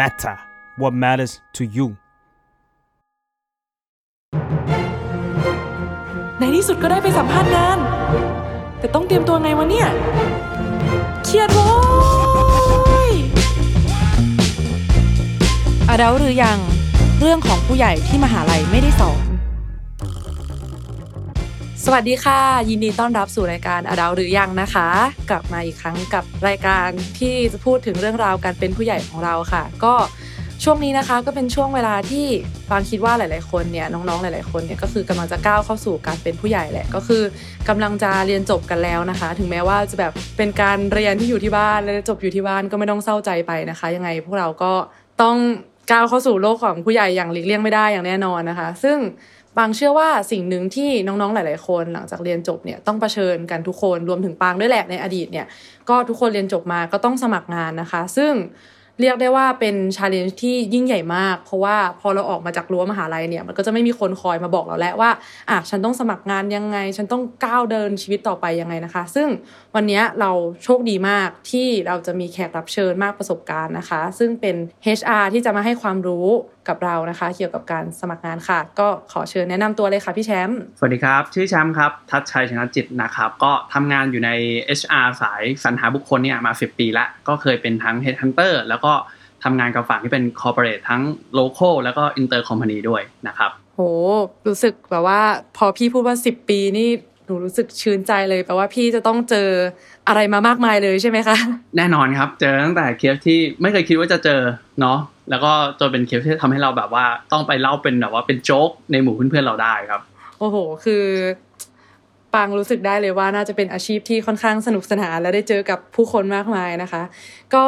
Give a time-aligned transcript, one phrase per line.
[0.00, 0.36] matter
[0.80, 1.86] what matters to you
[6.38, 7.78] ในที่สุดก็ได้ไปสัมภาษณ์งาน
[8.78, 9.88] แต่ต้องเตรียมตัวไงวะเนี่ย
[11.24, 11.68] เครียดโว้
[13.10, 13.12] ย
[15.88, 16.58] อาเดาหรือยัง
[17.20, 19.35] เรื่องของผู้ใหญ่ที่มหาลัยไม่ได้สอน
[21.88, 22.40] สวัสดีค่ะ
[22.70, 24.88] ยินดีต้อนรับสู่รายการอดาวหรือยังนะคะ
[25.30, 29.94] กลับมาอีกครั้งกับรายการที่จะพูดถึงเรื่องราวการเป็นผู้ใหญ่ของเราค่ะ ก็
[30.64, 32.26] ช่วงนี้นะคะก็เป็นช่วงเวลาที่
[32.68, 37.22] ฟางคิดว่าหลาย ๆ คนเนี่ยน้องๆหลาย ๆ คนเนี่ยก็คือกำลังจะก้าวเข้าสู่การเป็นผู้ใหญ่แหละก็คือ
[37.68, 44.72] กำลังจะเรียนจบกันแล้วนะคะ ถึงแม้ว่าจะแบบเป็นการเรียนที่อยู่ที่บ้านและจบอยู่ที่บ้านก็ไม่ต้องเศร้าใจไปนะคะ ยังไงพวกเราก็
[45.22, 45.36] ต้อง
[45.90, 48.98] ก้าวเข้าสู่โลกของผู้ใหญ่อย่างหลีกเลี่ยงไม่ได้อย่างแน่นอนนะคะ ซึ่ง
[49.56, 55.46] ปางเชื่อว่าสิ่งหนึ่งที่น้องๆหลาย ๆ คน หลังจากเรียนจบเนี่ยต้องเผชิญกันทุกคนรวมถึงปางด้วยแหละในอดีตเนี่ย
[55.88, 58.32] ก็ทุกคนเรียนจบมาก็ต้องสมัครงานนะคะ ซึ่ง
[59.00, 65.10] เรียกได้ว่าเป็นชาเลนจ์ที่ยิ่งใหญ่มาก เพราะว่าพอเราออกมาจากรั้วมหาลัยเนี่ย มันก็จะไม่มีคนคอยมาบอกเราแล้วว่า
[65.50, 69.28] อะฉันต้องสมัครงานยังไง ฉันต้องก้าวเดินชีวิตต่อไปยังไงนะคะ ซึ่ง
[69.76, 70.32] วันนี้เรา
[70.64, 74.56] โชคดีมากที่เราจะมีแขกรับเชิญมากประสบการณ์นะคะ ซึ่งเป็น
[74.98, 76.26] HR ที่จะมาให้ความรู้
[76.68, 84.30] กับเรานะคะ เกี่ยวกับการสมัครงานค่ะ ก็ขอเชิญแนะนำตัวเลยค่ะพี่แชมป์สวัสดีครับ ชื่อแชมป์ครับ ทัชชัยชนะจิตนะครับ ก็ทำงานอยู่ใน
[84.78, 88.92] HR สายสรรหาบุคคลเนี่ยมา 10 ปีละ ก็เคยเป็นทั้ง Headhunter แล้วก็
[89.44, 91.02] ทำงานกับฝั่งที่เป็น Corporate ทั้ง
[91.38, 93.80] Local แล้วก็ Inter Company ด้วยนะครับโห
[94.46, 95.20] รู้สึกแบบว่า
[95.56, 96.90] พอพี่พูดว่า 10 ปีนี่
[97.26, 99.48] หนูรู้สึกชื่นใจเลยแปลว่าพี่จะต้องเจอ
[100.08, 101.36] อะไรมามากมายเลยใช่ไหมคะ
[101.76, 104.40] แน่นอนครับ เจอตั้งแต่เคสที่ไม่เคยคิดว่าจะเจอ
[104.80, 104.98] เนาะ
[105.30, 110.00] แล้วก็จนเป็นเคสที่ทำให้เราแบบว่าต้องไปเล่าเป็นแบบว่าเป็นโจ๊กในหมู่เพื่อนๆเราได้ครับ
[110.38, 111.04] โอ้โห คือ
[112.34, 117.02] ปังรู้สึกได้เลยว่าน่าจะเป็นอาชีพที่ค่อนข้างสนุกสนานและได้เจอกับผู้คนมากมายนะคะ
[117.54, 117.64] ก็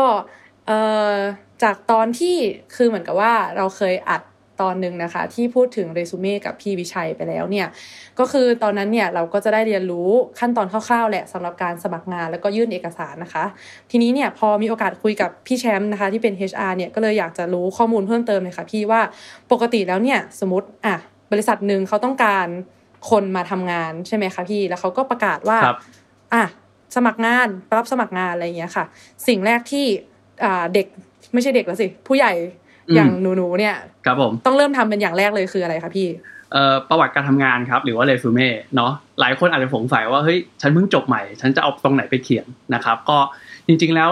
[0.66, 0.80] เอ่
[1.12, 1.14] อ
[1.62, 2.36] จากตอนที่
[2.74, 4.22] คือเหมือนกับว่าเราเคยอัด
[4.62, 7.66] ตอนหนึ่งนะคะ ที่พูดถึงเรซูเม่กับพี่วิชัยไปแล้วเนี่ย
[8.18, 13.44] ก็คือตอนนั้นเนี่ยเราก็จะได้เรียนรู้ขั้นตอนคร่าวๆแหละสำหรับการสมัครงานแล้วก็ยื่นเอกสารนะคะ
[13.90, 19.00] ทีนี้เนี่ยพอมีโอกาสคุยกับพี่แชมป์นะคะที่เป็น HR เนี่ยก็เลยอยากจะรู้ข้อมูลเพิ่มเติมเลยค่ะพี่ว่า
[19.52, 20.96] ปกติแล้วเนี่ยสมมติอะ
[21.32, 22.46] บริษัทหนึ่งเขาต้องการ
[23.10, 25.78] คนมาทำงานใช่ไหมคะพี่แล้วเขาก็ประกาศว่าครับ
[26.34, 26.44] อะ
[26.96, 28.84] สมัครงานรับสมัครงานอะไรอย่างเงี้ยค่ะ
[29.26, 29.86] สิ่งแรกที่
[30.44, 30.86] อ่าเด็ก
[31.32, 32.32] ไม่ใช่เด็กแล้วสิ ผู้ใหญ่
[32.88, 33.76] อืมอย่างหนูๆเนี่ย
[34.06, 36.08] ครับผมต้องเริ่มทำเป็นอย่างแรกเลยคืออะไรคะพี่
[36.52, 43.18] เอ่อประวัติการทำงานครับ หรือว่าเรซูเม่เนาะหลายคนอาจจะสงสัยว่าเฮ้ยฉันเพิ่งจบใหม่ ฉันจะเอาตรงไหนไปเขียนนะครับ ก็
[43.66, 44.10] จริง ๆแล้ว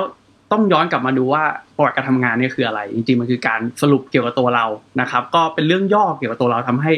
[0.53, 1.42] ต้องย้อนกลับมาดูว่า
[1.76, 4.66] ประวัติการทำงานเนี่ยคืออะไร จริงๆมันคือการสรุปเกี่ยวกับตัวเรา
[5.00, 6.92] นะครับ ก็เป็นเรื่องย่อเกี่ยวกับตัวเราทำให้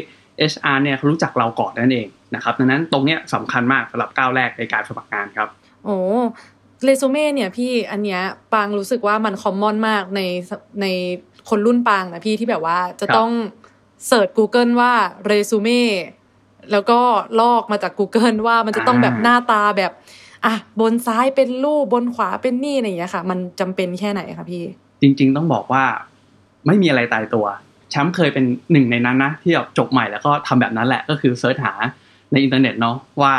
[0.52, 5.48] HR เนี่ยเขารู้จักเราก่อนนั่นเองนะครับดังนั้นตรงเนี้ยสำคัญมากสำหรับก้าวแรกในการสมัครงานครับ
[5.84, 5.96] โอ้
[6.84, 8.20] เรซูเม่เนี่ยพี่อันเนี้ย
[8.52, 10.20] ปางรู้สึกว่ามันคอมมอนมากใน
[10.80, 10.86] ใน
[11.50, 13.30] คนรุ่นปางนะพี่ที่แบบว่าจะครับต้อง
[14.06, 14.92] เสิร์ช Google ว่า
[15.26, 15.82] เรซูเม่
[16.72, 17.00] แล้วก็
[17.40, 19.92] ลอกมาจาก Google ว่ามันจะต้องแบบหน้าตาแบบ
[20.46, 24.64] อะบนซ้ายเป็นรูปบนขวาเป็นนี่อะไรอย่างเงี้ยค่ะ มันจำเป็นแค่ไหนคะพี่
[25.00, 25.84] จริง ๆ ต้องบอกว่า
[26.66, 27.46] ไม่มีอะไรตายตัว
[27.90, 31.72] แชมป์เคยเป็นหนึ่งในนั้นนะที่แบบจบใหม่แล้วก็ทำแบบนั้นแหละก็คือ search หา
[32.32, 33.34] ในอินเทอร์เน็ตเนาะว่า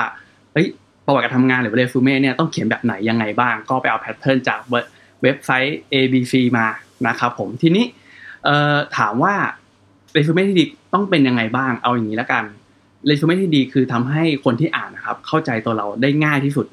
[0.53, 0.67] เฮ้ย
[1.05, 4.85] ประวัติการทำงานหรือเรซูเม่เนี่ยต้องเขียนแบบไหนยังไงบ้าง ก็ไปเอา pattern จากเว็บ
[5.21, 6.67] เว็บไซต์ ABC มา
[7.07, 7.85] นะครับผมทีนี้
[8.45, 9.33] เอ่อถามว่า
[10.13, 12.43] เรซูเม่ที่ดีต้องเป็นยังไงบ้างเอาอย่างนี้แล้วกัน
[13.05, 16.67] เรซูเม่ที่ดีคือทำให้คนที่อ่านนะครับ เข้าใจตัวเราได้ง่ายที่สุด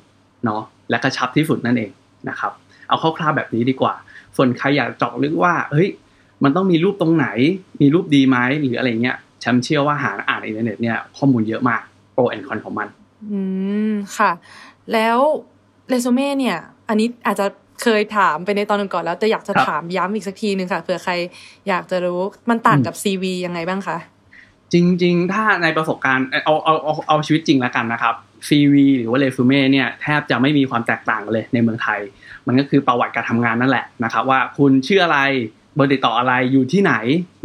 [0.45, 1.91] เนาะและกระชับที่สุดนั่นเอง
[2.29, 2.53] นะครับ
[2.89, 3.95] เอาคร่าวๆแบบนี้ดีกว่า
[4.37, 5.89] ส่วนใครอยากเจาะลึกว่าเฮ้ย
[6.45, 7.27] มันต้องมีรูปตรงไหน
[7.81, 11.81] มีรูปดีไหมหรืออะไรเงี้ยแชมป์เชื่อว่าหาอ่านในอินเทอร์เน็ตเนี่ยข้อมูลเยอะมาก
[12.13, 12.89] pro and con ของมัน
[13.33, 13.41] อื
[13.91, 14.31] มค่ะ
[14.93, 15.19] แล้ว
[15.89, 16.57] เรซูเม่เนี่ย
[16.89, 17.47] อันนี้อาจจะ
[17.83, 21.13] เคยถามไปในตอนหนึ่งก่อนแล้วแต่อยากจะครับถามย้ำอีกสักทีหนึ่งค่ะเผื่อใคร
[21.69, 22.21] อยากจะรู้
[22.51, 23.97] มันต่างกับ CV ยังไงบ้างคะ
[24.73, 28.15] จริง ๆ ถ้าในประสบการณ์เอาเอาเอาเอาชีวิตจริงแล้วกันนะครับ
[28.49, 32.01] CV หรือว่าเรซูเม่เนี่ยแทบจะไม่มีความแตกต่างกันเลยในเมืองไทย
[32.47, 35.21] มันก็คือประวัติการทำงานนั่นแหละนะครับว่าคุณชื่ออะไร
[35.75, 36.95] เบอร์ติดต่ออะไรอยู่ที่ไหน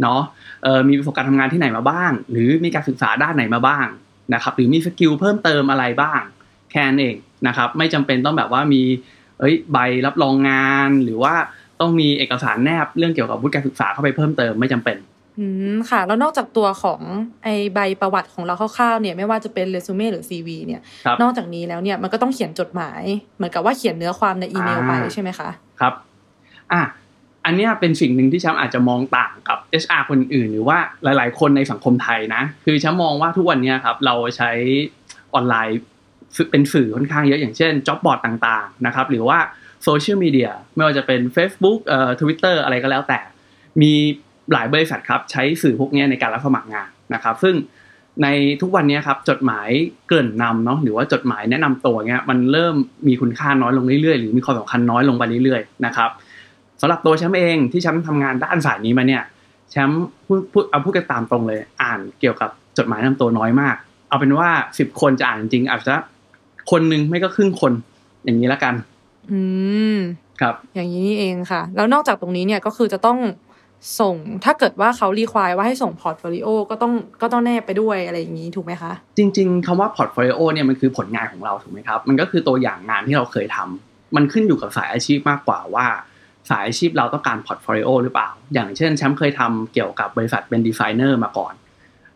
[0.02, 0.20] เนาะ
[0.62, 3.86] เออมีประสบการณ์ทำงานที่ไหนมาบ้าง หรือมีการศึกษาด้านไหนมาบ้าง
[4.34, 6.20] นะครับหรือมี skill เพิ่มเติมอะไรบ้าง
[6.70, 8.82] แค่นั้นเองนะครับไม่จำเป็นต้องแบบว่ามี
[9.42, 11.34] เอ้ยใบรับรองงานหรือว่า
[11.80, 14.96] ต้องมีเอกสารแนบเรื่องเกี่ยวกับวุฒิการศึกษาเข้าไปเพิ่มเติมไม่จำเป็น
[15.38, 17.00] อืมค่ะ แล้วนอกจากตัวของ
[17.44, 23.02] ไอใบประวัติของเราคร่าวๆเนี่ยไม่ว่าจะเป็นเรซูเม่หรือ CV เนี่ยครับนอกจากนี้แล้วเนี่ยมันก็ต้องเขียนจดหมาย
[23.36, 25.48] เหมือนกับว่าเขียนเนื้อความในอีเมลไปอ่าใช่ไหมคะ
[25.80, 25.94] ครับ
[26.72, 26.82] อะ
[27.44, 34.50] อันเนี้ยเป็นสิ่งหนึ่งที่แชมป์อาจจะมองต่างกับ HR คนอื่น หรือว่าหลาย ๆ คนในสังคมไทยนะ คือแชมป์มองว่าทุกวันเนี้ยครับเราใช้
[35.34, 35.78] ออนไลน์
[36.50, 39.38] เป็นสื่อค่อนข้างเยอะอย่างเช่นจ็อบบอร์ดต่างๆนะครับหรือว่า
[39.84, 43.20] โซเชียลมีเดียไม่ว่าจะเป็น Facebook เอ่อ Twitter อะไรก็แล้วแต่
[43.82, 43.92] มี
[44.52, 47.54] หลายบริษัทครับใช้สื่อพวกนี้ในการรับสมัครงานนะครับ ซึ่ง
[48.22, 48.28] ใน
[48.60, 49.68] ทุกวันนี้ครับจดหมาย
[50.06, 52.74] เกริ่นนำเนาะหรือว่าจดหมายแนะนำตัวเงี้ยมันเริ่ม
[53.08, 56.10] มีคุณค่าน้อยลงเรื่อยๆ หรือมีความสำคัญน้อยลงไปเรื่อยๆนะครับ
[56.80, 59.22] สำหรับตัวแชมป์เองที่แชมป์ทำงานด้านสายนี้มาเนี่ย
[59.70, 63.76] แชมป์พูดพูดเอาพูดกันตามตรงเลย อ่านเกี่ยวกับจดหมายแนะนำตัวน้อยมาก
[64.08, 65.94] เอาเป็นว่าสิบคนจะอ่านจริงๆอาจจะ
[66.70, 67.72] คนหนึ่งไม่ก็ครึ่งคน
[68.24, 68.74] อย่างนี้แล้วกัน
[69.32, 69.40] อื
[69.96, 69.98] ม
[70.40, 73.18] ครับ อย่างนี้นี่เองค่ะ แล้วนอกจากตรงนี้เนี่ยก็คือจะต้อง
[74.00, 76.92] ส่งถ้าเกิดว่าเขา require ว่าให้ส่ง portfolio ก็ต้อง
[77.22, 85.86] ก็ต้องแนบไปด้วยอะไรอย่างนี้ถูกไหมคะ จริง ๆคำว่า portfolio เนี่ยมันคือผลงานของเราถูกไหมครับ มันก็คือตัวอย่างงานที่เราเคยทำมันขึ้นอยู่กับสายอาชีพมากกว่าว่า
[86.50, 91.54] สายอาชีพเราต้องการ portfolio หรือเปล่า อย่างเช่นแชมป์เคยทำเกี่ยวกับบริษัทเป็นดีไซเนอร์มาก่อน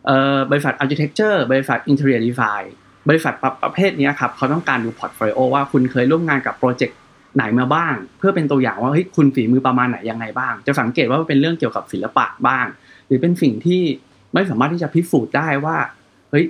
[0.05, 3.31] เอ่อบริษัท architecture บริษัท interior design บริษัทประ
[3.63, 6.97] ประเภทนี้ครับเขาต้องการดู portfolio ว่าคุณเคยร่วมงานกับโปรเจกต์
[7.35, 12.65] ไหนมาบ้าง เพื่อเป็นตัวอย่างว่าเฮ้ยคุณฝีมือประมาณไหนยังไงบ้าง จะสังเกตว่าเป็นเรื่องเกี่ยวกับศิลปะบ้าง
[13.07, 13.81] หรือเป็นสิ่งที่
[14.33, 15.77] ไม่สามารถที่จะพิสูจน์ได้ว่า
[16.31, 16.45] เฮ้ย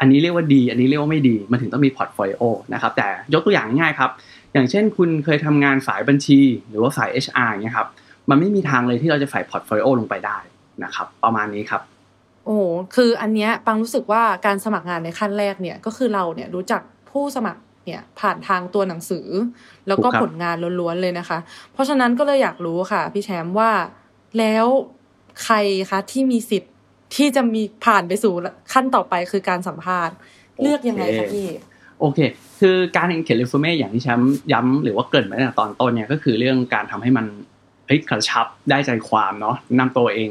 [0.00, 2.42] อันนี้เรียกว่าดี อันนี้เรียกว่าไม่ดี มันถึงต้องมี portfolio
[2.74, 4.10] นะครับแต่ยกตัวอย่างง่ายครับ
[4.52, 7.88] อย่างเช่นคุณเคยทำงานสายบัญชี หรือว่าสาย HR เนี่ยครับ
[8.30, 10.38] มันไม่มีทางเลยที่เราจะใส่ portfolio ลงไปได้
[10.84, 11.82] นะครับ ประมาณนี้ครับ
[12.46, 12.62] โอ้โห
[12.94, 19.26] คืออันเนี้ยปังรู้สึกว่าการสมัครงานในขั้นแรกเนี่ยก็คือเราเนี่ยรู้จักผู้สมัครเนี่ยผ่านทางตัวหนังสือ
[19.88, 21.38] แล้วก็ถูกครับผลงานล้วนๆเลยนะคะ
[21.72, 23.70] เพราะฉะนั้นก็เลยอยากรู้ค่ะ พี่แชมป์ว่า
[24.38, 24.66] แล้ว
[25.44, 25.56] ใคร
[25.90, 26.72] คะที่มีสิทธิ์
[27.16, 28.32] ที่จะมีผ่านไปสู่
[28.72, 30.14] ขั้นต่อไปคือการสัมภาษณ์
[30.62, 31.46] เลือกยังไงคะพี่
[32.00, 32.18] โอเค
[32.60, 37.26] คือการเขียนเรซูเม่อย่างที่แชมป์ย้ำหรือว่าเกริดไว้ตั้งแต่ตอนต้นเนี่ยก็คือเรื่องการทำให้มัน
[37.86, 40.30] เฮ้ยกระชับได้ใจความเนาะนำตัวเอง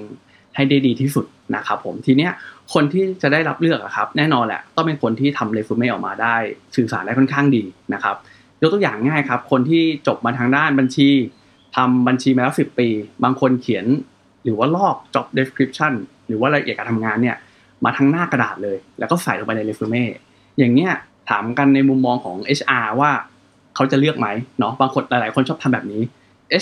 [0.55, 1.25] ให้ได้ดีที่สุด
[1.55, 2.31] นะครับผมทีเนี้ย
[2.73, 6.35] คนที่จะได้รับเลือกอะครับ แน่นอนแหละต้องเป็นคนที่ทำเรซูเม่ออกมาได้
[6.75, 7.63] สื่อสารได้ค่อนข้างดี
[7.93, 8.15] นะครับ
[8.61, 11.09] ยกตัวอย่างง่ายครับ คนที่จบมาทางด้านบัญชี
[11.75, 12.87] ทำบัญชีมาแล้วสิบปี
[13.23, 13.85] บางคนเขียน
[14.43, 15.93] หรือว่าลอก job description
[16.27, 17.35] หรือว่ารายละเอียดการทำงานเนี่ย
[17.85, 20.03] มาทั้งหน้ากระดาษเลย แล้วก็ใส่ลงไปในเรซูเม่
[20.57, 20.91] อย่างเนี้ย
[21.29, 23.11] ถามกันในมุมมองของ HR ว่า
[23.75, 24.27] เขาจะเลือกไหม
[24.59, 26.01] เนาะบางคนหลายๆคนชอบทำแบบนี้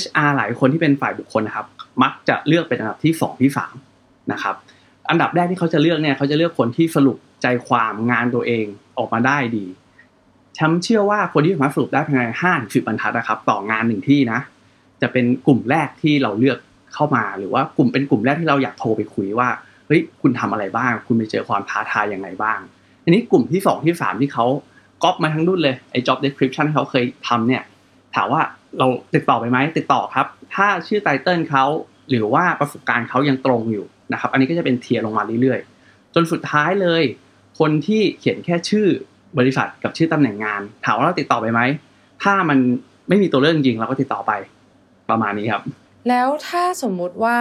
[0.01, 1.65] HR หลายคนที่เป็นฝ่ายบุคคลนะครับ
[2.03, 3.51] มักจะเลือกเป็นอันดับที่ 2 ที่
[3.89, 4.55] 3นะครับ
[5.09, 8.65] อันดับแรกที่เขาจะเลือกเนี่ยเขาจะเลือกคนที่สรุปใจความงานตัวเอง
[8.97, 9.65] ออกมาได้ดี
[10.57, 14.39] ฉันเชื่อว่าคนที่สามารถสรุปได้ภายในห้าถึงสิบบรรทัดนะครับ ต่องานหนึ่งที่นะ
[15.01, 16.57] จะเป็นกลุ่มแรกที่เราเลือก
[16.93, 19.49] เข้ามาหรือว่ากลุ่มเป็นกลุ่มแรกที่เราอยากโทรไปคุยว่า
[19.87, 22.59] เฮ้ยคุณทำอะไรบ้าง คุณไปเจอความท้าทายยังไงบ้าง
[23.03, 24.45] อันนี้กลุ่มที่สองที่สามที่เขา
[25.03, 27.63] ก๊อปมาทั้งรุ่นเลยไอ้ job description ที่เขาเคยทำเนี่ย
[28.15, 28.41] ถามว่า
[28.79, 31.65] เราติดต่อไปไหมติดต่อครับ ถ้าชื่อไตเติลเขา
[32.09, 37.03] หรือว่าประสบการณ์เขายังตรงอยู่ นะครับ อันนี้ก็จะเป็นเทียร์ลงมาเรื่อยๆ จนสุดท้ายเลย
[37.59, 38.87] คนที่เขียนแค่ชื่อ
[39.37, 41.61] บริษัทกับชื่อตำแหน่งงาน ถามว่าเราติดต่อไปไหม
[42.23, 42.57] ถ้ามัน
[43.09, 44.31] ไม่มีตัวเลือกจริงเราก็ติดต่อไป
[45.09, 45.63] ประมาณนี้ครับ
[46.09, 47.37] แล้วถ้าสมมุติว่า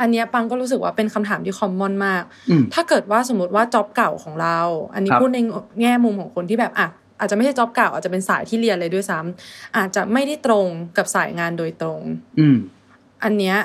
[0.00, 4.58] อันเนี้ยปังก็รู้สึกว่าเป็นคำถามที่คอมมอนมากอืมถ้าเกิดว่าสมมติว่าจ็อบเก่าของเรา
[4.94, 5.38] อันนี้ครับพูดใน
[5.80, 10.66] แง่มุมของคนที่แบบอะอาจจะไม่ใช่จ็อบเก่าอาจจะเป็นสายที่เรียนเลยด้วยซ้ำอาจจะไม่ได้ตรง
[10.96, 12.00] กับสายงานโดยตรง
[12.38, 12.56] อืม
[13.24, 13.56] อันเนี้ย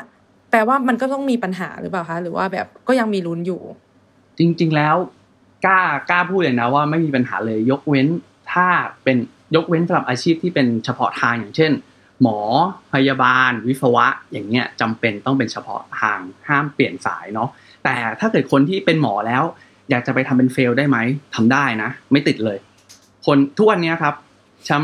[0.55, 3.61] แปลว่ามันก็ต้องมีปัญหาหรือเปล่าคะหรือว่าแบบก็ยังมีลุ้นอยู่
[4.37, 4.95] จริง ๆ แล้ว
[5.65, 5.79] กล้า
[6.09, 8.07] กล้าพูดเลยนะว่าไม่มีปัญหาเลยยกเว้น
[8.53, 8.67] ถ้า
[9.03, 9.17] เป็น
[9.55, 11.71] ยกเว้นสำหรับอาชีพที่เป็นเฉพาะทางอย่างเช่น
[12.21, 12.39] หมอ
[12.93, 17.49] พยาบาล วิศวะ อย่างเงี้ยจำเป็นต้องเป็นเฉพาะทางห้ามเปลี่ยนสายเนาะ
[17.83, 19.43] แต่ถ้าเกิดคนที่เป็นหมอแล้ว
[19.89, 20.97] อยากจะไปทำเป็นเฟลได้ไหม
[21.35, 22.57] ทำได้นะ ไม่ติดเลย
[23.25, 24.15] คนทุกวันนี้ครับ
[24.69, 24.83] ฉัน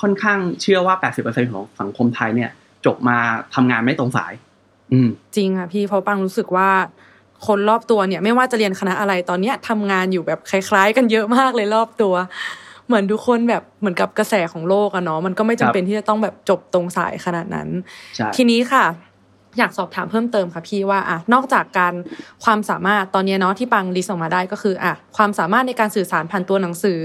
[0.00, 2.50] ค่อนข้างเชื่อว่า 80%ของสังคมไทยเนี่ย
[2.86, 3.18] จบมา
[3.54, 4.32] ทำงานไม่ตรงสาย
[5.36, 6.70] จริงค่ะพี่เพราะปังรู้สึกว่า
[7.46, 12.14] คนรอบตัวเนี่ย ไม่ว่าจะเรียนคณะอะไรตอนเนี้ยทำงานอยู่แบบคล้าย ๆ กันเยอะมากเลยรอบตัว
[12.86, 17.68] เหมือนทุกคนแบบเหมือนกับกระแสของโลกอะเนาะมันก็ไม่จำเป็นที่จะต้องแบบจบตรงสายขนาดนั้น
[18.16, 18.84] ใช่ทีนี้ค่ะ
[19.58, 21.94] อยากสอบถามเพิ่มเติมค่ะพี่ว่าอะนอกจากการ
[22.44, 27.02] ความสามารถตอนเนี้ยเนาะที่ปังลิสต์ออกมาได้ก็คืออะความสามารถในการสื่อสารผ่านตัวหนังสือ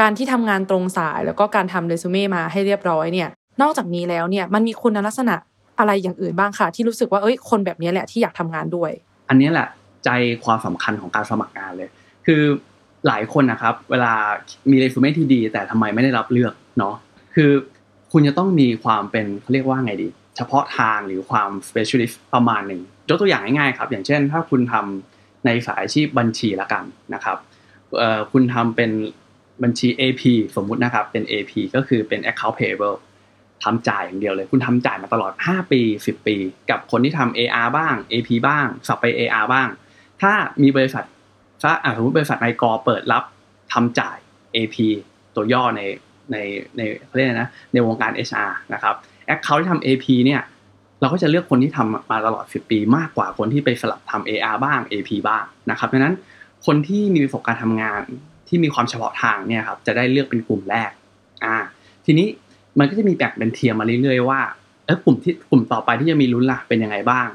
[0.00, 3.28] การที่ทำงานตรงสายแล้วก็การทำเรซูเม่มาให้เรียบร้อยเนี่ย
[3.62, 5.34] นอกจากนี้แล้วเนี่ยมันมีคุณลักษณะ
[5.78, 8.90] อะไรอย่างอื่นบ้างค่ะ ที่รู้สึกว่าเอ้ยคนแบบนี้แหละที่อยากทำงานด้วย
[9.28, 9.68] อันนี้แหละ
[10.04, 10.10] ใจ
[10.44, 11.88] ความสำคัญของการสมัครงานเลย
[12.26, 12.42] คือ
[13.06, 14.12] หลายคนนะครับ เวลา
[14.70, 16.94] มีเรซูเม่ที่ดี แต่ทำไมไม่ได้รับเลือกเนาะ
[17.34, 17.50] คือ
[18.12, 27.38] คุณจะต้องมีความเป็นเขาเรียกว่าไงดี เฉพาะทางหรือความ specialist ประมาณหนึ่งยกตัวอย่างง่ายๆครับ อย่างเช่น ถ้าคุณทำในสายอาชีพบัญชีละกันนะครับ
[28.32, 28.90] คุณทำเป็น
[29.62, 30.22] บัญชี AP
[30.56, 32.96] สมมุตินะครับเป็น AP ก็คือเป็น account payable
[33.64, 36.36] ทำจ่ายอย่างเดียวเลย คุณทำจ่ายมาตลอด 5 ปี 10 ปี
[36.70, 39.68] กับคนที่ทำ AR บ้าง AP บ้างสับไป AR บ้าง
[40.22, 40.32] ถ้า
[40.62, 41.04] มีบริษัท
[41.62, 43.24] ถ้าสมมติบริษัทนายกอเปิดรับ
[43.72, 44.16] ทำจ่าย
[44.56, 44.76] AP
[45.34, 45.82] ตัวย่อใน
[46.32, 46.36] ใน
[46.76, 48.94] ในเขาเรียกนะในวงการ HR นะครับ
[49.26, 50.42] แอคเคาท์ที่ทำ AP เนี่ย
[51.00, 56.14] เราก็จะเลือกคนที่ทำมาตลอด 10 ปีมากกว่าคนที่ไปสลับทำ AR บ้าง AP บ้างนะครับดังนั้น
[56.66, 58.02] คนที่มีประสบการณ์ทำงาน
[58.48, 60.90] ที่มีความเฉพาะทางเนี่ยครับจะได้เลือกเป็นกลุ่มแรก
[61.44, 61.56] อ่า
[62.06, 62.26] ทีนี้
[62.78, 64.40] มันก็จะมีแบ่งเป็นเทียมมาเรื่อยๆว่า
[64.86, 67.28] เออกลุ่มที่กลุ่มต่อไปที่จะมีลุ้นล่ะเป็นยังไงบ้าง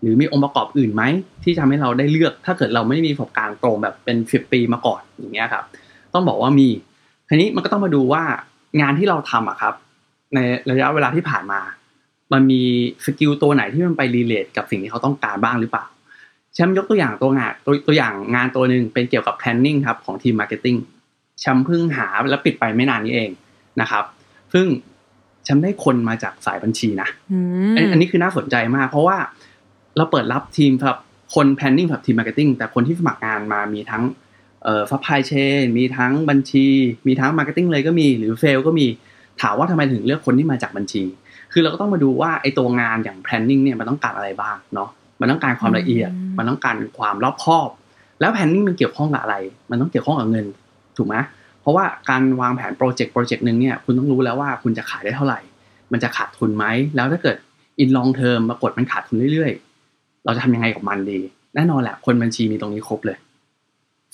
[0.00, 1.02] หรือมีองค์ประกอบอื่นไหม
[1.44, 5.64] ที่ทำให้เราได้เลือก ถ้าเกิดเราไม่ได้มีประสบการณ์ตรงแบบเป็นสิบปีมาก่อนอย่างเงี้ยครับ
[6.14, 6.68] ต้องบอกว่ามี
[7.28, 8.22] ทีนี้มันก็ต้องมาดูว่า
[8.80, 9.74] งานที่เราทำอะครับ
[10.34, 10.38] ใน
[10.70, 11.60] ระยะเวลาที่ผ่านมา
[12.32, 12.62] มันมี
[13.04, 15.84] skill ตัวไหนที่มันไป relate กับสิ่งที่เขาต้องการบ้างหรือเปล่า
[16.54, 20.78] แชมป์ยกตัวอย่างตัวงานตัวตัวอย่างงานตัวหนึ่งเป็นเกี่ยวกับ planning ครับของทีม marketing
[21.40, 23.30] แชมป์เพิ่งหาแล้วปิดไปไม่นานนี้เอง
[23.80, 24.04] นะครับ
[24.54, 24.66] ซึ่ง
[25.44, 27.38] แชมป์ได้คนมาจากสายบัญชีนะอื
[27.70, 29.16] มอันอันนี้คือน่าสนใจมาก เพราะว่า
[29.96, 30.96] เราเปิดรับทีมครับ
[31.34, 34.02] คน planning กับทีม marketing แต่คนที่สมัครงานมามีทั้ง
[34.64, 36.66] เอ่อ supply chain มีทั้งบัญชี
[37.06, 38.86] มีทั้ง marketing เลยก็มี หรือ fail ก็มี
[39.42, 41.02] ถามว่าทำไมถึงเลือกคนที่มาจากบัญชี
[41.52, 44.88] คือเราก็ต้องมาดูว่าไอ้ตัวงานอย่าง planning เนี่ยมันต้องการอะไรบ้างเนาะ
[45.20, 47.68] มันต้องการความละเอียด มันต้องการความรอบคอบ
[48.20, 49.36] แล้ว planning มันเกี่ยวข้องกับอะไร
[49.70, 50.46] มันต้องเกี่ยวข้องกับเงิน
[50.96, 51.16] ถูกไหม
[51.64, 55.40] เพราะว่าการวางแผนโปรเจกต์โปรเจกต์หนึ่งเนี่ยคุณต้องรู้แล้วว่าคุณจะขายได้เท่าไหร่
[55.92, 56.64] มันจะขาดทุนไหม
[56.96, 57.36] แล้วถ้าเกิด
[57.78, 61.18] อินลองเทอมปรากฏมันขาดทุนเรื่อยๆ เราจะทำยังไงกับมันดี
[61.54, 63.18] แน่นอนแหละคนบัญชีมีตรงนี้ครบเลย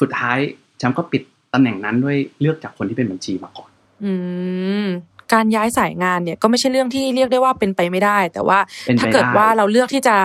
[0.00, 0.38] สุดท้าย
[0.78, 3.70] แชมป์ก็ปิดตำแหน่งนั้นด้วยเลือกจากคนที่เป็นบัญชีมาก่อน
[4.04, 4.12] อื
[4.84, 4.86] ม
[5.32, 10.16] การย้ายสายงานเนี่ยก็ไม่ใช่เรื่องที่เรียกได้ว่าเป็นไปไม่ได้ แต่ว่าเป็นไปถ้าเกิดได้ว่าเราเลือกที่จะ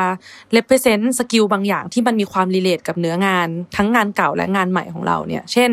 [0.55, 5.71] represent สกิลบางอย่างที่มันมีความ relate กับเนื้องาน ทั้งงานเก่าและงานใหม่ของเราเนี่ย เช่น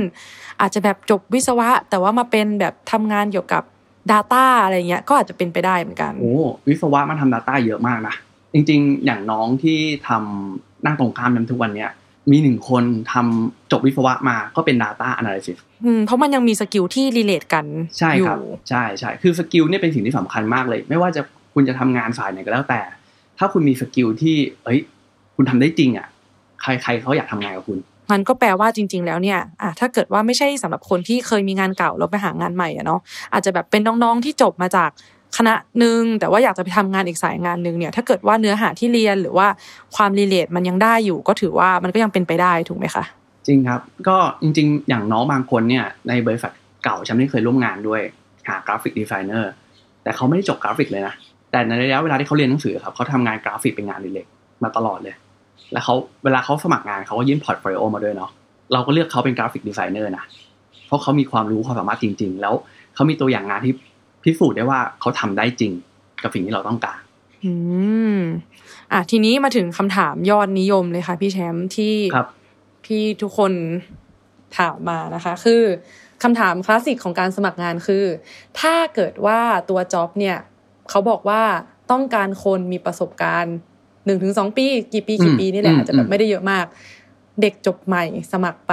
[0.60, 3.62] อาจจะแบบจบวิศวะ แต่ว่ามาเป็นแบบทำงานเกี่ยวกับ
[4.10, 6.34] Data อะไรเงี้ยก็อาจจะเป็นไปได้เหมือนกันโอ้
[6.68, 8.14] วิศวะมันทำ Data เยอะมากนะ
[8.52, 9.78] จริงๆ อย่างน้องที่
[10.08, 11.90] ทำนั่งตรงข้ามนั้นทุกวันเนี้ย
[12.30, 17.66] มีหนึ่งคนทำจบวิศวะมาก็เป็น Data Analysis อืมเพราะมันยังมี skill ที่ relate กัน
[17.98, 21.22] ใช่อยู่ครับใช่ใช่คือ skill เนี่ยเป็นสิ่งที่สำคัญมากเลย ไม่ว่าจะ
[21.54, 22.80] คุณจะทำงานฝ่ายไหนก็แล้วแต่
[23.38, 24.80] ถ้าคุณมี skill ที่ เอ้ย
[25.36, 26.08] คุณทำได้จริงอะ
[26.62, 27.78] ใครใครเขาอยากทำงานกับคุณ
[28.12, 33.00] มันก็แปลว่าจริง ๆ แล้วเนี่ยอะถ้าเกิดว่าไม่ใช่สำหรับคนที่เคยมีงานเก่าแล้วไปหางานใหม่อะเนาะ
[33.32, 34.90] อาจจะแบบเป็นน้องๆที่จบมาจาก
[35.36, 39.46] คณะหนึ่งแต่ว่าอยากจะไปทำงานอีกสายงานหนึ่งเนี่ยถ้าเกิดว่าเนื้อหาที่เรียนหรือว่า
[39.96, 43.04] ความ relate มันยังได้อยู่ ก็ถือว่ามันก็ยังเป็นไปได้ถูกไหมคะ
[43.46, 46.52] จริงครับก็จริง ๆ อย่างน้องบางคนเนี่ยในบริษัท
[46.84, 48.00] เก่าแชมป์ที่เคยร่วมงานด้วย
[48.48, 49.52] หา graphic designer
[50.02, 51.14] แต่เขาไม่ได้จบกราฟิกเลยนะ
[51.50, 54.26] แต่ในระยะเวลาที่เขาเรียนหนังสือครับเขาทำงานกราฟิกเป็นงานอดิเรก
[54.62, 55.14] มาตลอดเลย
[55.72, 58.30] แล้วเขาเวลาเขาสมัครงานเขาก็ยื่น portfolio มาด้วยเนาะ
[58.72, 60.24] เราก็เลือกเขาเป็น graphic designer นะ
[60.86, 62.54] เพราะเขามีความรู้ความสามารถจริง ๆ แล้ว
[62.94, 63.74] เขามีตัวอย่างงานที่
[64.24, 65.72] พิสูจน์ได้ว่าเขาทำได้จริง
[66.22, 66.98] กับสิ่งที่เราต้องการ
[67.44, 67.52] อื
[68.16, 68.18] ม
[68.92, 72.28] อะทีนี้มาถึงคำถามยอดนิยมเลยค่ะ พี่แชมป์ที่ครับ
[72.84, 73.52] พี่ทุกคน
[74.58, 75.62] ถามมานะคะ คือ
[76.22, 78.04] คำถามคลาสสิกของการสมัครงานคือ
[78.60, 80.38] ถ้าเกิดว่าตัวจ็อบเนี่ย
[80.90, 81.42] เขาบอกว่า
[81.90, 83.56] ต้องการคนมีประสบการณ์
[84.06, 86.66] หนึ่งถึงสองปี กี่ปีกี่อืมปีนี่แหละอืมอาจจะแบอืบมไม่ได้เยอะมาก
[87.40, 88.72] เด็กจบใหม่สมัครไป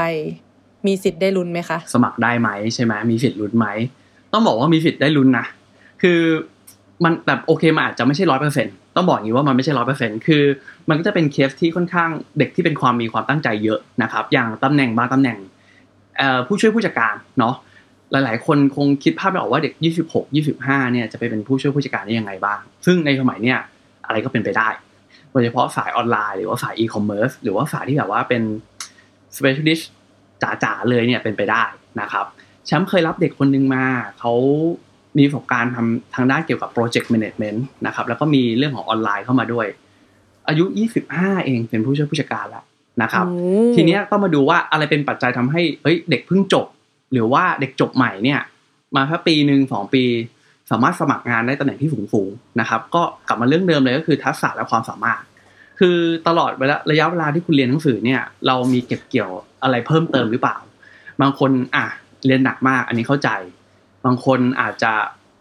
[0.88, 3.68] มีสิทธิ์ได้ลุ้นไหมคะ สมัครได้ไหมใช่ไหมมีสิทธิ์ลุ้นไหม
[4.34, 5.46] ต้องบอกว่ามีสิทธิ์ได้ลุ้นนะ
[6.02, 6.20] คือ
[7.04, 10.44] มันแบบโอเคมันอาจจะไม่ใช่ร้อยเปอร์เซ็นต้องบอกอย่างนี้ว่ามันไม่ใช่ร้อยเปอร์เซ็นคือ
[10.90, 15.38] มันก็จะเป็นเคสที่ค่อนข้างเด็กที่เป็นความมีความตั้งใจเยอะนะครับ อย่างตำแหน่งบางตำแหน่ง
[16.18, 17.56] เอ่อผู้ช่วยผู้จัดการเนาะ
[18.12, 19.74] หลาย ๆ คนคงคิดภาพไม่ออกว่าเด็ก
[20.10, 20.24] 26
[20.58, 23.58] 25เนี่ยจะไปเป็นผู้ช่วยผู้จัดการได้ยังไงบ้าง ซึ่งในสมัยเนี่ย
[24.06, 24.70] อะไรก็เป็นไปได้
[25.32, 28.42] โดยเฉพาะสายออนไลน์ หรือว่าสายอีคอมเมิร์ซหรือว่าสายที่แบบว่าเป็น
[29.38, 29.84] specialist
[30.64, 31.64] จ๋าๆเลยเนี่ยเป็นไปได้
[32.02, 32.26] นะครับ
[32.66, 33.86] แชมป์เคยรับเด็กคนหนึ่งมา
[34.20, 34.34] เขา
[35.18, 39.68] มีประสบการณ์ทำทางด้านเกี่ยวกับ project management นะครับแล้วก็มีเรื่องของออนไลน์เข้ามาด้วย
[40.48, 40.66] อายุ
[41.06, 42.64] 25 เองเป็นผู้ช่วยผู้จัดการแล้ว
[43.02, 46.68] นะครับโอ้ทีเนี้ยต้องมาดูว่าอะไรเป็นปัจจัยทำให้เอ้ยเด็กเพิ่งจบ
[47.14, 48.42] หรือว่าเด็กจบใหม่เนี่ย
[48.96, 50.04] มาแค่ปีหนึ่งสองปี
[50.70, 55.22] สามารถสมัครงานได้ตำแหน่งที่สูงๆนะครับ ก็กลับมาเรื่องเดิมเลยก็คือทักษะและความสามารถ
[55.80, 55.98] คือ
[56.28, 59.32] ตลอดเวลาระยะเวลาที่คุณเรียนหนังสือเนี่ยเรามีเก็บเกี่ยว
[59.64, 60.58] อะไรเพิ่มเติมหรือเปล่า
[61.22, 61.86] บางคนอะ
[62.26, 63.30] เรียนหนักมากอันนี้เข้าใจ
[64.06, 64.92] บางคนอาจจะ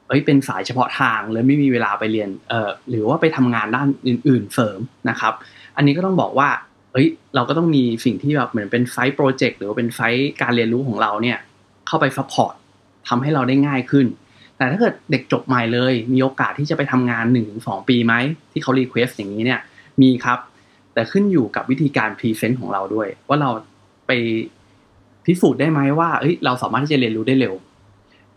[0.09, 4.79] เอ้ยเป็นสายเฉพาะทางเลยไม่มีเวลาไปเรียนเอ่อหรือว่าไปทำงานด้านอื่น ๆเสริม
[5.11, 5.33] นะครับ
[5.77, 6.49] อันนี้ก็ต้องบอกว่า
[6.93, 11.39] เอ้ยเราก็ต้องมีสิ่งที่แบบเหมือนเป็นไซต์โปรเจกต์หรือว่าเป็นไซต์การเรียนรู้ของเราเนี่ย
[11.87, 12.55] เข้าไป support
[13.09, 14.07] ทำให้เราได้ง่ายขึ้น
[14.59, 18.15] แต่ถ้าเกิดเด็กจบใหม่เลย มีโอกาสที่จะไปทำงาน1 ถึงสองปีไหม
[18.53, 19.61] ที่เขา request อย่างนี้เนี่ย
[20.03, 20.39] มีครับ
[20.95, 23.51] แต่ขึ้นอยู่กับวิธีการ present ของเราด้วย ว่าเรา
[24.07, 24.11] ไป
[25.27, 27.55] พิสูจน์ได้ไหมว่าเอ้ยเราสามารถที่จะเรียนรู้ได้เร็ว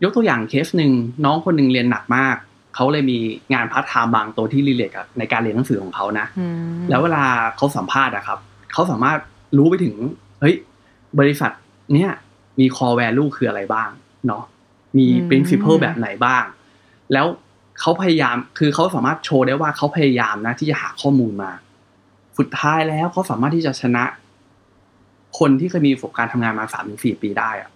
[0.02, 0.92] ยกตัวอย่างเคสหนึ่ง
[1.24, 2.36] น้องคนหนึ่งเรียนหนักมาก
[2.74, 3.18] เขาเลยมี
[3.54, 6.46] งานพาร์ทไทม์บางตัวที่ relate กับในการเรียนหนังสือของเขานะอื
[6.78, 7.24] มแล้วเวลา
[7.56, 8.38] เขาสัมภาษณ์อะครับ
[8.72, 9.18] เขาสามารถ
[9.56, 9.94] รู้ไปถึง
[10.40, 10.54] เฮ้ย
[11.18, 11.50] บริษัท
[11.94, 12.10] เนี้ย
[12.60, 13.90] มี core value คืออะไรบ้าง
[14.26, 14.42] เนาะ
[14.98, 16.44] มีอืม principle แบบไหนบ้าง
[17.12, 17.26] แล้ว
[17.80, 21.50] เขาพยายามคือเขาสามารถโชว์ได้ว่าเขาพยายามนะที่จะหาข้อมูลมา
[22.38, 24.04] สุดท้ายแล้วเขาสามารถที่จะชนะ
[25.38, 27.70] คนที่เคยมีประสบการณ์ทำงานมาสามถึงสี่ปีได้อะ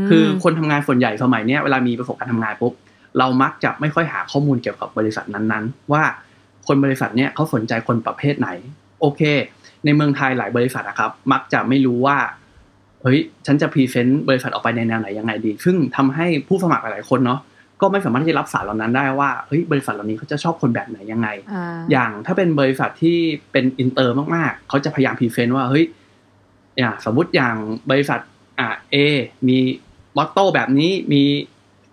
[0.00, 2.72] มคือคนทำงานส่วนใหญ่สมัยเนี้ยเวลามีประสบการณ์ทำงานปุ๊บ
[3.18, 6.02] เรามักจะไม่ค่อยหาข้อมูลเกี่ยวกับบริษัทนั้นๆ ว่า
[6.66, 8.48] คนบริษัทเนี้ยเขาสนใจคนประเภทไหน
[9.00, 9.22] โอเค
[9.84, 12.16] ในเมืองไทยหลายบริษัทอะครับ มักจะไม่รู้ว่า
[13.02, 17.40] เฮ้ยฉันจะ present บริษัทออกไปในแนวไหนยังไงดี ซึ่งทำให้ผู้สมัครหลายๆคนเนาะ
[17.80, 23.18] ก็ไม่สามารถที่จะรับสารเหล่านั้นได้ว่าเฮ้ยบริษัทเหล่านี้เขาจะชอบคนแบบไหนยังไงอ่าอย่างถ้าเป็นบริษัทที่
[23.52, 25.84] เป็นอินเตอร์มากๆ เขาจะพยายาม present ว่าเฮ้ย
[26.78, 27.56] อย่างสมมุติอย่าง
[27.90, 28.20] บริษัท
[28.58, 28.96] อ่า A
[29.48, 29.58] มี
[30.16, 31.22] motto แบบนี้มี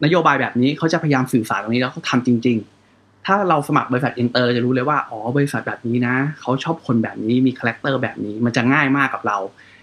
[0.04, 2.77] นโยบายแบบนี้เขาจะพยายามสื่อสารตรงนี้แล้วเขาทำจริง ๆ
[3.28, 9.38] ถ้าเราสมัครบริษัทอินเตอร์จะรู้เลยว่าอ๋อบริษัทแบบนี้นะเขาชอบคนแบบนี้มี character แบบนี้มันจะง่ายมากกับเรา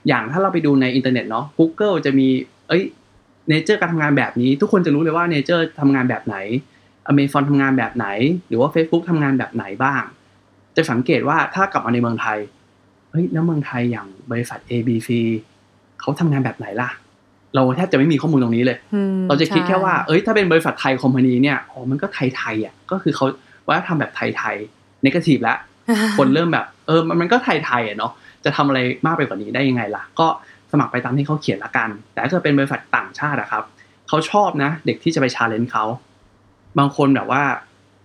[0.08, 2.28] อย่างถ้าเราไปดูในอินเทอร์เน็ตเนาะ Google จะมี
[2.68, 2.82] เอ้ย
[3.48, 6.36] nature การทำงานแบบนี้ ทุกคนจะรู้เลยว่า nature ทำงานแบบไหน
[7.10, 8.06] Amazon ทำงานแบบไหน
[8.48, 10.02] หรือว่า Facebook ทำงานแบบไหนบ้าง
[10.76, 12.38] จะสังเกตว่าถ้ากลับมาในเมืองไทย
[13.10, 15.10] เฮ้ยแล้วเมืองไทยอย่างบริษัท ABC
[16.00, 16.90] เขาทำงานแบบไหนล่ะ
[17.54, 23.26] เราแทบจะไม่มีข้อมูลตรงนี้เลยอืมเราจะคิดแค่ใช่ว่า เอ้ย ถ้าเป็นบริษัทไทย company เนี่ย อ๋อ มันก็ไทยๆอะ ก็คือเขา
[23.68, 25.56] ว่าทำแบบไทยๆ negative แล้ว
[26.16, 28.12] คนเริ่มแบบ เออ มันมันก็ไทยๆอะเนาะ
[28.44, 30.26] จะทำอะไรมากไปกว่านี้ได้ยังไงล่ะ ก็
[30.72, 33.64] สมัครไปตามที่เขาเขียนละกัน แต่ถ้าเกิดเป็นบริษัทต่างชาติอะครับ
[34.08, 35.84] เขาชอบนะ เด็กที่จะไป challenge เขา
[36.78, 37.42] บางคนแบบว่า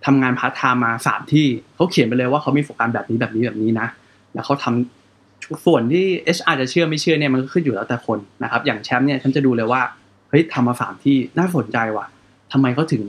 [0.06, 3.86] ทำงานพาร์ทไทม์มาสามที่ เขาเขียนไปเลยว่าเขามีประสบการณ์แบบนี้แบบนี้แบบนี้นะ
[4.34, 4.99] แล้วเขาทำ
[5.66, 6.04] ส่วนที่
[6.36, 9.80] HR จะเชื่อไม่เชื่อเนี่ยมันก็ขึ้นอยู่แล้วแต่คนนะครับอย่างแชมป์เนี่ยฉันจะดูเลยว่า
[10.30, 12.06] เฮ้ยทำมาสามที่น่าสนใจว่ะ
[12.52, 13.02] ทำไมเขาถึง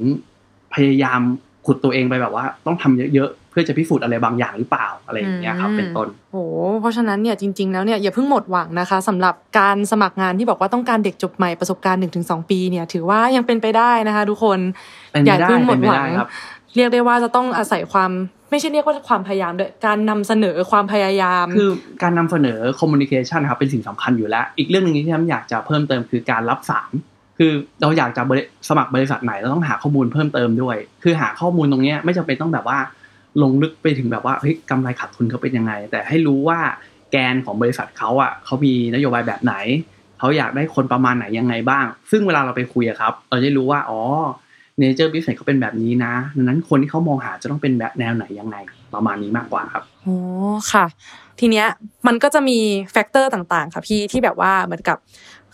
[0.73, 1.21] พยายาม
[1.65, 6.43] ขุดตัวเองไปแบบว่า ต้องทำเยอะๆเพื่อจะพิสูจน์อะไรบางอย่างหรือเปล่าอะไรอย่างเงี้ยครับเป็นต้นโอ้
[6.81, 14.59] เพราะฉะนั้นเนี่ยจริงๆแล้วเนี่ยอย่าเพิ่งหมดหวังนะคะสำหรับการสมัครงานที่บอกว่าต้องการเด็กจบใหม่ประสบการณ์1-2 ปีเนี่ย ถือว่ายังเป็นไปได้นะคะ ทุกคน
[15.11, 16.29] เป็นอย่าไปได้เพิ่งหมเป็ดนไปหวัได้งครับ
[16.75, 18.11] เรียกได้ว่าจะต้องอาศัยความ
[18.51, 21.69] ไม่ใช่เรียกว่าความพยายามด้วยการนำเสนอความพยายาม คือ
[22.03, 26.91] การนำเสนอ communication ครับเป็นสิ่งสำคัญอยู่แล้ว อีกเรื่องหนึ่งที่แชมป์อยากจะเพิ่มเติมคือการรับสาร
[27.37, 28.21] คือเราอยากจะ
[28.69, 32.79] สมัครบริษัทไหนเราต้องหาข้อมูลเพิ่มเติมด้วย คือหาข้อมูลตรงนี้ไม่จำเป็นต้องแบบว่า
[33.41, 36.59] ลงลึกไปถึงแบบว่าเฮ้ยกำไรขาดทุนเขาเป็นยังไง แต่ให้รู้ว่า
[37.11, 39.55] แกนของบริษัทเขาอะเขามีนโยบายแบบไหน
[40.19, 43.99] เขาอยากได้คนประมาณไหนยังไงบ้าง ซึ่งเวลาเราไปคุยครับ เราจะรู้ว่าอ๋อ
[44.79, 48.57] nature business เขาเป็นแบบนี้นะดังนั้นคนที่เขามองหาจะต้องเป็นแบบแนวไหนยังไง
[48.93, 50.17] ประมาณนี้มากกว่าครับโอ้
[50.71, 50.85] ค่ะ
[51.39, 51.67] ทีเนี้ย
[52.07, 52.59] มันก็จะมี
[52.91, 54.97] factor ต่างๆ ค่ะพี่ที่แบบว่าเหมือนกับ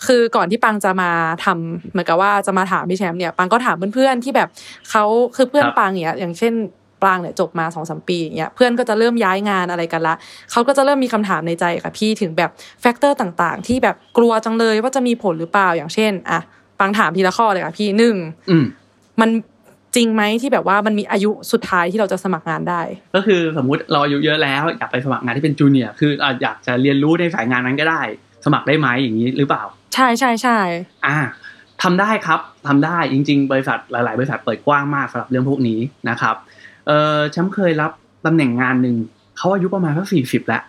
[0.05, 1.11] คือก่อนที่ปังจะมา
[1.45, 4.49] ทำเหมือนกับว่าจะมาถามพี่แชมป์เนี่ยปังก็ถามเพื่อนๆที่แบบ
[4.89, 5.03] เขา
[5.35, 6.53] คือเพื่อนครับปังเนี่ยอย่างเช่น
[7.01, 10.15] ปังเนี่ยจบมาสองสามปีอย่างเงี้ยเพื่อนก็จะเริ่มย้ายงานอะไรกันละ
[10.51, 12.49] เขาก็จะเริ่มมีคำถามในใจค่ะพี่ถึงแบบ
[12.81, 16.39] factor ต่างๆ ที่แบบกลัวจังเลยว่าจะมีผลหรือเปล่าอย่างเช่นอะ
[16.79, 18.15] ปังถามทีละข้อเลยค่ะพี่หนึ่ง
[18.49, 18.57] อื
[19.17, 19.29] มมัน
[19.95, 22.81] จริงไหมที่แบบว่ามันมีอายุสุดท้ายที่เราจะสมัครงานได้
[23.15, 28.01] ก็คือสมมุติเราอายุเยอะแล้วอยากไปสมัครงานที่เป็น junior คืออะอยากจะเรียนรู้ในสายงานนั้นก็ได้
[28.45, 30.57] สมัครได้ไหมอย่างนี้หรือเปล่า ใช่ใช่ใช่
[31.05, 31.17] อ่า
[31.83, 36.35] ทำได้ครับทำได้จริง ๆ บริษัทหลาย ๆ บริษัทเปิดกว้างมากสำหรับเรื่องพวกนี้นะครับ
[36.87, 37.91] เออแชมป์เคยรับ
[38.25, 38.95] ตำแหน่งงานหนึ่ง
[39.37, 40.63] เขาอายุประมาณสักสี่สิบแล้ว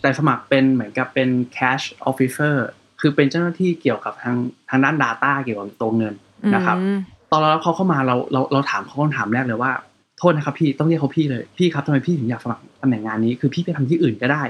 [0.00, 2.56] แต่สมัครเป็นเหมือนกับเป็น cash officer
[3.00, 4.36] คือเป็นเจ้าหน้าที่เกี่ยวกับทาง
[4.70, 6.14] ทางด้าน Data เกี่ยวกับตัวเงิน
[6.54, 6.98] นะครับอืม
[7.30, 9.72] ตอนเรารับเขาเข้ามาเราเราเราถามเขาคำถามแรกเลยว่า
[10.18, 14.42] โทษนะครับพี่ต้องเรียกเขาพี่เลยพี่ครับทำไมพี่ถึงอยากสมัครตำแหน่งงานนี้คือพี่ไปทำที่อื่นก็ได้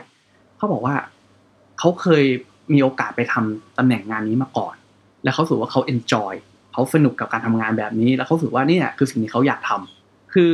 [0.57, 0.95] เขาบอกว่า
[1.79, 2.25] เขาเคย
[2.73, 4.75] มีโอกาสไปทำตำแหน่งงานนี้มาก่อน
[5.25, 6.35] แล้วเขารู้สึกว่าเขาเอนจอย
[6.73, 9.71] เขาสนุกกับการทำงานแบบนี้ แล้วเขารู้สึกว่านี่คือสิ่งที่เขาอยากท
[10.03, 10.51] คือ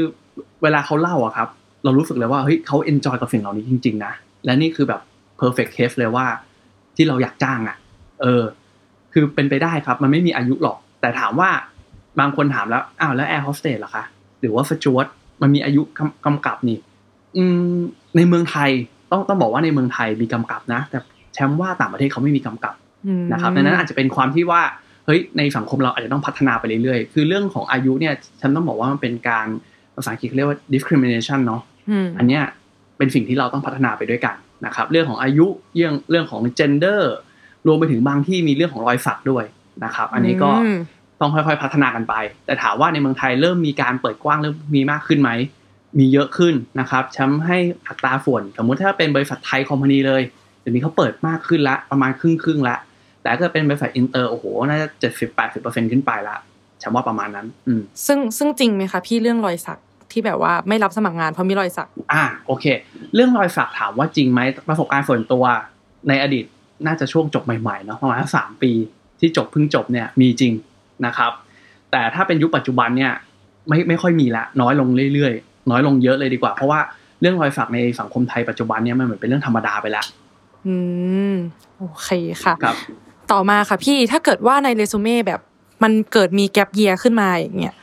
[0.63, 1.49] เวลาเขาเล่าอะครับ
[1.85, 4.13] เรารู้สึกเลยว่าเฮ้ยเขา enjoy กับสิ่งเหล่านี้จริง ๆ นะ
[4.45, 5.01] และนี่คือแบบ
[5.41, 6.27] perfect case เลยว่า
[6.97, 7.77] ที่เราอยากจ้างอะ
[8.23, 8.43] เออ
[9.13, 11.51] คือเป็นไปได้ครับ มันไม่มีอายุหรอก แต่ถามว่า
[12.21, 14.05] บางคนถามแล้วอ้าวแล้วแอร์โฮสเตสล่ะคะ
[14.41, 15.07] หรือว่าสจ๊วต
[15.43, 16.79] มันมีอายุกำกำกับนี่
[17.37, 17.79] อืม
[18.17, 18.71] ในเมืองไทย
[19.11, 20.99] ต้องต้องบอกว่าในเมืองไทยมีกำกับนะ แต่
[21.35, 22.75] แชมป์ว่าต่างประเทศเขาไม่มีกำกับ
[23.07, 24.63] อืมนะครับดังนั้นอาจจะเป็นความที่ว่า
[25.07, 29.47] เฮ้ยในสังคมเราอาจจะต้องพัฒนาไปเรื่อยๆ คือเรื่องของอายุเนี่ยฉันต้องบอกว่ามันเป็นการ
[29.95, 32.43] ภาษาอังกฤษเรียกว่า discrimination เนาะอืมอันเนี้ย
[32.99, 34.35] เป็นสิ่งที่เราต้องพัฒนาไปด้วยกัน
[34.67, 35.47] นะครับเรื่องของอายุ
[35.77, 37.01] เรื่องเรื่องของ gender
[37.67, 39.45] รวมไปถึงบางที่มีเรื่องของรอยสักด้วย
[39.85, 40.79] นะครับ อันนี้ก็อืม
[41.25, 42.15] ต้องค่อยๆ พัฒนากันไป
[42.47, 45.31] แต่ถามว่าในเมืองไทยเริ่มมีการเปิดกว้างเริ่มมีมากขึ้นไหม
[45.99, 47.59] มีเยอะขึ้นนะครับแชมป์ให้
[47.89, 50.23] อัตราส่วน สมมุติถ้าเป็นบริษัทไทยคอมพานีเลย
[50.61, 52.77] เดี๋ยวนี้เขาเปิดมากขึ้นละประมาณครึ่งครึ่งๆละ
[53.23, 56.37] แต่ถ้าเกิดเป็นบริษัทอินเตอร์โอ้โหน่าจะเจ็ดสิบแปดสิบเปอร์เซ็นขึ้นไปละ
[56.79, 59.81] แชมป์ว่าประมาณนั้น อืมซึ่งซึ่งจริงไหมคะพี่เรื่องรอยสัก
[60.13, 62.65] ที่แบบว่าไม่รับสมัครงานเพราะมีรอยสัก อ่าโอเค
[63.15, 65.45] เรื่องรอยสักถามว่าจริงไหมประสบการณ์ส่วนตัว
[66.09, 66.45] ในอดีต
[66.87, 68.73] น่าจะช่วงจบใหม่ๆเนาะประมาณสามปี
[69.21, 70.53] ที่จบเพิ่งจบเนี่ยมีจริง
[71.07, 71.33] นะครับ
[71.91, 73.13] แต่ถ้าเป็นยุคปัจจุบันเนี่ย
[73.69, 76.81] ไม่ไม่ค่อยมีละน้อยลงเรื่อยๆ น้อยลงเยอะเลยดีกว่า เพราะว่า
[77.21, 80.07] เรื่องรอยสักในสังคมไทยปัจจุบันเนี่ยมันเหมือนเป็นเรื่องธรรมดาไปแล้ว
[80.67, 80.75] อื
[81.33, 81.35] ม
[81.79, 82.09] โอเค
[82.45, 82.77] ค่ะครับ
[83.33, 85.41] ต่อมาค่ะพี่ถ้าเกิดว่าในเรซูเม่แบบ
[85.83, 87.75] มันเกิดมีแกลบเยียขึ้นมาอย่างเงี้ย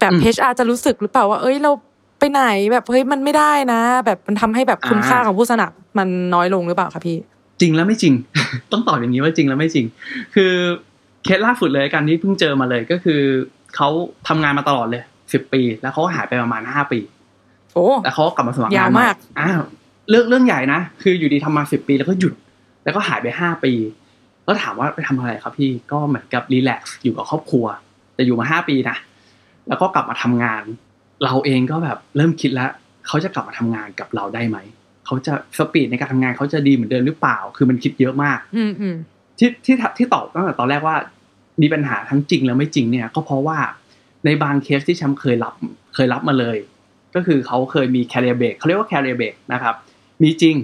[0.00, 1.72] แบบอืม HR จะรู้สึกหรือเปล่าว่า เอ้ยเรา
[2.18, 7.18] ไปไหนแบบเฮ้ยมันไม่ได้นะ แบบมันทำให้แบบคุณอ่าค่าของผู้สมัครมันน้อยลงหรือเปล่าคะพี่
[7.60, 8.14] จริงแล้วไม่จริง
[8.72, 9.86] ต้องตอบอย่างนี้ว่าจริงแล้วไม่จริง
[10.34, 10.52] คือ
[11.24, 13.20] เคสล่าสุดเลยการที่เพิ่งเจอมาเลยก็คือ
[13.76, 13.88] เขา
[14.28, 17.00] ทำงานมาตลอดเลยสิบปี แล้วเขาก็หายไปประมาณห้าปี
[17.74, 19.60] โอ้แล้วเขาก็กลับมาสมัครงานยาวใหมากอ้าว
[20.10, 22.34] เรื่องเรื่องใหญ่นะคืออยู่ดีทำมาสิบปีแล้วก็หยุด
[22.84, 23.72] แล้วก็หายไปห้าปี
[24.44, 27.66] แล้วถามว่าไปทำอะไรครับพี่ก็เหมือนกับรีแลกซ์อยู่กับครอบครัว
[28.14, 28.96] แต่อยู่มาห้าปีนะ
[29.68, 30.62] แล้วก็กลับมาทำงาน
[31.24, 32.70] เราเองก็แบบเริ่มคิดแล้ว
[33.06, 34.58] เขาจะกลับมาทำงานกับเราได้ไหม
[35.06, 38.96] เขาจะสปีดในการทำงานเขาจะดีเหมือนเดิมหรือเปล่า คือมันคิดเยอะมากอืมอืม
[39.38, 40.96] ที่ที่ที่ตอบตั้งแต่ตอนแรกว่า
[41.62, 43.58] มีปัญหาทั้งจริงและไม่จริงเนี่ย ก็เพราะว่า
[44.24, 45.54] ในบางเคสที่แชมป์เคยรับ
[45.94, 46.56] เคยรับมาเลย
[47.14, 49.74] ก็คือเขาเคยมี career break เขาเรียกว่า career break นะครับ
[50.22, 50.56] มีจริง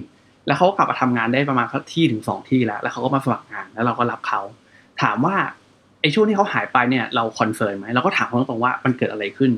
[0.47, 4.41] แล้วเขากลับมาทำงานได้ประมาณที่ถึงสองที่แล้ว แล้วเขาก็มาสมัครงานแล้วเราก็รับเขา
[5.01, 5.35] ถามว่า
[6.01, 9.51] ไอ้ช่วงที่เขาหายไปเนี่ยเรา confirm ไหมเราก็ถามเขาตรงๆว่ามันเกิดอะไรขึ้น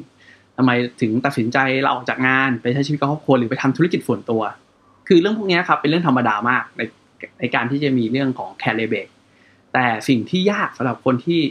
[0.58, 4.42] ทำไมถึงตัดสินใจเราออกจากงานไปใช้ชีวิตกับครอบครัวหรือไปทำธุรกิจส่วนตัว
[5.08, 6.82] คือเรื่องพวกนี้ครับเป็นเรื่องธรรมดามากใน
[7.40, 9.08] ในการที่จะมีเรื่องของ career break
[9.74, 11.42] แต่สิ่งที่ยากสำหรับคนที่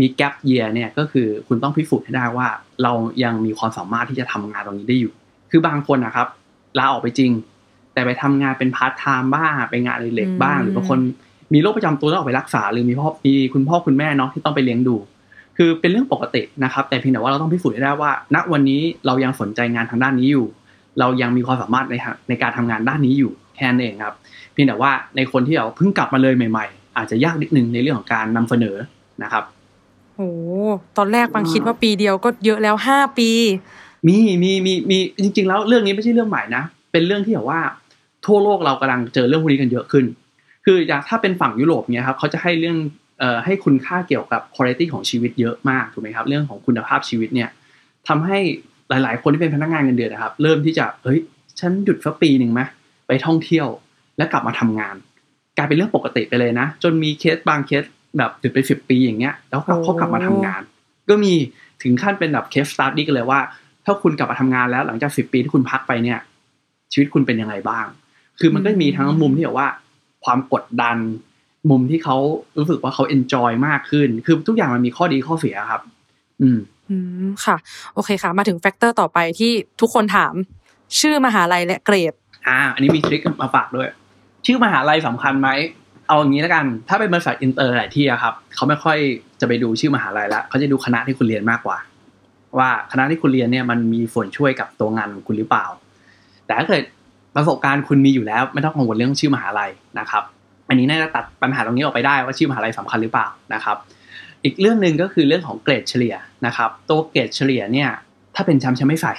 [0.00, 2.48] มีแก p เยียเนี่ยก็คือคุณต้องพิสูจน์ให้ได้ว่า
[2.82, 2.92] เรา
[3.24, 5.12] ยังมีความสามารถที่จะทำงานตรงนี้ได้อยู่
[5.50, 6.28] คือบางคนนะครับ
[6.78, 7.30] ลาออกไปจริง
[7.92, 10.98] แต่ไปทำงานเป็นพาร์ทไทม์บ้างไปงานอดิเรกบ้าง หรือบางคน
[11.52, 14.96] มีโรคประจำตัวต้องออกไปรักษา หรือมีพ่อมีคุณพ่อคุณแม่เนาะที่ต้องไปเลี้ยงดู
[15.56, 20.46] คือเป็นเรื่องปกตินะครับ แต่เพียงแต่ว่าเราต้องพิสูจน์ให้ได้ว่า ณวันนี้เรายังสนใจงานทางด้านนี้อยู่
[20.98, 24.14] เรายังมีความสามารถในทางในการทำงานด้านนี้อยู่แค่นั้นเองครับ
[24.52, 28.76] เพียงแต่ว่าในคนที่เราเพิ่งกลับมาเลยใหม่ๆ อาจจะยากนิดนึงในเรื่องของการนำเสนอ
[29.22, 29.44] นะครับ
[30.16, 30.30] โอ้
[30.96, 33.30] ตอนแรกบางคิดว่าปีเดียวก็เยอะแล้วห้าปี
[34.06, 37.60] มีมีมีมีจริง ๆ แล้วเรื่องนี้ไม่ใช่เรื่องใหม่นะ เป็นเรื่องที่แบบว่า
[38.26, 40.04] ทั่วโลกเรากำลังเจอเรื่องพวกนี้กันเยอะขึ้น
[40.64, 42.76] คืออย่างถ้าเป็นฝั่งยุโรปเนี่ยครับเขาจะให้เรื่อง
[43.18, 47.48] เอ่อให้คุณค่าเกี่ยวกับคุณภาพของชีวิตเยอะมากถูกไหมครับ เรื่องของคุณภาพชีวิตเนี่ย
[48.08, 48.38] ทำให้
[48.88, 51.20] หลาย ๆ คนที่เป็นพนักงานเงินเดือนนะครับ เริ่มที่จะเฮ้ย
[51.60, 52.60] ฉันหยุดสักปีหนึ่งไหม
[53.06, 53.66] ไปท่องเที่ยว
[54.16, 54.94] แล้วกลับมาทำงาน
[55.58, 57.84] กลายเป็นเรื่องปกติไปเลยนะ จนมีเคสบางเคส
[58.18, 60.62] แบบหยุดไปสิบปีอย่างเงี้ย แล้วกลับโอ้เขากลับมาทำงาน
[61.10, 61.32] ก็มี
[61.82, 63.40] ถึงขั้นเป็นแบบ case study กันเลยว่า
[63.84, 66.18] ถ้าคุณกลับมาทำงานแล้วหลังจากสิบปีที่คุณพักไปเนี่ย
[66.92, 67.86] ชีวิตคุณเป็นยังไงบ้าง
[68.40, 69.68] คือมันก็มีทั้งมุมที่แบบว่า
[70.24, 70.96] ความกดดัน
[71.70, 72.16] มุมที่เขา
[72.58, 75.82] รู้สึกว่าเขา enjoy มากขึ้น คือทุกอย่างมันมีข้อดีข้อเสียครับ
[76.40, 76.58] อืม
[76.90, 77.56] อืมค่ะ
[77.94, 80.34] โอเคค่ะ มาถึง factor ต่อไปที่ทุกคนถาม
[81.00, 82.12] ชื่อมหาลัยและเกรด
[82.46, 83.88] อ่า อันนี้มี trick มาฝากด้วย
[84.50, 85.48] ชื่อมหาลัยสำคัญไหม
[86.08, 88.98] เอาอย่างนี้แล้วกัน ถ้าเป็นบริษัทอินเตอร์หลายที่อะครับเขาไม่ค่อย
[89.40, 91.78] จะไปดูชื่อมหาลัยละเขาจะดูคณะที่คุณเรียนมากกว่า
[92.58, 95.66] ว่าคณะที่คุณเรียนเนี่ยมันมีส่วนช่วยกับตัวงานของคุณหรือเปล่า
[96.46, 96.82] แต่ถ้าเกิด
[97.36, 100.22] ประสบการณ์คุณมีอยู่แล้ว ไม่ต้องกังวลเรื่องชื่อมหาลัยนะครับ
[100.68, 103.76] อันนี้น่าจะตัดปัญหาตรงนี้ออกไปได้ว่าชื่อมหาลัยสำคัญหรือเปล่านะครับ
[104.44, 106.14] อีกเรื่องหนึ่งก็คือเรื่องของเกรดเฉลี่ย
[106.46, 107.90] นะครับ ตัวเกรดเฉลี่ยเนี่ย
[108.34, 109.14] ถ้าเป็นแชมป์แชมป์ไม่ใส่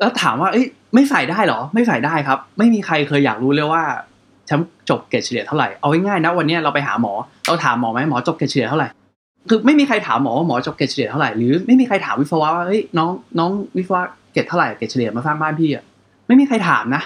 [0.00, 3.82] แล้วถามว่าเอ้ยไม่ใส่ได้เหรอ ไม่ใส่ได้ครับ ไม่มีใครเคยอยากรู้เลยว่า
[4.46, 7.12] แชมป์จบเกรดเฉลี่ยเท่าไหร่ เอาง่ายๆนะวันนี้เราไปหาหมอ
[7.46, 8.88] เราถามหมอไหมหมอจบเกรดเฉลี่ยเท่าไหร่
[9.48, 15.84] คือไม่มีใครถามหมอว่าหมอจบเกรดเฉลี่ยเท่าไหร่ หรือไม่มีใครถามวิศวะว่าเฮ้ยน้องน้องวิศวะเกรดเท่าไหร่เกรดเฉลี่ยมาสร้างบ้านพี่อะ
[16.26, 17.02] ไม่มีใครถามนะ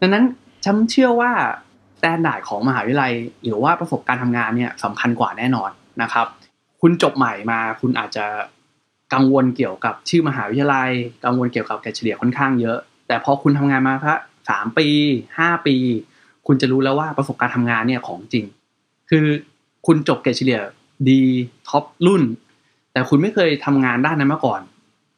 [0.00, 0.24] ดังนั้น
[0.64, 1.30] ฉันเชื่อว่า
[2.00, 3.12] standard ของมหาวิทยาลัย
[3.44, 5.70] หรือว่าประสบการณ์ทำงานเนี่ยสำคัญกว่าแน่นอน
[6.02, 6.26] นะครับ
[6.80, 8.26] คุณจบใหม่มาคุณอาจจะ
[9.14, 10.90] กังวลเกี่ยวกับชื่อมหาวิทยาลัย
[11.24, 14.16] กังวลเกี่ยวกับเกรดเฉลี่ยค่อนข้างเยอะ แต่พอคุณทำงานมาสัก
[14.48, 14.88] สามปี
[15.38, 15.76] ห้าปี
[16.46, 18.44] คุณจะรู้แล้วว่าประสบการณ์ทำงานเนี่ยของจริง
[19.10, 19.24] คือ
[19.86, 20.60] คุณจบเกรดเฉลี่ย
[21.10, 21.22] ดี
[21.68, 22.22] top รุ่น
[22.92, 24.60] แต่คุณไม่เคยทำงานด้านนั้นมาก่อน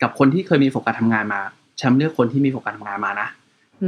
[0.03, 1.41] กับคนที่เคยมีประสบการณ์ทำงานมา
[1.77, 3.29] แชมป์เลือกคนที่มีประสบการณ์ทำงานมานะ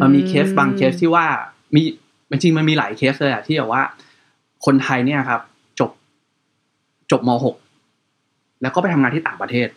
[0.00, 1.26] มันมีเคสบางเคสที่ว่า
[1.74, 1.82] มี
[2.30, 3.82] จริงๆมันมีหลายเคสเลยอะที่แบบว่า
[4.64, 5.40] คนไทยเนี่ยครับ
[5.80, 5.90] จบ
[7.10, 7.30] จบม
[7.94, 9.68] .6 แล้วก็ไปทำงานที่ต่างประเทศ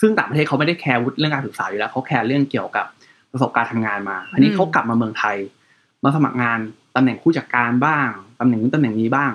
[0.00, 2.86] ซึ่งต่างประเทศเขาไม่ได้แคร์วุฒิเรื่องการศึกษาอยู่แล้วเขาแคร์เรื่องเกี่ยวกับ
[3.32, 5.36] ประสบการณ์ทำงานมา อันนี้เขากลับมาเมืองไทย
[6.04, 6.58] มาสมัครงาน
[6.96, 8.08] ตำแหน่งผู้จัดการบ้าง
[8.40, 9.32] ตำแหน่งนู้นตำแหน่งนี้บ้าง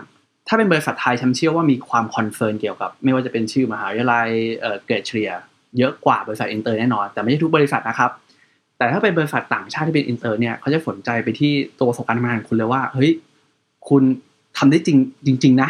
[0.48, 4.30] ถ้าเป็นบริษัทไทยฉันเชื่อว่ามีความ concern เกี่ยวกับ ไม่ว่าจะเป็นชื่อมหาวิทยาลัย
[4.62, 5.32] เออเกรดเฉลี่ย
[5.78, 8.12] เยอะกว่าบริษัทอินเตอร์แน่นอน แต่ไม่ใช่ทุกบริษัทนะครับ
[8.78, 13.12] แต่ถ้าเป็นบริษัทต่างชาติที่เป็นอินเตอร์เนี่ยเขาจะสนใจไปที่ตัวประสบการณ์ทำงานของคุณเลยว่าเฮ้ย
[13.90, 14.04] คุณ
[14.58, 14.98] ทำได้จริง
[15.44, 15.70] จริง ๆ นะ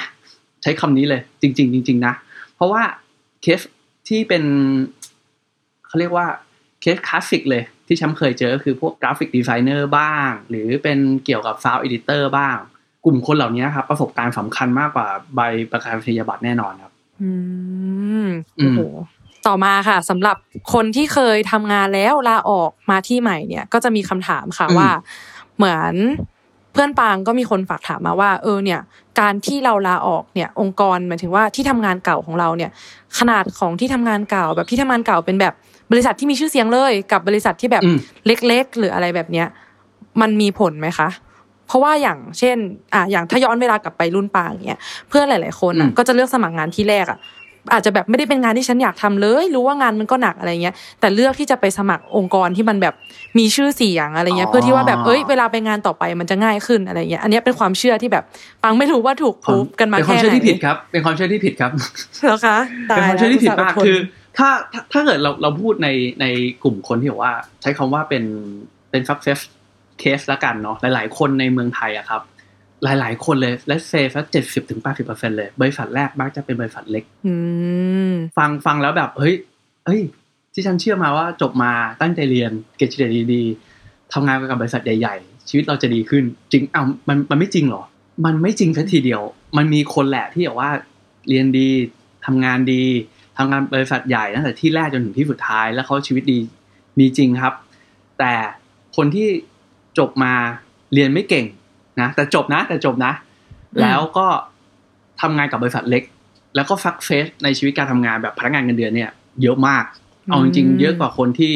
[0.63, 2.13] ใช้คำนี้เลย จริง ๆ จริง ๆ นะ
[2.55, 2.81] เพราะว่า
[3.41, 3.59] เคส
[4.07, 4.43] ที่เป็น
[5.87, 6.27] เขาเรียกว่า
[6.81, 12.57] เคสคลาสสิกเลย ที่ฉันเคยเจอก็คือพวก graphic designer บ้าง หรือเป็นเกี่ยวกับ sound editor บ้าง
[13.05, 17.31] กลุ่มคนเหล่านี้ครับ ประสบการณ์สำคัญมากกว่าใบประกาศนียบัตรแน่นอนครับ อื
[18.25, 18.27] ม
[18.59, 18.79] อืโอ้มโห
[19.47, 20.37] ต่อมาค่ะสำหรับ
[20.73, 24.89] คนที่เคยทำงานแล้วลาออกมาที่ใหม่เนี่ย ก็จะมีคำถามค่ะอืมว่า
[25.57, 25.93] เหมือน
[26.73, 28.79] เพื่อนปางก็มีคนฝากถามมาว่า เออเนี่ย
[29.19, 32.71] การที่เราลาออกเนี่ยองค์กรหมายถึงว่าที่ทำงานเก่าของเราเนี่ย
[33.19, 35.53] ขนาดของที่ทำงานเก่าแบบที่ทำงานเก่าเป็นแบบ
[35.91, 37.97] บริษัทที่มีชื่อเสียงเลยกับบริษัทที่แบบอืม
[38.47, 39.47] เล็ก ๆ หรืออะไรแบบเนี้ย
[40.21, 41.09] มันมีผลไหมคะ
[41.67, 42.57] เพราะว่าอย่างเช่น
[42.93, 47.19] อะอย่างถ้าย้อนเวลากลับไปรุ่นปางอย่างเงี้ยเพื่อนหลาย ๆ คนอะอืมก็จะเลือกสมัครงานที่แรกอะ
[47.71, 52.93] อาจจะแบบไม่ได้เป็นงานที่ฉันอยากทำเลย รู้ว่างานมันก็หนักอะไรเงี้ย แต่เลือกที่จะไปสมัครองค์กรที่มันแบบ
[53.37, 58.23] มีชื่อเสียงอะไรเงี้ยอ๋อเพื่อที่ว่าแบบเอ้ยเวลาไปงานต่อไปมันจะง่ายขึ้นอะไรเงี้ย อันเนี้ยเป็นความเชื่อที่แบบ
[58.63, 61.71] ปังไม่รู้ว่าถูกพูฟกันมาเป็นความแค่เชื่อไหนที่ผิดครับ เป็นความเชื่อที่ผิดครับ
[62.23, 62.57] เหรอคะ
[62.91, 63.97] ตายเป็นความเชื่อที่ผิดมากแล้วคือ
[64.37, 65.89] ถ้าถ้าถ้าเกิดเราเราพูดใน
[66.21, 66.25] ใน
[66.63, 68.23] กลุ่มคนที่บอกว่า ใช้คำว่าเป็น
[68.89, 69.39] เป็น success
[70.01, 72.21] case ละกันเนาะหลาย ๆ คนในเมืองไทยอะครับ
[72.83, 77.33] หลาย ๆ คนเลย let's say สักเจ็ดสิบถึงแปดสิบเปอร์เซ็นเลย บริษัทแรกมักจะเป็นบริษัทเล็กอื
[78.11, 79.35] มฟังฟังแล้วแบบ เฮ้ย
[79.85, 80.01] เฮ้ย
[80.53, 87.83] ที่ฉันเชื่อมาว่าจบมาตั้งใจเรียนเกรดเฉลี่ยดีๆทำงานกับบริษัทใหญ่ ๆ ชีวิตเราจะดีขึ้น จริงอ้าวมันมันไม่จริงเหรอ
[88.25, 89.21] มันไม่จริงสักทีเดียว
[89.57, 90.69] มันมีคนแหละที่แบบว่า
[91.29, 91.69] เรียนดี
[92.25, 92.83] ทำงานดี
[93.37, 96.39] ทำงานบริษัทใหญ่ตั้งแต่ที่แรกจนถึงที่สุดท้าย แล้วเขาชีวิตดี
[96.99, 97.53] มีจริงครับ
[98.19, 98.33] แต่
[98.95, 99.27] คนที่
[99.97, 100.33] จบมา
[100.93, 101.45] เรียนไม่เก่ง
[102.01, 103.13] นะแต่จบนะ แต่จบนะ
[103.75, 104.27] อืมแล้วก็
[105.21, 106.03] ทำงานกับบริษัทเล็ก
[106.55, 109.83] แล้วก็ฟักเฟสในชีวิตการทำงานแบบพนักงานเงินเดือนเนี่ย เยอะมาก
[110.27, 111.53] เอาจริงๆเยอะกว่าคนที่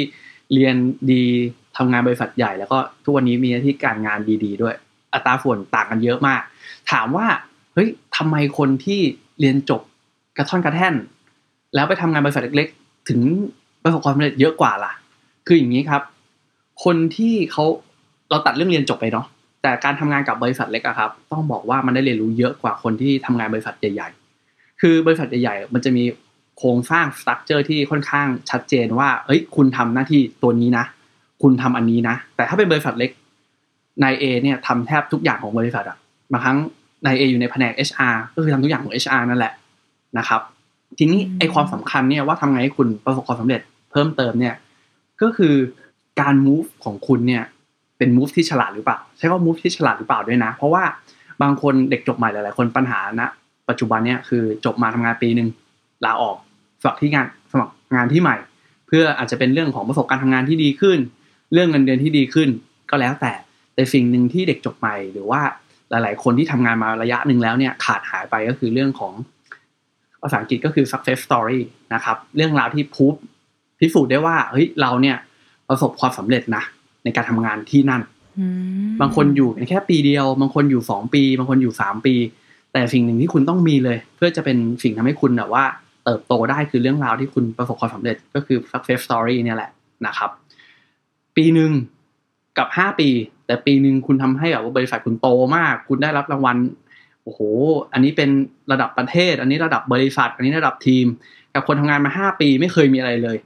[0.53, 0.75] เรียน
[1.11, 1.23] ดี
[1.77, 4.75] ทำงานบริษัทใหญ่แล้วก็ทุกวันนี้มีหน้าที่การงานดีๆด้วย
[5.13, 6.41] อัตราส่วนต่างกันเยอะมาก
[6.91, 7.27] ถามว่า
[7.73, 9.01] เฮ้ยทำไมคนที่
[9.39, 9.81] เรียนจบ
[10.37, 10.93] กระท่อนกระแท่น
[11.75, 13.21] แล้วไปทำงานบริษัทเล็ก ๆ ถึง
[13.83, 14.91] ประสบความสำเร็จเยอะกว่าล่ะ
[15.47, 16.01] คืออย่างนี้ครับ
[16.83, 17.65] คนที่เขา
[18.29, 19.25] เราตัดเรื่องเรียนจบไปเนาะ
[19.61, 26.03] แต่การทำงานกับบริษัทเล็กอะครับ ต้องบอกว่ามันได้เรียนรู้เยอะกว่าคนที่ทำงานบริษัทใหญ่ๆ คือบริษัทใหญ่ๆ มันจะมี
[26.57, 30.85] โครงสร้างสตรัคเจอร์ที่ค่อนข้างชัดเจนว่าเฮ้ยคุณทำหน้าที่ตัวนี้นะ
[31.41, 33.11] คุณทำอันนี้นะ แต่ถ้าเป็นบริษัทเล็ก
[34.03, 35.97] นายเอเนี่ยทำแทบทุกอย่างของบริษัทอะ
[36.31, 36.57] บางครั้ง
[37.05, 39.53] นายเออยู่ในแผนก HR ก็คือทำทุกอย่างของ HR นั่นแหละ
[40.17, 40.41] นะครับ
[40.97, 44.55] ทีนี้ไอความสำคัญเนี่ยว่าทำไงให้คุณประสบความสำเร็จเพิ่มเติมเนี่ย
[45.21, 45.55] ก็คือ
[46.21, 47.43] การ move ของคุณเนี่ย
[47.97, 50.83] เป็น move ที่ฉลาดหรือเปล่า ใช้ว่า move ที่ฉลาดหรือเปล่าด้วยนะ เพราะว่า
[51.41, 53.21] บางคนเด็กจบใหม่หลาย ๆ คนปัญหาณ
[53.69, 55.49] ปัจจุบันเนี่ยคือจบมาทำงานปีหนึ่ง
[56.05, 56.37] ลาออก
[56.81, 58.37] สมัครที่งานสมัครงานที่ใหม่
[58.87, 60.99] เพื่ออาจจะเป็นเรื่องของประสบการณ์ทำงานที่ดีขึ้น
[61.53, 62.49] เรื่องเงินเดือนที่ดีขึ้น
[62.89, 63.33] ก็แล้วแต่
[63.75, 65.41] แต่สิ่งหนึ่งที่เด็กจบใหม่ หรือว่า
[65.89, 69.13] หลาย ๆ คนที่ทำงานมาระยะหนึ่งแล้วเนี่ยขาดหายไปก็คือเรื่องของ
[70.21, 71.59] ภาษาอังกฤษก็คือ success story
[71.93, 73.07] นะครับ เรื่องราวที่พู
[73.79, 75.17] พิสูจน์ได้ว่าเฮ้ยเราเนี่ย
[75.69, 76.63] ประสบความสำเร็จนะ
[77.03, 78.01] ในการทำงานที่นั่น
[78.39, 78.45] อื
[78.87, 82.15] มบางคนอยู่แค่ปีเดียว บางคนอยู่สองปี บางคนอยู่สามปี
[82.73, 85.63] แต่สิ่งหนึ่งที่คุณต้องมีเลย เพื่อจะเป็นสิ่งทำให้คุณแบบว่า
[86.03, 89.71] เติบโตได้คือเรื่องราวที่คุณประสบความสำเร็จก็คือ success story เนี่ยแหละ
[90.07, 90.29] นะครับ
[91.35, 91.71] ปีหนึ่ง
[92.57, 93.09] กับห้าปี
[93.45, 96.57] แต่ปีหนึ่งคุณทำให้แบบว่าบริษัทคุณโตมาก คุณได้รับรางวัล
[97.23, 97.39] โอ้โห
[97.93, 98.29] อันนี้เป็น
[98.71, 101.05] ระดับประเทศ อันนี้ระดับบริษัท อันนี้ระดับทีม
[101.53, 103.37] กับคนทำงานมาห้าปีไม่เคยมีอะไรเลย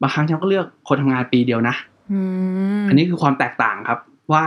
[0.00, 1.74] บางครั้งฉันก็เลือกคนทำงานปีเดียวนะ
[2.10, 2.20] อื
[2.80, 3.98] มอันนี้คือความแตกต่างครับ
[4.32, 4.44] ว่า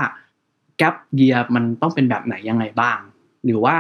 [0.77, 2.99] แก p เยียมันต้องเป็นแบบไหนยังไงบ้าง
[3.45, 3.75] หรือว่า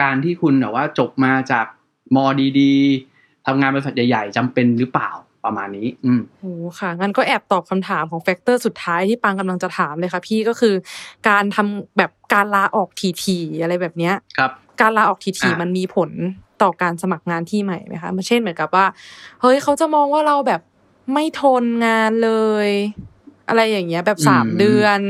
[0.00, 1.66] การที่คุณแบบว่าจบมาจาก
[2.14, 2.24] มอ
[2.60, 5.10] ดีๆทำงานบริษัทใหญ่ๆจำเป็นหรือเปล่า
[5.44, 10.74] ประมาณนี้ อืมโอ้ค่ะ งั้นก็แอบตอบคำถามของ factor สุดท้ายที่ปังกำลังจะถามเลยค่ะพี่ก็คือ
[11.28, 12.88] การทำแบบการลาออก
[13.24, 16.10] ถี่ๆอะไรแบบเนี้ยครับ การลาออกถี่อะๆมันมีผล
[16.62, 18.86] ต่อการสมัครงานที่ใหม่ไหมคะมันเช่นเหมือนกับว่า
[19.40, 20.60] เฮ้ยเขาจะมองว่าเราแบบ
[21.12, 22.32] ไม่ทนงานเล
[22.66, 22.68] ย
[23.48, 25.00] อะไรอย่างเงี้ย แบบสามเดือน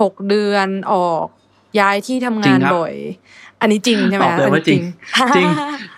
[0.00, 1.26] หกเดือนออก
[1.80, 2.94] ย้ายที่ทำงานบ่อย
[3.60, 4.82] อันนี้จริงใช่ไหมตอบเลยว่าจริง
[5.16, 5.48] อันนี้จริง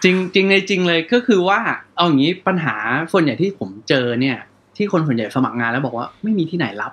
[0.02, 1.58] จริงจริงในจริงเลยก็คือว่า
[1.96, 2.76] เอาอย่างนี้ปัญหา
[3.12, 4.38] ส่วนใหญ่ที่ผมเจอเนี่ย
[4.76, 6.92] ที่คนส่วนใหญ่สมัครงานแล้วบอกว่าไม่มีที่ไหนรับ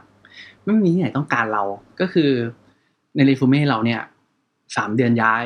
[0.65, 1.63] ไม่มีที่ไหนต้องการเรา
[1.99, 2.29] ก็คือ
[3.15, 4.01] ในรีฟูเม่เราเนี่ย
[4.75, 5.43] สามเดือนย้าย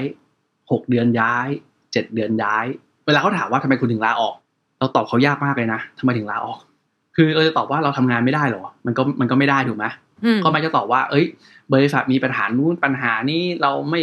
[0.71, 1.47] หกเดือนย้าย
[1.91, 2.65] เจ็ดเดือนย้าย
[3.05, 4.35] เวลาเขาถามว่าทำไมคุณถึงลาออก
[4.79, 6.59] เราตอบเขายากมากเลยนะทำไมถึงลาออก
[7.15, 9.85] คือเราจะตอบว่าเราทำงานไม่ได้เหรอ มันก็มันก็ไม่ได้ถูกไหม
[10.25, 11.25] อืมก็มักจะตอบว่า เอ้ย
[11.73, 14.01] บริษัทมีปัญหานู้นปัญหานี้เราไม่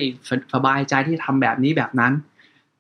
[0.55, 2.13] สบายใจที่ทำแบบนี้แบบนั้น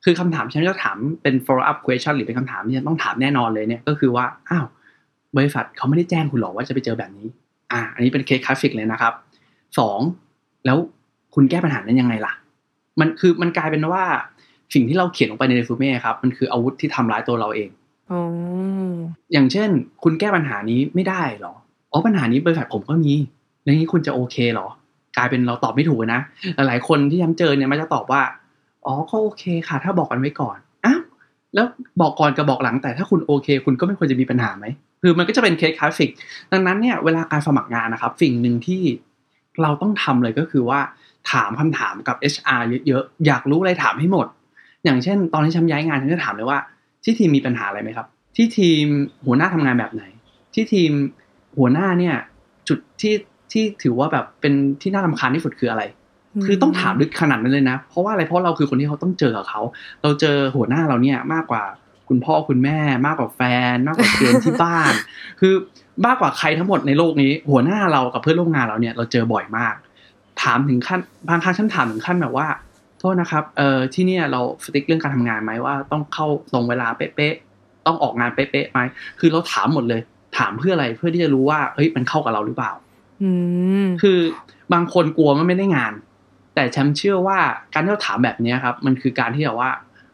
[0.05, 4.66] คือคำถามฉันจะถามเป็น follow up question หรือเป็นคำถามที่ฉันต้องถามแน่นอนเลยเนี่ยก็คือว่าอ้าว
[5.37, 7.27] บริษัทเขาไม่ได้แจ้งคุณหรอกว่าจะไปเจอแบบนี้
[7.73, 9.12] อ่า อันนี้เป็นเคสคลาสสิกเลยนะครับ
[9.79, 10.01] สอง
[10.66, 10.79] แล้ว
[11.35, 12.33] คุณแก้ปัญหานั้นยังไงล่ะ
[13.01, 14.03] มันคือมันกลายเป็นว่า
[14.75, 17.68] สิ่งที่เราเขียนลงไปในเรซูเม่ครับ มันคืออาวุธที่ทำร้ายตัวเราเอง
[18.11, 18.21] อ๋อ
[19.33, 19.69] อย่างเช่น
[20.03, 21.55] คุณแก้ปัญหานี้ไม่ได้เหรอ
[21.93, 23.12] อ๋อปัญหานี้บริษัทผมก็มี
[23.62, 24.69] แล้วนี้คุณจะโอเคเหรอ
[25.17, 26.21] กลายเป็นเราตอบไม่ถูกนะ
[26.57, 28.23] หลายๆคนที่ย้ำเจอเนี่ยมันจะตอบว่า
[28.87, 31.01] อ๋อก็โอเคค่ะ ถ้าบอกกันไว้ก่อนอ้าว
[31.55, 31.67] แล้ว
[32.01, 34.67] บอกก่อนกับบอกหลังแต่ถ้าคุณโอเค คุณก็ไม่ควรจะมีปัญหาไหม
[35.03, 36.11] คือมันก็จะเป็นเคสคลาสสิก
[36.53, 38.83] ดังนั้นเนี่ยเวลาการสมัครงานนะครับ สิ่งหนึ่งที่
[39.62, 40.81] เราต้องทำเลยก็คือว่า
[41.31, 44.27] ถามคำถามกับ HR เยอะๆ อยากรู้อะไรถามให้หมด
[44.85, 46.59] อย่างเช่น ตอนที่ฉันย้ายงานฉันจะถามเลยว่า
[47.05, 48.87] ที่ทีมมีปัญหาอะไรไหมครับ ที่ทีม
[49.27, 50.03] หัวหน้าทำงานแบบไหน
[50.55, 50.91] ที่ทีม
[51.59, 52.17] หัวหน้าเนี่ย
[52.69, 53.15] จุดที่
[53.53, 55.83] ที่ถือว่าแบบเป็นที่น่ารำคาญที่สุดคืออะไร
[56.45, 59.61] คือต้องถามลึกขนาดนั้นเลยนะ เพราะว่าอะไรเพราะเราคือคนที่เขาต้องเจอกับเขา
[60.03, 61.62] เราเจอหัวหน้าเราเนี่ยมากกว่า
[62.09, 63.41] คุณพ่อคุณแม่ มากกว่าแฟ
[63.75, 64.93] น มากกว่าเพื่อนที่บ้าน
[65.41, 65.55] คือ
[66.07, 69.75] มากกว่าใครทั้งหมดในโลกนี้ หัวหน้าเรากับเพื่อนร่วมงานเราเนี่ยเราเจอบ่อยมาก
[70.43, 72.47] ถามถึงขั้นบางครั้งฉันถามถึงขั้นแบบว่า
[73.03, 78.81] โทษนะครับเอ่อที่เนี่ยเราสติ๊กเรื่องการทำงานไหมว่าต้องเข้าตรงเวลาเป๊ะๆต้องออกงานเป๊ะๆไหม
[79.21, 80.01] คือเราถามหมดเลย
[80.38, 82.73] ถามเพื่ออะไรเพื่อที่จะรู้ว่าเฮ้ยมันเข้ากับเราหรือเปล่า
[83.23, 83.31] อื
[83.85, 84.19] มคือ
[84.73, 85.93] บางคนกลัวมันไม่ได้งาน
[86.55, 87.38] แต่ฉันเชื่อว่า
[87.75, 89.71] การที่เราถามแบบเนี้ยครับ มันคือการที่แบบว่า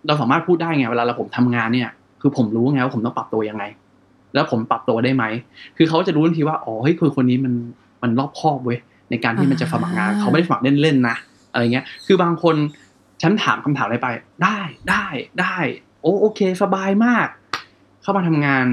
[0.07, 3.65] เราสามารถพูดได้ไงเวลาเราผมทำงานเนี่ย คือผมรู้ไงว่าผมต้องปรับตัวยังไง
[4.35, 5.25] แล้วผมปรับตัวได้ไหม
[5.77, 7.53] คือเขาจะรู้ทันทีว่าอ๋อเฮ้ยคนคนนี้มัน
[8.03, 8.79] มันรอบคอบเว้ย
[9.11, 11.17] ในการที่มันจะสมัครงานอ่าเขาไม่ได้สมัครเล่นๆนะ
[11.59, 12.57] อะไรเงี้ย คือบางคน
[13.23, 14.09] ฉันถามคำถามอะไรไป
[14.45, 14.59] ได้
[14.91, 15.07] ได้
[15.41, 15.57] ได้
[16.03, 17.27] โอ้โอเค สบายมาก
[18.03, 18.67] เข้ามาทำงาน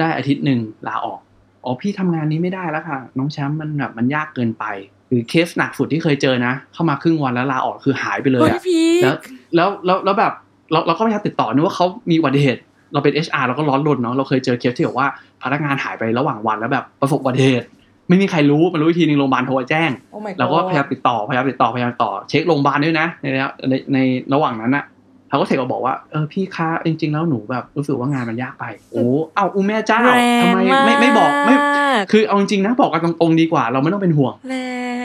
[0.00, 1.20] ได้อาทิตย์หนึ่งลาออก
[1.64, 4.64] อ๋อพี่ทำงานนี้ไม่ได้แล้วค่ะ น้องแชมป์มันแบบมันยากเกินไป
[5.08, 9.16] หรือเคสหนักสุดที่เคยเจอนะ เข้ามาครึ่งวันแล้วลาออกคือหายไปเลยเฮ้ยอะพี่แล้ว
[9.54, 10.32] แล้วแล้วแล้วแบบ
[10.72, 12.60] เราเราก็พยายามติดต่อนึกว่าเขามีอุบัติเหตุ
[12.92, 15.08] เราเป็น HR เราก็ร้อนรนเนาะเราเคยเจอเคสที่แบบว่า
[15.42, 17.66] พนักงานหายไประหว่างวันแล้วแบบประสบอุบัติเหตุ
[18.08, 23.98] ไม่มีใครรู้มารู้อีกทีนึงโรงพยาบาลโทรแจ้งโอ้ my god เราก็พยายามติดต่อพยายามติดต่อพยายามต่อเช็คโรงพยาบาลด้วยนะในระในใน
[24.32, 24.84] ระหว่างนั้นอะ
[25.28, 31.58] เขาก็เทคมาบอกว่าเออพี่คะจริง ๆ แล้วหนูแบบรู้สึกว่างานมันยากไป โอ้เอ้าอุแม่เจ้าแรงทำไมไม่ไม่บอกไม่า
[32.02, 34.56] กคือเอาจริงๆนะบอกกันตรงๆดีกว่า เราไม่ต้องเป็นห่วง แร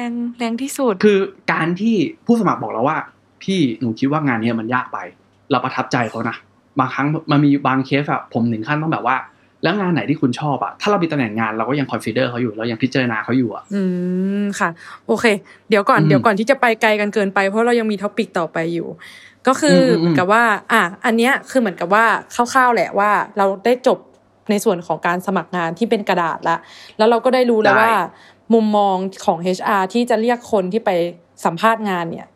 [0.08, 0.10] ง
[0.40, 1.20] แรงที่สุดคือ
[1.52, 2.98] การที่ผู้สมัครบอกเราว่า
[3.44, 4.98] พี่หนูคิดว่างานเนี้ยมันยากไป
[5.52, 6.36] เราประทับใจเขานะ
[6.80, 9.16] บางครั้งมันมีบางเคสอะผมถึงขั้นต้องแบบว่า
[9.64, 13.82] แล้วงานไหนที่คุณชอบอะถ้าเรามีตำแหน่งงานเราก็ยัง consider เขาอยู่เรายังพิจารณาเขาอยู่อะอื
[14.42, 14.70] มค่ะ
[15.08, 15.26] โอเค
[15.70, 18.88] เดี๋ยวก่อนอืมเดี๋ยวก่อนที่จะไปไกลกันเกินไป เพราะเรายังมี topic ต่อไปอยู่
[19.48, 24.00] ก็คืออมอืมเหมือนกับว่า อะอันเนี้ยคือเหมือนกับว่าคร่าวๆแหละว่า เราได้จบ
[24.50, 26.58] ในส่วนของการสมัครงานที่เป็นกระดาษละ
[26.98, 27.94] แล้วเราก็ได้รู้แล้วได้ว่า
[28.54, 28.96] มุมมอง
[29.26, 30.90] ของ HR ที่จะเรียกคนที่ไป
[31.46, 32.28] สัมภาษณ์งานเนี่ย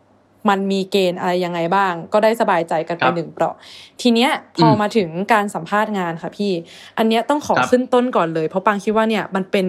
[0.49, 3.55] มันมีเกณฑ์อะไรยังไงบ้าง ก็ได้สบายใจกันไปครับหนึ่งเปลาะ
[4.01, 6.51] ทีเนี้ยพออมมาถึงการสัมภาษณ์งานค่ะพี่
[6.97, 9.67] อันเนี้ยต้องขอครับขึ้นต้นก่อนเลย เพราะปังคิดว่าเนี่ยมันเป็น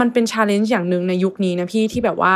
[0.00, 2.34] มันเป็น challenge อย่างหนึ่งในยุคนี้นะพี่ที่แบบว่า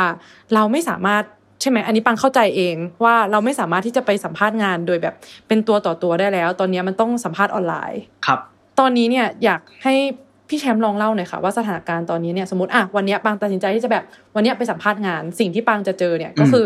[0.53, 1.23] เราไม่สามารถ
[1.61, 5.15] ใช่ไหมอันนี้ปังเข้าใจเองว่าเราไม่สามารถที่จะไปสัมภาษณ์งานโดยแบบ
[5.47, 8.39] เป็นตัวต่อตัวได้แล้ว ตอนเนี้ยมันต้องสัมภาษณ์ออนไลน์ครับ
[8.79, 9.95] ตอนนี้เนี่ยอยากให้
[10.49, 14.03] พี่แชมป์ลองเล่าหน่อยค่ะว่าสถานการณ์ตอนนี้เนี่ยสมมติอะวันเนี้ยปังตัดสินใจที่จะแบบ
[14.35, 16.65] วันเนี้ยไปสัมภาษณ์งาน สิ่งที่ปังจะเจอเนี่ยก็อืมคือ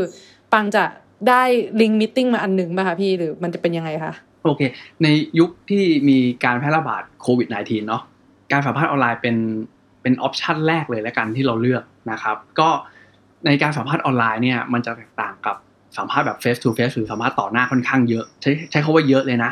[0.54, 0.84] ปังจะ
[1.30, 1.44] ได้
[1.82, 4.14] link meeting มาอันหนึ่งป่ะคะพี่หรือมันจะเป็นยังไงคะ
[4.44, 4.62] โอเค
[5.04, 5.08] ใน
[5.40, 8.02] ยุคที่มีการแพร่ระบาดโควิด -19 เนาะ
[8.52, 9.36] การสัมภาษณ์ออนไลน์เป็น
[10.02, 12.70] เป็น option แรกเลยและกันที่เราเลือกนะครับ ก็
[13.46, 15.56] ในการสัมภาษณ์ออนไลน์เนี่ยมันจะแตกต่างกับ
[15.98, 19.52] สัมภาษณ์แบบ face to face หรือสัมภาษณ์ต่อหน้าค่อนข้างเยอะ ใช้ใช้คำว่าเยอะเลยนะ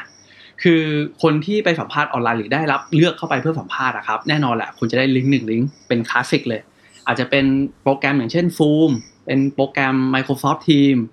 [0.64, 0.82] คือ
[1.22, 6.62] คนที่ไปสัมภาษณ์ออนไลน์หรือได้รับเลือกเข้าไปเพื่อสัมภาษณ์นะครับแน่นอนแหละคุณจะได้ลิงก์หนึ่งลิงก์เป็นคลาสสิกเลย
[7.08, 7.46] อาจจะเป็น
[7.84, 8.92] โปรแกรมอย่างเช่น Zoom
[9.32, 11.04] เป็นโปรแกรม Microsoft Teams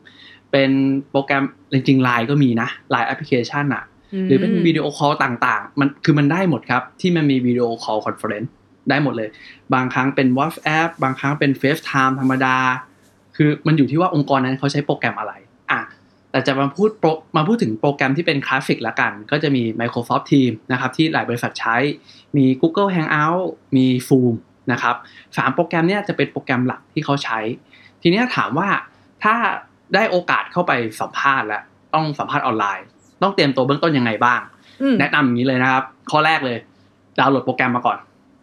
[0.53, 0.71] เป็น
[1.11, 3.85] โปรแกรมจริงๆ Line ก็มีนะ Line แอปพลิเคชันอะ
[4.27, 8.53] หรือเป็นวิดีโอคอลต่างๆ มันคือมันได้หมดครับ ที่มันมี video call conference
[8.89, 9.29] ได้หมดเลย
[9.75, 12.57] บางครั้งเป็น WhatsApp บางครั้งเป็น FaceTime ธรรมดา
[13.37, 15.33] คือมันอยู่ที่ว่าองค์กรนั้นเขาใช้โปรแกรมอะไร
[15.71, 15.81] อะ
[16.31, 21.77] แต่จะมาพูดโปรมาพูดถึงโปรแกรมที่เป็นคลาสสิกละกัน ก็จะมี Microsoft Teams นะครับที่หลายบริษัทใช้
[22.37, 23.43] มี Google Hangout
[23.77, 24.35] มี Zoom
[24.73, 24.97] นะครับ
[25.37, 27.41] สามโปรแกรมเนี้ยจะเป็นโปรแกรมหลักที่เขาใช้
[28.03, 28.69] ทีเนี้ยถามว่า
[29.25, 29.35] ถ้า
[29.95, 31.63] ได้โอกาสเข้าไปสัมภาษณ์แล้ว
[31.95, 32.87] ต้องสัมภาษณ์ออนไลน์
[33.23, 34.41] ต้องเตรียมตัวเบื้องต้นยังไงบ้าง
[34.83, 36.59] อืมแนะนำอย่างนี้เลยนะครับ ข้อแรกเลย
[37.19, 37.99] ดาวน์โหลดโปรแกรมมาก่อน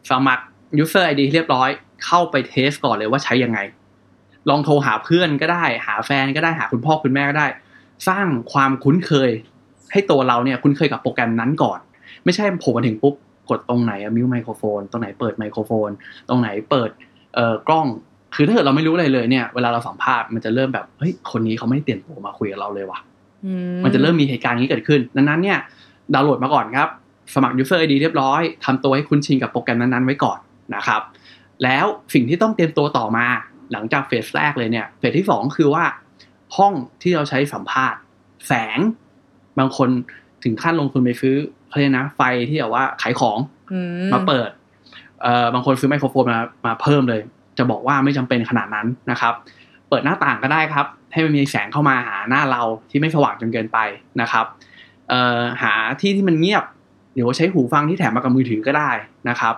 [0.09, 0.43] สมัคร
[0.83, 1.69] user ID เรียบร้อย
[2.05, 3.59] เข้าไปเทสก่อนเลยว่าใช้ยังไง
[4.49, 7.47] ลองโทรหาเพื่อนก็ได้ หาแฟนก็ได้หาคุณพ่อคุณแม่ก็ได้
[8.07, 9.31] สร้างความคุ้นเคย
[9.91, 11.79] ให้ตัวเราเนี่ยคุ้นเคยกับโปรแกรมนั้นก่อน
[12.23, 13.15] ไม่ใช่โผล่มาถึงปุ๊บ
[13.49, 15.89] กดตรงไหนมิวไมโครโฟน ตรงไหนเปิดไมโครโฟน
[16.29, 16.89] ตรงไหนเปิด
[17.35, 17.87] เอ่อกล้อง
[18.35, 22.99] คือถ้าเกิดเราไม่รู้อะไรเลยเนี่ยเวลาเราสัมภาษณ์มันจะเริ่มแบบเฮ้ยคนนี้เขาไม่ได้เตรียมตัวมาคุยกับเราเลยว่ะ
[23.45, 25.57] อืมันจะเริ่มมีเหตุการณ์นี้เกิดขึ้น ดังนั้นเนี่ย
[26.13, 26.89] ดาวน์โหลดมาก่อนครับ
[27.35, 30.39] สมัคร user ID เรียบร้อยทำตัวให้คุ้นชินกับโปรแกรมนั้นๆไว้ก่อน
[30.75, 31.01] นะครับ
[31.63, 33.25] แล้วสิ่งที่ต้องเตรียมตัวต่อมา
[33.71, 35.83] หลังจากเฟสแรกเลยเนี่ยเฟสที่สองคือว่า
[36.57, 37.99] ห้องที่เราใช้สัมภาษณ์
[38.47, 38.79] แสง
[39.59, 39.89] บางคน
[40.43, 41.35] ถึงขั้นลงทุนไปซื้อ
[41.67, 43.37] เขาเรียกนะ ไฟที่แบบว่าขายของ
[43.71, 43.79] อื
[44.13, 44.49] มาเปิด
[45.21, 47.21] เอ่อบางคนซื้อไมโครโฟนมามาเพิ่มเลย
[47.57, 49.33] จะบอกว่าไม่จำเป็นขนาดนั้นนะครับ
[49.89, 53.79] เปิดหน้าต่างก็ได้ครับ ให้มันมีแสงเข้ามาหาหน้าเราที่ไม่สว่างจนเกินไป
[54.21, 54.45] นะครับ
[55.61, 56.63] หาที่ที่มันเงียบ
[57.13, 58.91] หรือว่าใช้หูฟังที่แถมมากับมือถือก็ได้
[59.29, 59.55] นะครับ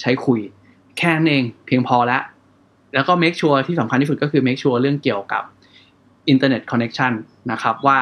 [0.00, 0.40] ใช้คุย
[0.98, 2.22] แค่นั้นเองเพียงพอแล้ว
[2.94, 5.42] แล้วก็ make sure ที่สำคัญที่สุดก็คือ make sure เรื่องเกี่ยวกับ
[6.28, 7.12] internet connection
[7.52, 7.98] นะครับว่า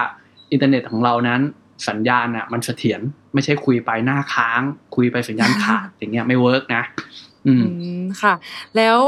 [0.53, 1.40] อินเทอร์เน็ตของเรานั้น
[1.88, 3.01] สัญญาณอะมันเสถียร
[3.34, 4.61] ไม่ใช่คุยไปหน้าค้าง
[4.95, 6.82] คุยไปสัญญาณขาดอย่างเงี้ยไม่ work นะ
[7.47, 7.64] อืม
[8.22, 8.34] ค่ะ
[8.76, 8.99] แล้ว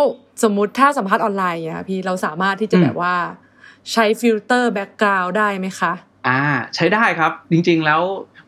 [0.43, 3.15] สมมุติถ้าสัมภาษณ์ออนไลน์อะค่ะพี่เราสามารถที่จะอืมแบบว่า
[3.93, 5.93] ใช้ filter background ได้ไหมคะ
[6.29, 6.41] อ่า
[6.75, 8.01] ใช้ได้ครับ จริง ๆ แล้ว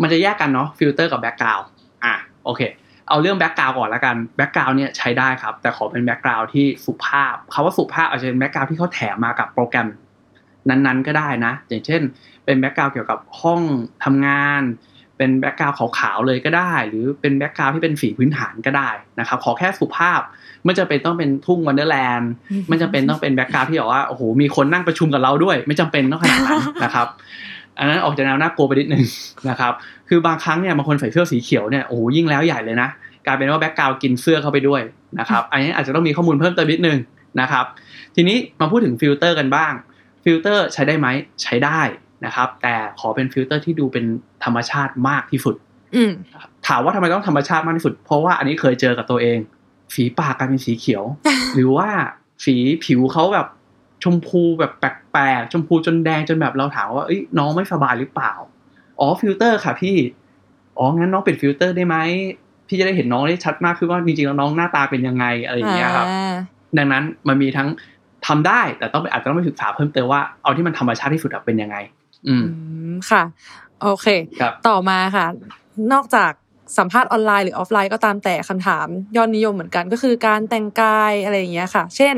[0.03, 1.61] มันจะแยกกันเนาะฟิลเตอร์กับ background
[2.05, 2.15] อะ
[2.45, 2.61] โอเค
[3.09, 9.89] เอาเรื่อง background ก่อนละกัน background เนี่ยใช้ได้ครับ แต่ขอเป็น background ที่สุภาพคำว่าสุภาพอาจจะเป็น background ที่เขาแถมมากับโปรแกรม
[10.69, 12.03] นั้นๆก็ได้นะ อย่างเช่น
[12.45, 13.63] เป็น background เกี่ยวกับห้อง
[14.05, 14.63] ทำงาน
[15.17, 20.21] เป็น background ขาวๆเลยก็ได้ หรือเป็น background ที่เป็นสีพื้นฐานก็ได้นะครับขอแค่สุภาพ
[20.67, 22.31] ไม่จำเป็นต้องเป็นทุ่ง wonderland
[22.69, 27.07] ไม่จำเป็นต้องเป็น background ที่แบบว่าโอ้โหมีคนนั่งประชุมกับเราด้วย ไม่จำเป็นต้องขนาดนั้นนะครับ
[27.79, 29.05] อันนั้นออกจากแนวน่ากลัวไปนิดนึง
[29.51, 29.73] นะครับ
[30.09, 32.89] คือบางครั้งเนี่ยบางคนใส่เสื้อสีเขียวเนี่ยโอ้โหยิ่งแล้วใหญ่เลยนะ
[33.27, 34.83] กลายเป็นว่า background กินเสื้อเข้าไปด้วย
[35.19, 36.99] นะครับ อันนี้อาจจะต้องมีข้อมูลเพิ่มเติมนิดนึง
[37.41, 37.65] นะครับ
[38.17, 39.73] ทีนี้มาพูดถึงฟิลเตอร์กันบ้าง
[40.25, 41.07] ฟิลเตอร์ใช้ได้ไหม
[41.43, 41.81] ใช้ได้
[42.25, 44.05] นะครับ แต่ขอเป็นฟิลเตอร์ที่ดูเป็น
[44.45, 45.55] ธรรมชาติมากที่สุด
[45.97, 46.11] อืม
[46.67, 49.39] ถามว่าทำไมต้องธรรมชาติมากที่สุด เพราะว่าอันนี้เคยเจอกับตัวเอง
[49.95, 51.05] สีปากกลายเป็นสีเขียว
[51.55, 51.89] หรือว่า
[52.45, 53.47] สีผิวเขาแบบ
[54.05, 58.33] ชมพูแบบแปลกๆชมพูจนแดงจนแบบเราถามว่าเอ้ยน้องไม่สบายหรือเปล่า
[59.01, 59.97] อ๋อฟิลเตอร์ค่ะพี่
[60.79, 61.97] อ๋องั้นน้องปิดฟิลเตอร์ได้ไหม
[62.69, 66.35] พี่จะได้เห็นน้องได้ชัดมากขึ้นว่าจริงๆแล้วน้องหน้าตาเป็นยังไงอะไรอย่างเงี้ยครับอ่า
[66.79, 67.69] ดังนั้นมันมีทั้ง
[68.27, 71.77] ทำได้แต่ต้องไปอาจจะต้องไปศึกษาเพิ่มเติมว่าเอาที่มันธรรมชาติที่สุดอะเป็นยังไง
[72.29, 72.61] อืมอื
[72.93, 73.23] มค่ะ
[73.83, 74.07] โอเค
[74.41, 75.27] ครับต่อมาค่ะ
[75.93, 76.33] นอกจาก
[76.79, 78.87] สัมภาษณ์ออนไลน์หรือออฟไลน์ก็ตามแต่คำถาม
[79.17, 82.15] ยอดนิยมเหมือนกันก็คือการแต่งกายอะไรอย่างเงี้ยค่ะ เช่น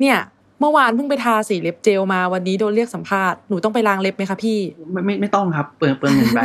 [0.00, 0.18] เนี่ย
[0.60, 4.58] เมื่อวานเพิ่งไปทาสีเล็บเจลมาวันนี้โดนเรียกสัมภาษณ์หนูต้องไปล้างเล็บไหมคะพี่
[4.92, 6.40] ไม่ไม่ไม่ต้องครับเปลืองเปลืองเงินไป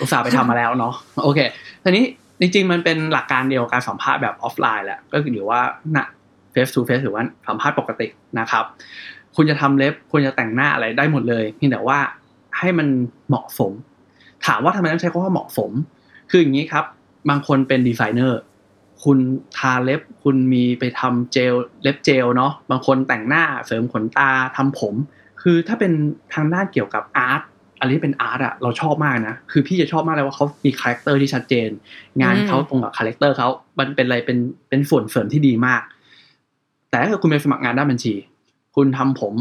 [0.00, 0.92] อุตส่าห์ไปทำมาแล้วเนาะ
[1.24, 1.38] โอเค
[1.84, 2.04] ทีนี้
[2.40, 5.60] จริง ๆ มันเป็นหลักการเดียวกับการสัมภาษณ์แบบออฟไลน์แหละก็คือหรือว่า
[5.96, 5.98] ณ
[6.54, 8.06] face to face หรือว่าสัมภาษณ์ปกติ
[8.38, 8.64] นะครับ
[9.36, 11.98] คุณจะทำเล็บคุณจะแต่งหน้าอะไรได้หมดเลยเพียงแต่ว่า
[12.58, 12.86] ให้มัน
[13.28, 13.72] เหมาะสม
[14.46, 15.70] ถามว่าทำไมต้องใช้คำว่าเหมาะสม
[16.30, 16.84] คืออย่างนี้ครับ
[17.28, 18.40] บางคนเป็นดีไซเนอร์
[19.04, 19.18] คุณ
[19.58, 24.94] ทาเล็บ คุณมีไปทำเจลเล็บเจลเนาะบางคนแต่งหน้าเสริมขนตาทำผม
[25.42, 25.92] คือถ้าเป็น
[26.34, 27.42] ทางด้านเกี่ยวกับ art
[27.80, 31.68] อันนี้เป็น art อะเราชอบมากนะ คือพี่จะชอบมากเลยว่าเขามี character ที่ชัดเจน
[32.22, 33.48] งานเขาตรงกับ character เขา
[33.78, 35.82] มันเป็นอะไรเป็นเป็นส่วนเสริมที่ดีมาก
[36.90, 38.14] แต่ถ้าคุณไปสมัครงานด้านบัญชี
[38.76, 39.34] คุณทำผม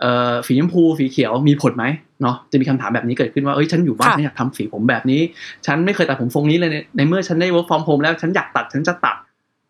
[0.00, 1.84] เอ่อสีชมพูสีเขียวมีผลไหม
[2.22, 5.20] เนาะจะมีคำถามแบบนี้เกิดขึ้นว่าเอ้ยฉันอยู่บ้านค่ะฉันอยากทำสีผมแบบนี้
[5.66, 9.16] ฉันไม่เคยตัดผมทรงนี้เลยในในเมื่อฉันได้ work from home แล้วฉันอยากตัดฉันจะตัด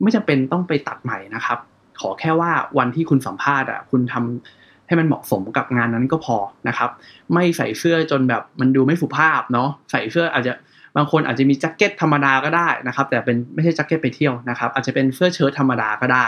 [0.03, 1.59] ไม่จำเป็นต้องไปตัดใหม่นะครับ
[2.01, 6.37] ขอแค่ว่าวันที่คุณสัมภาษณ์อะคุณทำให้มันเหมาะสมกับงานนั้นก็พอ
[6.69, 6.91] นะครับ
[7.35, 10.53] ไม่ใส่เสื้อจนแบบมันดูไม่สุภาพเนาะใส่เสื้ออาจจะ
[10.97, 16.27] บางคนอาจจะมีแจ็คเก็ตธรรมดาก็ได้นะครับ แต่เป็นไม่ใช่แจ็คเก็ตไปเที่ยวนะครับ อาจจะเป็นเสื้อเชิ้ตธรรมดาก็ได้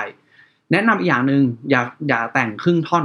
[0.73, 3.05] แนะนำอีกอย่างหนึ่งอย่าอย่าแต่งครึ่งท่อน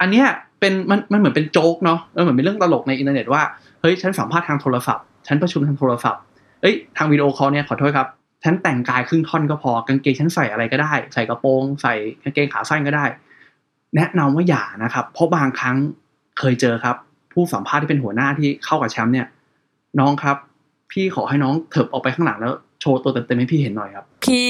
[0.00, 0.26] อันเนี้ย
[0.60, 3.42] เป็นมันมันเหมือนเป็นโจ๊กเนาะมันเหมือนเป็นเรื่องตลกในอินเทอร์เน็ตว่า
[3.80, 6.20] เฮ้ยฉันสัมภาษณ์ทางโทรศัพท์ฉันประชุมทางโทรศัพท์
[6.60, 8.08] เอ้ยทาง video call เนี่ยขอโทษครับ
[8.44, 13.04] ฉันแต่งกายครึ่งท่อนก็พอกางเกงฉันใส่อะไรก็ได้ ใส่กระโปรงใส่กางเกงขาสั้นก็ได้
[13.96, 15.76] แนะนำว่าอย่านะครับ เพราะบางครั้ง
[16.38, 16.96] เคยเจอครับ
[17.32, 19.26] ผู้สัมภาษณ์ที่เป็นหัวหน้าที่เข้ากับแชมป์เนี่ย
[20.00, 20.36] น้องครับ
[20.92, 24.48] พี่ขอให้น้องเถิบออกไปข้างหลังแล้ว โชว์ตัวเต็มๆให้พี่เห็นหน่อยครับพี่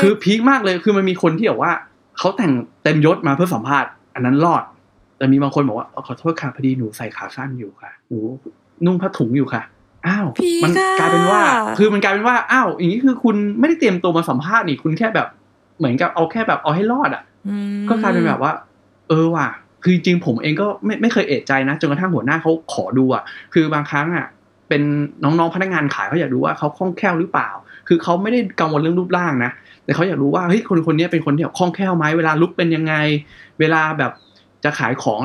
[0.00, 1.72] คือพีคมากเลยคือมันมีคนที่บอกว่า
[2.18, 2.52] เขาแต่ง
[2.82, 4.62] เต็มยศมาเพื่อสัมภาษณ์ อันนั้นรอด
[5.18, 8.18] แต่มีบางคนบอกว่าเอ่อขอโทษค่ะพอดีหนูใส่ขาสั้นอยู่ค่ะ หนู
[8.84, 9.62] นุ่งผ้าถุงอยู่ค่ะ
[10.06, 11.40] อ้าวพี่มันค่ะกลายเป็นว่า
[11.78, 15.28] คือมันกลายเป็นว่าอ้าวอย่างนี้คือคุณไม่ได้เตรียมตัวมาสัมภาษณ์นี่คุณแค่แบบ
[15.78, 18.52] เหมือนกับเอาแค่แบบเอาให้รอดอะอืมก็กลายเป็นแบบว่า
[19.08, 19.48] เออว่ะ
[19.82, 23.22] คือจริงๆผมเองก็ไม่ไม่เคยเอะใจนะจนกระทั่งหัวหน้าเขาขอดูอะ
[23.54, 24.26] คือบางครั้งอะ
[24.68, 24.82] เป็น
[25.24, 27.50] น้องๆพนักงานขายเขาอยากรู้ว่าเขาคล่องแคล่วหรือเปล่า
[27.88, 29.50] คือเขาไม่ได้กังวลเรื่องรูปร่างนะ
[29.84, 32.94] แต่เขาอยากรู้ว่าเฮ้ยคนคนนี้เป็นคนที่แบบคล่องแคล่วไหมเวลาลุกเป็นยังไง
[33.60, 34.12] เวลาแบบ
[34.64, 35.20] จะขายของ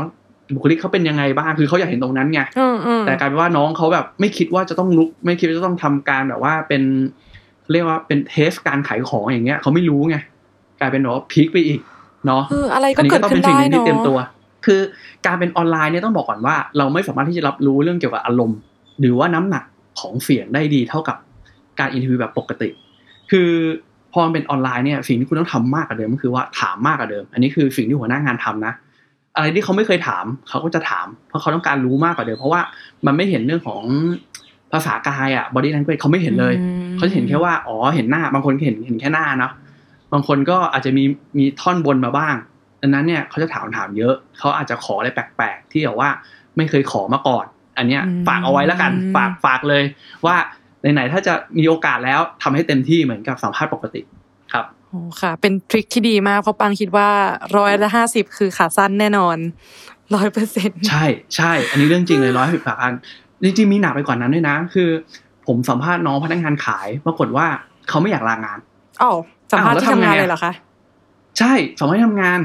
[0.56, 6.84] บุคลิกเขาเป็นยังไงบ้างคือเขาอยากเห็นตรงนั้นไงอืมอืมแต่กลายเป็นว่าน้องเขาแบบไม่คิดว่าจะต้องลุก ไม่คิดว่าจะต้องทำการแบบว่าเป็น
[7.72, 10.18] เรียกว่าเป็น test การขายของอย่างเงี้ยเขาไม่รู้ไง
[10.80, 11.80] กลายเป็นแบบว่า peak ไปอีก
[12.26, 14.18] เนาะคืออะไรอันนี้เกิก็ก็ต้องขึ้เป็นสิ่งหนึ่งที่เตรียมตัว
[14.66, 14.82] คือ
[15.26, 18.60] การเป็นออนไลน์เนี่ยต้องบอกก่อนว่า เราไม่สามารถที่จะรับรู้เรื่องเกี่ยวกับอารมณ์
[19.00, 19.64] หรือว่าน้ำหนัก
[20.00, 21.18] ของเสียงได้ดีเท่ากับ
[21.80, 22.70] การ interview แบบปกติ
[23.32, 23.50] คือ
[23.87, 23.87] พ
[24.20, 28.74] อมันเป็นออนไลน์เนี่ยสิ่งที่คุณต้องทำมากกว่าเดิมก็คือว่าถามมากกว่าเดิม อันนี้คือสิ่งที่หัวหน้างานทำนะ
[29.36, 32.62] อะไรที่เขาไม่เคยถามเขาก็จะถาม เพราะเขาต้องการรู้มากกว่าเดิม เพราะว่า
[33.06, 33.82] มันไม่เห็นเรื่องของ
[34.72, 39.52] ภาษากายอะ body language เขาไม่เห็นเลยอืมเขาจะเห็นแค่ว่าอ๋อเห็นหน้า บางคนเห็นเห็นแค่หน้าเนาะ
[40.14, 41.04] บางคนก็อาจจะมี
[41.38, 42.36] มีท่อนบนมาบ้าง
[42.82, 46.10] ดังนั้นเนี่ยเขาจะถามถามเยอะ เขาอาจจะขออะไรแปลกๆ ที่แบบว่า
[46.58, 47.46] ไม่เคยขอมาก่อน
[47.78, 49.84] อันเนี้ยอืมฝากเอาไว้แล้วกันฝากฝากเลย
[50.26, 50.36] ว่า
[50.82, 54.02] ไหนๆถ้าจะมีโอกาสแล้วทำให้เต็มที่เหมือนกับสัมภาษณ์ปกติ
[54.54, 57.10] ครับโอ้ค่ะ เป็นทริคที่ดีมากเพราะปังคิดว่า
[57.58, 59.38] ร้อยละห้าสิบคือขาสั้นแน่นอน
[60.16, 61.06] ร้อยเปอร์เซ็นต์ใช่
[61.36, 62.94] ใช่ อันนี้เรื่องจริงเลยร้อยสิบสามพัน
[63.44, 64.90] จริงๆมีหนักไปกว่านั้นด้วยนะ คือ
[65.48, 67.46] ผมสัมภาษณ์น้องพนักงานขายปรากฏว่า
[67.90, 68.60] เขาไม่อยากลางาน
[69.02, 69.12] อ๋อ
[69.52, 70.54] สัมภาษณ์อ้าวแล้วที่ทำงานทำไงอะเลยเหรอคะ
[71.40, 72.40] ใช่สัมภาษณ์ที่ทำงาน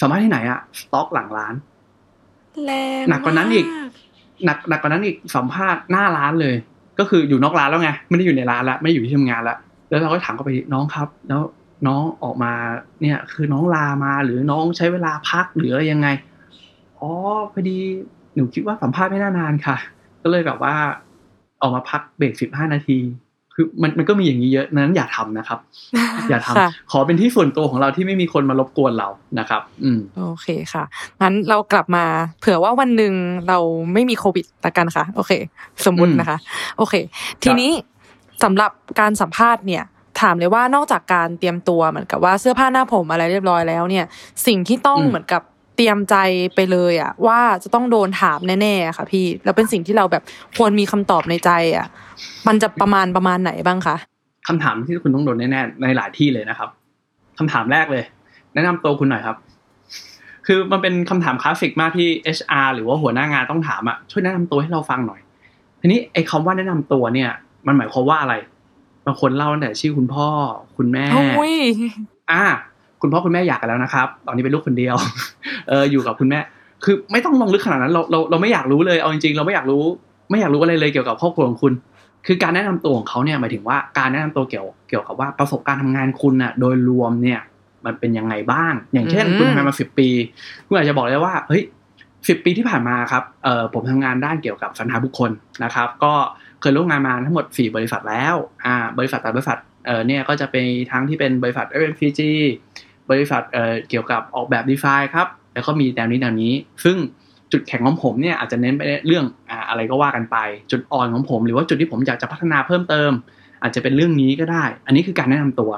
[0.00, 1.54] สัมภาษณ์ที่ไหนอะสต็อกหลังร้าน
[2.64, 3.68] แรงหนักกว่านั้นอีกม
[4.44, 6.54] หนักหนักกว่านั้นอีกสัมภาษณ์หน้าร้านเลย
[6.98, 11.40] ก็คืออยู่นอกร้านแล้วไงไม่ได้อยู่ในร้านแล้วไม่อยู่ที่ทำงานแล้วแล้วเราก็ถามเขาไปน้องครับ แล้ว
[11.86, 12.52] น้องออกมา
[13.00, 16.08] เนี่ย คือน้องลามาหรือน้องใช้เวลาพักหรืออะไรยังไง
[16.98, 17.10] อ๋อ
[17.52, 17.78] พอดี
[18.34, 19.76] หนูคิดว่าสัมภาษณ์ไม่น่านานค่ะ
[20.22, 20.74] ก็เลยแบบว่า
[21.62, 22.98] ออกมาพักเบรกสิบห้านาที
[23.54, 25.58] คือมันมันก็มีอย่างนี้เยอะนั้นอย่าทำนะครับ
[26.30, 30.84] อย่าทำค่ะขอเป็นที่ส่วนตัวของเราที่ไม่มีคนมารบกวนเรานะครับ อืมโอเคค่ะ
[31.22, 32.04] งั้นเรากลับมา
[32.40, 33.14] เผื่อว่าวันหนึ่ง
[33.48, 33.58] เรา
[33.92, 35.32] ไม่มีโควิดละกันค่ะ โอเค
[35.86, 36.38] สมมุตินะคะ
[36.78, 36.94] โอเค
[37.42, 37.70] ทีนี้
[38.42, 39.84] สำหรับการสัมภาษณ์เนี่ย
[40.20, 44.04] ถามเลยว่านอกจากการเตรียมตัวเหมือนกับว่าเสื้อผ้าหน้าผมอะไรเรียบร้อยแล้วเนี่ย
[44.46, 45.42] สิ่งที่ต้องอืมเหมือนกับ
[45.76, 46.16] เตรียมใจ
[46.54, 50.22] ไปเลยอะว่าจะต้องโดนถามแน่ๆอะค่ะ พี่แล้วเป็นสิ่งที่เราแบบ
[50.56, 51.86] ควรมีคำตอบในใจอะ
[52.46, 53.96] มันจะประมาณประมาณไหนบ้างคะ
[54.48, 56.68] คำถามที่คุณต้องโดนแน่ๆในหลายที่เลยนะครับ
[57.38, 58.04] คำถามแรกเลย
[58.54, 59.36] แนะนำตัวคุณหน่อยครับ
[60.46, 65.20] คือมันเป็นคำถามคลาสสิกมากที่ HR หรือว่าหัวหน้างานต้องถามอะช่วยแนะนำตัวให้เราฟังหน่อย
[65.80, 67.30] ทีนี้ไอ้คำว่าแนะนำตัวเนี่ย
[67.66, 68.34] มันหมายความว่าอะไร
[69.06, 70.28] บางคนเล่าตั้งแต่ชื่อคุณพ่อ
[70.76, 71.04] คุณแม่
[71.36, 71.54] โอ้ย
[72.32, 72.44] อ่า
[73.02, 74.96] คุณพ่อคุณแม่อยากกันแล้วนะครับ ตอนนี้เป็นลูกคนเดียว
[75.68, 76.40] เอออยู่กับคุณแม่
[76.84, 79.82] คือไม่ต้องลงลึกขนาดนั้น เราเราเราไม่อยากรู้เลย เอาจริงๆ เราไม่อยากรู้
[80.30, 81.72] ไม่อยากรู้อะไรเลยเกี่ยวกับครอบครัวของคุณ
[82.26, 87.40] คือการแนะนำตัวของเขาเนี่ยหมายถึงว่าการแนะนำตัวเกี่ยวเกี่ยวกับว่าประสบการณ์ทำงานคุณน่ะโดยรวมเนี่ย
[87.84, 90.08] มันเป็นยังไงบ้าง อย่างเช่นอืมคุณทำงานมาสิบปี
[90.66, 91.62] คุณอาจจะบอกได้ว่า เฮ้ย
[92.28, 95.30] สิบปีที่ผ่านมาครับเอ่อผมทำงานด้านเกี่ยวกับสรรหาบุคคล
[95.64, 96.12] นะครับ ก็
[96.60, 98.34] เคยร่วมงานมาทั้งหมดสี่บริษัทแล้ว
[98.64, 102.20] อ่า บริษัทแต่บริษัท เอ่อเนี่ยก็จะเป็นทั้งที่เป็นบริษัท FMCG
[103.12, 106.52] บริษัทเเกี่ยวกับออกแบบดีไซน์ครับ แล้วก็มีแนวนี้แนวนี้
[106.84, 106.96] ซึ่ง
[107.52, 109.24] จุดแข็งของผมเนี่ยอาจจะเน้นไปเรื่อง
[109.68, 110.36] อะไรก็ว่ากันไป
[110.70, 113.10] จุดอ่อนของผม หรือว่าจุดที่ผมอยากจะพัฒนาเพิ่มเติม
[113.62, 115.72] อาจจะเป็นเรื่องนี้ก็ได้ อันนี้คือการแนะนำตัว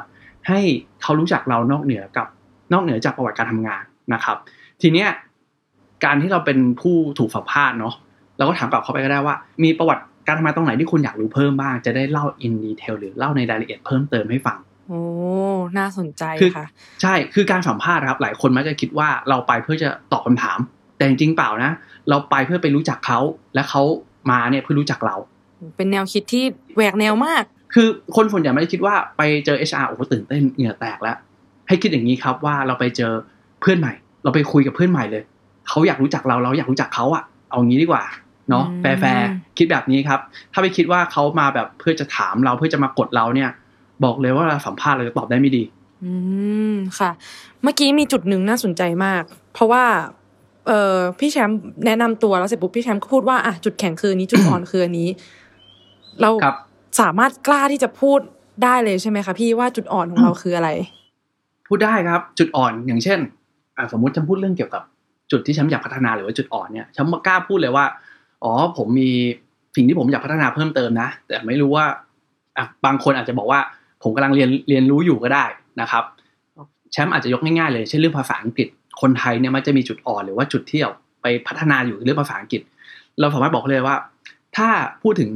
[0.48, 0.60] ให้
[1.02, 2.26] เขารู้จักเรานอกเหนือกับ
[2.72, 3.82] นอกเหนือจากประวัติการทำงาน
[4.14, 4.36] นะครับ
[4.80, 5.08] ทีเนี้ย
[6.04, 7.94] การที่เราเป็นผู้ถูกสัมภาษณ์เนาะ
[8.38, 14.58] เราก็ถามกลับเขาไปก็ได้ว่า มีประวัติการทำงานตรงไหนที่คุณอยากรู้เพิ่มบ้าง จะได้เล่า in detail หรือเล่าในรายละเอียดเพิ่มเติมให้ฟัง
[14.88, 15.00] โอ้
[15.78, 16.66] น่าสนใจคือค่ะ
[17.02, 20.58] ใช่ คือการสัมภาษณ์ครับ หลายคนมักจะคิดว่าเราไปเพื่อจะตอบคำถาม
[20.96, 21.70] แต่จริงๆเปล่านะ
[22.08, 23.20] เราไปเพื่อไปรู้จักเขา
[23.54, 23.82] และเขา
[24.30, 25.16] มาเนี่ยเพื่อรู้จักเรา
[25.76, 26.44] เป็นแนวคิดที่
[26.76, 31.16] แหวกแนวมาก คือคนส่วนใหญ่ไม่ได้คิดว่าไปเจอ HR โอ้โหตื่นเต้นเหงื่อแตกแล้ว
[31.68, 33.12] ให้คิดอย่างนี้ครับว่าเราไปเจอ
[33.60, 33.92] เพื่อนใหม่
[34.24, 35.22] เราไปคุยกับเพื่อนใหม่เลย
[35.68, 38.04] เขาอยากรู้จักเรา เราอยากรู้จักเขาอะเอางี้ดีกว่า
[38.50, 40.20] เนาะอืมแฟร์ๆคิดแบบนี้ครับ
[40.52, 43.50] ถ้าไปคิดว่าเขามาแบบเพื่อจะถามเราเพื่อจะมากดเราเนี่ย
[44.04, 45.62] บอกเลยว่าเราสัมภาษณ์เราจะตอบได้ไม่ดี
[46.04, 46.12] อื
[46.72, 47.10] มค่ะ
[47.62, 49.22] เมื่อกี้มีจุดหนึ่งน่าสนใจมาก
[49.54, 49.84] เพราะว่า
[50.66, 55.08] เออพี่แชมป์แนะนำตัวแล้วเสร็จปุ๊บพี่แชมป์ก็พูดว่าอะจุดแข็งคืออันนี้จุดอ่อนคืออันนี้
[56.20, 56.56] เราครับ
[57.00, 58.20] สามารถกล้าที่จะพูด
[58.64, 60.68] ได้เลยใช่ไหมคะพี่ว่าจุดอ่อนของเราคืออะไร
[61.68, 63.18] พูดได้ครับ จุดอ่อนอย่างเช่น
[63.76, 64.82] อะสมมุติฉันพูดเรื่องเกี่ยวกับ
[65.30, 67.84] จุดที่ฉันอยากพัฒนาหรือว่าจุดอ่อนเนี่ยฉันกล้าพูดเลยว่า
[68.44, 69.10] อ๋อ ผมมี
[69.76, 71.86] สิ่งที่ผมอยากพัฒนาเพิ่มเติมนะ แต่ไม่รู้ว่า
[72.56, 73.60] อะบางคนอาจจะบอกว่า
[74.04, 75.44] ผมกำลังเรียนเรียนรู้อยู่ก็ได้
[75.80, 76.04] นะครับ
[76.92, 78.68] แชมป์อาจจะยกง่ายๆเลยเช่นเรื่องภาษาอังกฤษ
[79.00, 80.92] คนไทยเนี่ยมันจะมีจุดอ่อนหรือว่าจุดเที่เรา
[81.22, 82.62] ไปพัฒนาอยู่เรื่องภาษาอังกฤษ
[83.20, 83.96] เราสามารถบอกเลยว่า
[84.56, 84.68] ถ้า
[85.02, 85.30] พูดถึง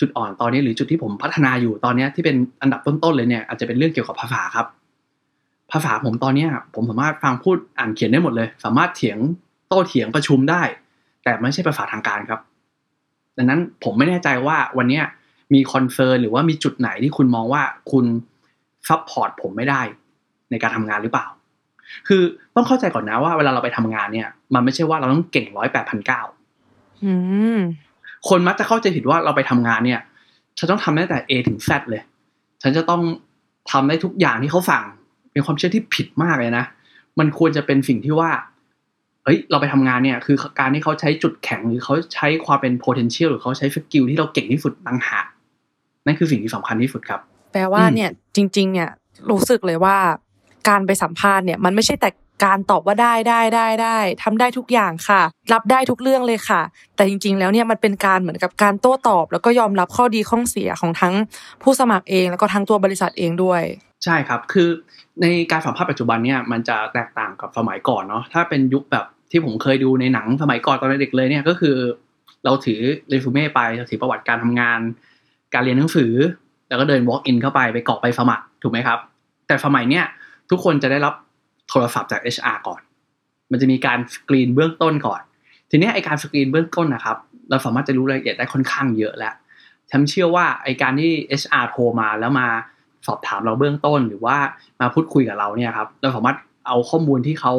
[0.00, 4.66] จุดอ่อนตอนนี้หรือจุดที่ผมพัฒนาอยู่ตอนนี้ที่เป็นอันดับต้นๆเลยเนี่ยอาจจะเป็นเรื่องเกี่ยวกับภาษาครับ
[5.72, 9.18] ภาษาผมตอนนี้ผมสามารถฟังพูดอ่านเขียนได้หมดเลย สามารถเถียง
[9.68, 10.62] โต้เถียงประชุมได้
[11.24, 12.40] แต่ไม่ใช่ภาษาทางการครับ
[13.36, 15.00] ดังนั้นผมไม่แน่ใจว่าวันนี้
[15.54, 18.06] มี concern หรือว่ามีจุดไหนที่คุณมองว่าคุณ
[18.88, 19.82] support ผมไม่ได้
[20.50, 21.26] ในการทำงานหรือเปล่า
[22.08, 22.22] คือ
[22.54, 26.22] ต้องเข้าใจก่อนนะว่าเวลาเราไปทำงานเนี่ย มันไม่ใช่ว่าเราต้องเก่งร้อยแปดพันเก้า
[27.04, 27.12] อื
[27.56, 27.58] ม
[28.28, 30.00] คนมักจะเข้าใจผิดว่าเราไปทำงานเนี่ย
[30.58, 32.02] ฉันต้องทำได้แต่ A ถึง Z เลย
[32.62, 33.02] ฉันจะต้อง
[33.70, 34.84] ทำได้ทุกอย่างที่เขาสั่ง
[35.32, 36.64] เป็นความเชื่อที่ผิดมากเลยนะ
[37.18, 38.30] มันควรจะเป็นสิ่งที่ว่า
[39.24, 45.26] เฮ้ย เราไปทำงานเนี่ย คือการที่เขาใช้จุดแข็งหรือเขาใช้ความเป็น potential หรือเขาใช้สกิลที่เราเก่งที่สุดต่างหาก
[46.08, 47.20] นั่นคือสิ่งที่สำคัญที่สุดครับ
[47.52, 48.88] แปลว่าอืมเนี่ยจริง ๆ เนี่ย
[49.30, 49.96] รู้สึกเลยว่า
[50.68, 52.10] การไปสัมภาษณ์เนี่ย มันไม่ใช่แต่
[52.44, 56.62] การตอบว่าได้ได้ได้ได้ทำได้ทุกอย่างค่ะ รับได้ทุกเรื่องเลยค่ะ
[56.96, 61.14] แต่จริง ๆ แล้วเนี่ยมันเป็นการเหมือนกับการโต้ตอบ แล้วก็ยอมรับข้อดีข้อเสียของทั้ง
[61.62, 63.62] ผู้สมัครเองแล้วก็ทั้งตัวบริษัทเองด้วย
[64.04, 64.68] ใช่ครับคือ
[65.22, 71.76] ในการสัมภาษณ์ปัจจุบันเนี่ยมันจะแตกต่างกับสมัยก่อนเนาะถ้าเป็นยุคแบบที่ผมเคยดูในหนังสมัยก่อนตอนเด็กเลยเนี่ยก็คือ
[72.44, 74.80] เราถือเรซูเม่ไปเราถือประวัติการทำงาน
[75.54, 76.12] การเรียนหนังสือ
[76.68, 78.98] แล้วก็เดิน walk in เข้าไปไปกรอกใบสมัครถูกไหมครับ
[79.46, 80.04] แต่สมัยเนี้ย
[80.50, 81.14] ทุกคนจะได้รับ
[81.68, 82.80] โทรศัพท์จาก HR ก่อน
[83.50, 85.20] มันจะมีการสกรีนเบื้องต้นก่อน
[85.70, 87.16] ทีนี้ไอการสกรีนเบื้องต้นนะครับ
[87.50, 89.34] เราสามารถจะรู้รายละเอียดได้ค่อนข้างเยอะแล้ว
[89.90, 92.48] ฉันเชื่อว่าไอการที่ HR โทรมาแล้วมา
[93.06, 94.36] สอบถามเราเบื้องต้นหรือว่า
[94.80, 96.36] มาพูดคุยกับเราเนี่ยครับ เราสามารถ
[96.66, 97.54] เอาข้อมูลที่เขา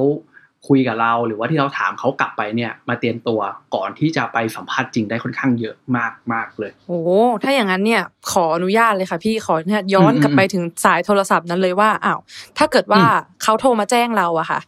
[0.67, 3.39] คุยกับเรา หรือว่าที่เราถามเขากลับไปเนี่ย มาเตรียมตัว
[3.75, 6.99] ก่อนที่จะไปสัมภาษณ์จริงได้ค่อนข้างเยอะมากมากๆเลย โอ้
[7.43, 8.01] ถ้าอย่างนั้นเนี่ย
[8.31, 12.19] ขออนุญาตเลยค่ะพี่ขอเนี่ยย้อนกลับไปถึงสายโทรศัพท์นั้นเลยว่าอ้าว
[12.57, 13.03] ถ้าเกิดว่า
[13.43, 14.59] เขาโทรมาแจ้งเราอะค่ะ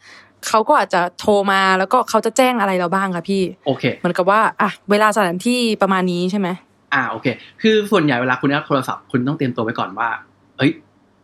[0.47, 6.47] เขาก็อาจจะโทรมาแล้วก็เขาจะแจ้งอะไรเราบ้างคะพี่โอเคเหมือนกับว่าอะเวลาสถานที่ประมาณนี้ใช่ไหม
[6.93, 7.27] อ่าโอเค
[7.61, 10.09] คือส่วนใหญ่เวลาคุณรับโทรศัพท์คุณต้องเตรียมตัวไว้ก่อนว่า
[10.57, 10.71] เอ้ย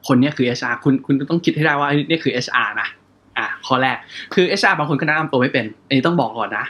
[0.07, 2.88] คนเนี้ยคือ HR คุณคุณต้องคิดให้ได้ว่านี่คือ HR นะ
[3.38, 3.97] อ่าข้อแรก
[4.33, 6.65] คือ HR บางคนก็แนะนำตัวไม่เป็น อันนี้ต้องบอกก่อนนะ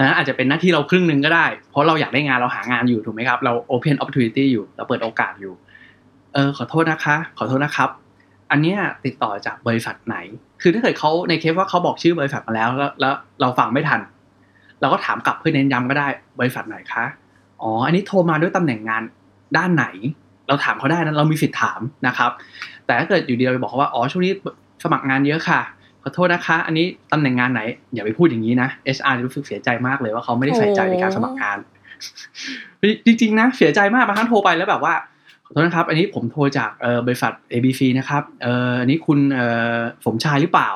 [0.00, 5.52] นะอาจจะเป็นหน้าที่เราครึ่งหนึ่งก็ได้ เพราะเราอยากได้งานเราหางานอยู่ถูกไหมครับ เรา open opportunity อยู่ เราเปิดโอกาสอยู่
[6.34, 7.90] เออขอโทษนะคะ ขอโทษนะครับ
[8.50, 10.16] อันเนี้ยติดต่อจากบริษัทไหน
[10.62, 14.00] คือถ้าเกิดเขาในเคสว่าเขาบอกชื่อบริษัทมาแล้ว แล้วแล้วเราฟังไม่ทัน
[14.80, 16.08] เราก็ถามกลับเพื่อเน้นย้ำก็ได้
[16.40, 17.04] บริษัทไหนคะ
[17.62, 19.02] อ๋อ อันนี้โทรมาด้วยตำแหน่งงาน
[19.56, 19.86] ด้านไหน
[20.48, 22.30] เราถามเขาได้นะเรามีสิทธิ์ถามนะครับ
[22.86, 24.32] แต่ถ้าเกิดอยู่ดีเราไปบอกเขาว่า อ๋อ ช่วงนี้
[24.84, 25.60] สมัครงานเยอะค่ะ
[26.06, 27.60] ขอโทษนะคะ อันนี้ตำแหน่งงานไหน
[27.94, 31.58] อย่าไปพูดอย่างนี้นะ HR จะรู้สึกเสียใจมากเลยว่าเขาไม่ได้ใส่ใจในการสมัครงาน
[33.06, 34.94] จริง ๆ นะ เสียใจมากบางครั้งโทรไปแล้วแบบว่า
[35.46, 39.46] ขอโทษนะครับ อันนี้ผมโทรจากเอ่อบริษัท ABC นะครับเอ่ออันนี้คุณเอ่
[39.76, 40.70] อสมชายหรือเปล่า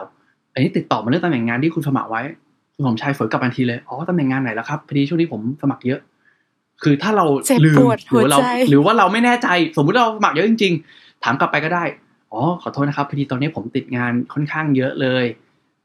[0.53, 2.23] อันนี้ติดต่อมาเรื่องตำแหน่งงานที่คุณสมัครไว้
[2.75, 6.01] คุณสมชายฝนกลับทันทีเลยอ๋อตำแหน่งงานไหนแล้วครับพอดีช่วงนี้ผมสมัครเยอะ
[6.83, 11.85] คือถ้าเราเจ็บลืมปวดหรือว่าเราหัวใจหรือว่าเราไม่แน่ใจ สมมุติเราสมัครเยอะจริง ๆ ถามกลับไปก็ได้
[12.33, 15.25] อ๋อขอโทษนะครับพอดีตอนนี้ผมติดงานค่อนข้างเยอะเลย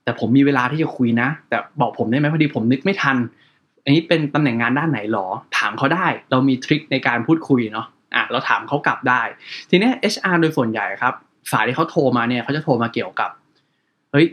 [0.03, 3.17] แต่ผมมีเวลาที่จะคุยนะ แต่บอกผมได้ไหมพอดีผมนึกไม่ทัน
[3.83, 5.27] อันนี้เป็นตำแหน่งงานด้านไหนหรอ
[5.57, 9.21] ถามเขาได้ เรามีทริคในการพูดคุยเนาะอะเราถามเขากลับได้
[9.69, 11.13] ทีนี้ HR โดยส่วนใหญ่ครับ
[11.51, 13.29] สายที่เขาโทรมาเนี่ยเขาจะโทรมาเกี่ยวกับ
[14.11, 14.27] เฮ้ย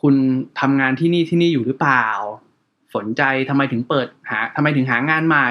[0.00, 0.14] คุณ
[0.60, 2.06] ทำงานที่นี่ที่นี่อยู่หรือเปล่า
[2.94, 5.48] สนใจทำไมถึงเปิดหาทำไมถึงหางานใหม่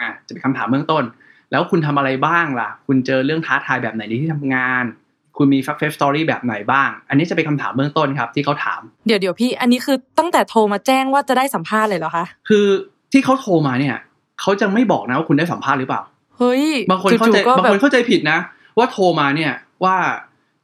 [0.00, 1.04] อะจะเป็นคำถามเบื้องต้น
[1.50, 4.84] แล้วคุณทำอะไรบ้างล่ะ คุณเจอเรื่องท้าทายแบบไหนในที่ทำงาน
[5.36, 12.66] คุณมี success story แบบไหนบ้าง อันนี้จะเป็นคำถามเบื้องต้นครับที่เขาถาม เดี๋ยวเดี๋ยวพี่ อันนี้คือตั้งแต่โทรมาแจ้งว่าจะได้สัมภาษณ์เลยเหรอคะ คือ
[13.12, 13.96] ที่เขาโทรมาเนี่ย
[14.40, 16.02] เขาจะไม่บอกนะว่าคุณได้สัมภาษณ์หรือเปล่า
[16.38, 18.38] เฮ้ย บางคนเข้าใจจู่ๆก็บางแบคนบเข้าใจผิดนะ
[18.78, 19.52] ว่าโทรมาเนี่ย
[19.84, 19.96] ว่า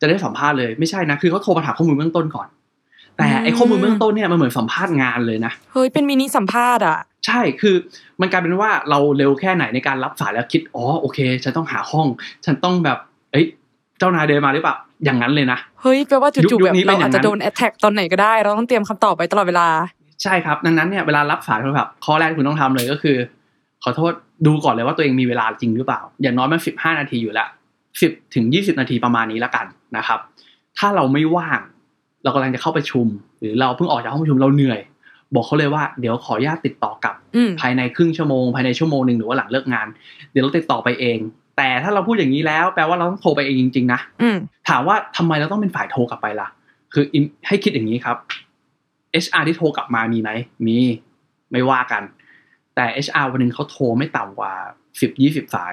[0.01, 2.49] จะได้สัมภาษณ์เลยไม่ใช่นะ คือเขาโทรมาถามข้อมูลเบื้องต้นก่อน
[3.17, 7.75] แต่ไอ้ข้อมูลเบื้องต้นเนี่ยมันเหมือนสัมภาษณ์งานเลยนะ เฮ้ยเป็นมินิสัมภาษณ์อะ ใช่ คือ
[8.21, 12.07] มันกลายเป็นว่าเราเร็วแค่ไหนในการรับสายแล้วคิด อ๋อ โอเค ฉันต้องหาห้อง
[12.45, 12.99] ฉันต้องแบบ
[13.33, 13.47] เอ้ย
[13.99, 14.75] เจ้านายเดินมาหรือเปล่า
[15.05, 19.69] อย่างนั้นเลยนะเฮ้ยแปลว่ายุจู่คๆแบบนี้เป็นเราอย่างนั้นอาจจะโดนแอตแทกตอนไหนก็ได้ เราต้องเตรียมคำตอบไปตลอดเวลา
[20.23, 23.17] ใช่ครับ ดังนั้นเนี่ยเวลารับสายโทรศัพท์ข้อแรกที่คุณต้องทำเลยก็คือ
[23.83, 24.13] ขอโทษ
[24.47, 27.49] ดูก่อนเลยว่าตัวเองมีเวลาจริงหรือเปล่า อย่างน้อยมันสิบห้านาทีอยู่แล้ว
[28.01, 30.19] สิบถึงยี่สิบนาทีประมาณนี้แล้วกันนะครับ
[30.79, 31.61] ถ้าเราไม่ว่าง
[32.23, 33.07] เรากำลังจะเข้าประชุม
[33.41, 34.81] หรือเราเพิ่งออกจากห้องประชุมเราเหนื่อย
[35.35, 39.87] บอกเขาเลยว่าเดี๋ยวขออนุญาตติดต่อกลับอืมภายในครึ่งชั่วโมงภายในชั่วโมงหนึ่งหรือว่าหลังเลิกงาน
[40.33, 41.19] เดี๋ยวเราติดต่อไปเอง
[41.59, 44.37] แต่ถ้าเราพูดอย่างนี้แล้วแปลว่าเราต้องโทรไปเองจริง ๆ นะอืม
[44.69, 46.49] ถามว่าทำไมเราต้องเป็นฝ่ายโทรกลับไปล่ะ
[46.93, 48.17] คือ im- ให้คิดอย่างนี้ครับ
[49.25, 50.31] HR ที่โทรกลับมามีไหม
[50.67, 50.79] มี
[51.51, 52.03] ไม่ว่ากัน
[52.75, 54.53] แต่ HR วันหนึ่งเขาโทรไม่ต่ำกว่า
[55.01, 55.73] สิบยี่สิบสาย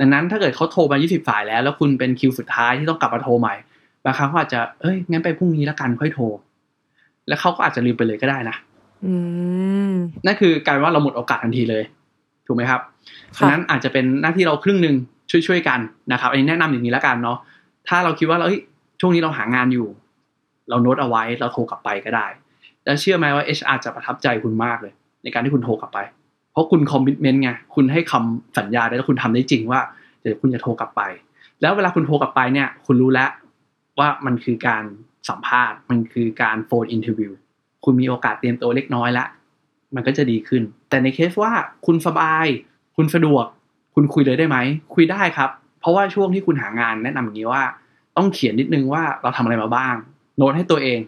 [0.00, 3.54] ดังนั้นถ้าเกิดเขาโทรมายี่สิบสายแล้ว แล้วคุณเป็นคิวสุดท้ายที่ต้องกลับมาโทรใหม่
[4.04, 6.24] บางครั้งเขาอาจจะเอ้ยงั้นไปพรุ่งนี้แล้วกันค่อยโทร
[7.28, 8.56] แล้วเขาก็อาจจะลืมไปเลยก็ได้นะ
[9.04, 9.14] อื
[9.90, 9.92] ม
[10.26, 11.84] นั่นคือการว่าเราหมดโอกาสทันทีเลย
[12.48, 12.80] ถูกไหมครับ
[13.36, 14.96] ค่ะฉะนั้นอาจจะเป็นหน้าที่เราครึ่งหนึ่ง
[15.30, 15.80] ช่วยๆกัน
[16.12, 17.38] นะครับ อันนี้แนะนำอย่างนี้แล้วกันเนาะ
[17.88, 18.62] ถ้าเราคิดว่าเราเฮ้ย
[19.00, 19.88] ช่วงนี้เราหางานอยู่
[20.68, 22.26] เราโน้ตเอาไว้เราโทรกลับไปก็ได้
[22.84, 24.92] แล้วเชื่อไหมว่า HR จะประทับใจคุณมากเลย
[25.22, 25.98] ในการที่คุณโทรกลับไป
[26.52, 29.80] เพราะคุณ commitment ไงคุณให้คำสัญญาได้แล้วคุณทำได้จริงว่า
[30.20, 31.02] เดี๋ยวคุณจะโทรกลับไป
[31.60, 33.30] แล้วเวลาคุณโทรกลับไปเนี่ย คุณรู้แล้ว
[33.98, 34.84] ว่ามันคือการ
[35.28, 37.32] สัมภาษณ์ มันคือการ phone interview
[37.84, 39.28] คุณมีโอกาสเตรียมตัวเล็กน้อยแล้ว
[39.94, 41.52] มันก็จะดีขึ้น แต่ในเคสว่า
[41.86, 42.46] คุณสบาย
[42.96, 43.46] คุณสะดวก
[43.94, 44.56] คุณคุยเลยได้ไหม
[44.94, 47.62] คุยได้ครับ เพราะว่าช่วงที่คุณหางานแนะนำอย่างนี้ว่า
[48.16, 49.94] ต้องเขียนนิดนึงว่าเราทำอะไรมาบ้าง
[50.36, 50.98] โน้ตให้ตัวเอง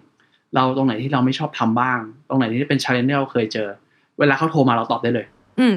[0.55, 3.69] เราตรงไหนที่เราไม่ชอบทำบ้าง ตรงไหนที่เป็น challenge ที่เราเคยเจอ
[4.19, 5.27] เวลาเขาโทรมาเราตอบได้เลย
[5.61, 5.75] อืม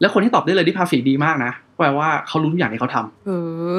[0.00, 3.30] แล้วคนที่ตอบได้เลยที่ภาษีดีมากนะแปลว่าเขารู้ทุกอย่างที่เขาทำเอ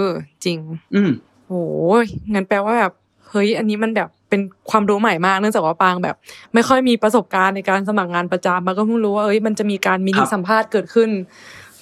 [0.06, 0.10] อ
[0.46, 0.58] จริง
[0.96, 1.10] อืม
[1.48, 1.64] โอ้
[2.04, 2.94] ยงั้นแปลว่าแบบ
[3.30, 6.16] เฮ้ยอันนี้มันแบบ เป็นความรู้ใหม่มากเนื่องจากว่าปางแบบ
[6.54, 11.10] ไม่ค่อยมีประสบการณ์ในการสมัครงานประจำมันก็เพิ่งรู้ว่าเอ้ยมันจะมีการมินิครับสัมภาษณ์เกิดขึ้น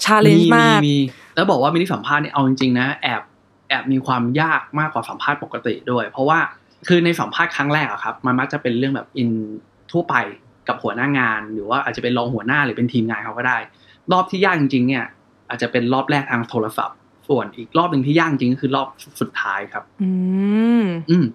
[0.03, 0.97] challenge มากมี
[1.35, 3.21] แล้วบอกว่ามินิสัมภาษณ์เนี่ยเอาจริงๆนะแอบ
[3.69, 6.39] แอบมีความยากมากกว่าสัมภาษณ์ปกติด้วย เพราะว่า
[6.87, 9.29] คือในสัมภาษณ์ครั้งแรกอะครับ มันมักจะเป็นเรื่องแบบอิน
[9.91, 10.15] ทั่วไป
[10.67, 13.57] กับหัวหน้างาน หรือว่าอาจจะเป็นรองหัวหน้าหรือเป็นทีมงานเขาก็ได้
[14.11, 15.05] รอบที่ยากจริงๆเนี่ย
[15.49, 18.87] อาจจะเป็นรอบแรกทางโทรศัพท์ ส่วนอีกรอบหนึ่งที่ยากจริงก็คือรอบ
[19.21, 20.11] สุดท้ายครับ อื
[20.81, 21.25] มอืม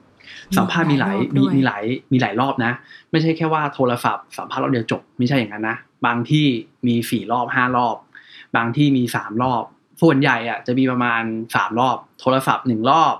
[0.57, 2.73] สัมภาษณ์มีหลายมีมีหลายรอบด้วยมีหลายมีหลายรอบนะ
[3.11, 5.77] ไม่ใช่แค่ว่าโทรศัพท์สัมภาษณ์รอบเดียวจบไม่ใช่อย่างนั้นนะ
[6.07, 6.47] บางที่
[6.87, 7.97] มีสี่รอบห้ารอบ
[8.57, 9.63] บางที่มีสามรอบ
[10.03, 11.23] ส่วนใหญ่อะจะมีประมาณ
[11.55, 13.15] สามรอบ โทรศัพท์หนึ่งรอบ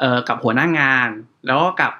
[0.00, 1.08] เอ่อกับหัวหน้างาน
[1.46, 1.92] แล้วก็กับ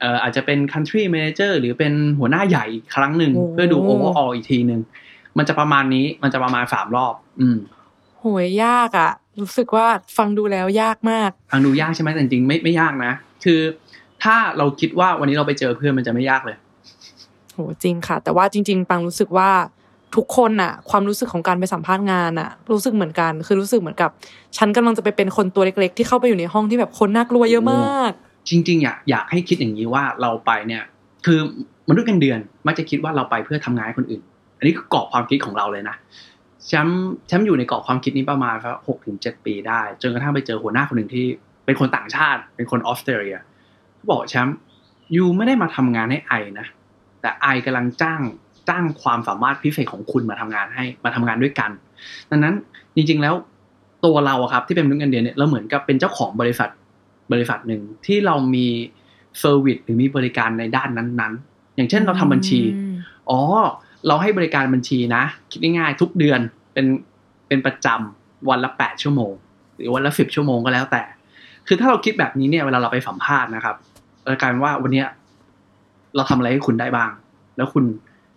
[0.00, 4.80] เอ่ออาจจะเป็น country manager หรือเป็นหัวหน้าใหญ่อีกครั้งหนึ่งโอ้เพื่อดู overall อีกทีหนึ่ง
[5.38, 7.58] มันจะประมาณนี้มันจะประมาณสามรอบ อืม
[8.20, 13.12] โหยยากอะรู้สึกว่าฟังดูแล้วยากมาก ฟังดูยากใช่ไหมแต่จริงๆไม่ไม่ยากนะ
[13.44, 13.60] คือ
[14.24, 16.56] ถ้าเราคิดว่าวันนี้เราไปเจอเพื่อนมันจะไม่ยากเลย
[17.52, 19.50] โหจริงค่ะ แต่ว่าจริง ๆ ปังรู้สึกว่า
[20.16, 24.10] ทุกคนอะความรู้สึกของการไปสัมภาษณ์งานอะรู้สึกเหมือนกัน คือรู้สึกเหมือนกับ
[24.56, 28.12] ฉันกำลังจะไปเป็นคนตัวเล็ก ๆ ที่เข้าไปอยู่ในห้องที่แบบคนน่ากลัวเยอะมาก
[28.48, 30.82] จริง ๆ อยากอยากให้คิดอย่างนี้ว่าเราไปเนี่ย
[31.26, 31.38] คือ
[31.88, 34.22] มนุษย์เงินเดือนมักจะคิดว่าเราไปเพื่อทำงานให้คนอื่น
[34.58, 35.96] อันนี้คือกรอบความคิดของเราเลยนะ
[36.66, 38.54] แชมป์แชมป์อยู่ในกรอบความคิดนี้ประมาณ
[38.88, 41.24] หกถึงเจ็ดปีได้ จนกระทั่งไปเจอหัวหน้าคนหนึ่งที่
[41.64, 43.53] เป็นคนต่างชาติ เป็นคนออสเตรเลียเขา
[44.10, 44.56] บอกแชมป์
[45.16, 46.66] you ไม่ได้มาทำงานให้ I นะ
[47.20, 48.20] แต่ I กำลังจ้าง
[48.68, 51.70] จ้างความสามารถพิเศษของคุณมาทำงานให้มาทำงานด้วยกัน
[52.30, 52.54] ดังนั้น
[52.96, 53.34] จริงๆแล้ว
[54.04, 56.68] ตัวเราอะครับที่เป็นมนุษย์เงินเดือนเนี่ยเราเหมือนกับเป็นเจ้าของบริษัท
[57.32, 58.66] บริษัทหนึ่งที่เรามี
[59.40, 62.94] service หรือมีบริการในด้านนั้นๆ อย่างเช่นเราทำบัญชีอืม
[63.30, 63.40] อ๋อ
[64.06, 66.40] เราให้บริการบัญชีนะ คิดง่ายๆทุกเดือน
[66.72, 66.86] เป็น
[67.48, 69.32] เป็นประจำวันละแปดชั่วโมง
[69.74, 71.02] หรือวันละสิบชั่วโมงก็แล้วแต่
[71.66, 73.76] คือถ้าเราคิดแบบนี้เนี่ยเวลาเราไปสัมภาษณ์นะครับ
[74.24, 75.06] เรากลารว่าวันเนี้ย
[76.16, 77.10] เราทำอะไรให้คุณได้บ้าง
[77.56, 77.84] แล้วคุณ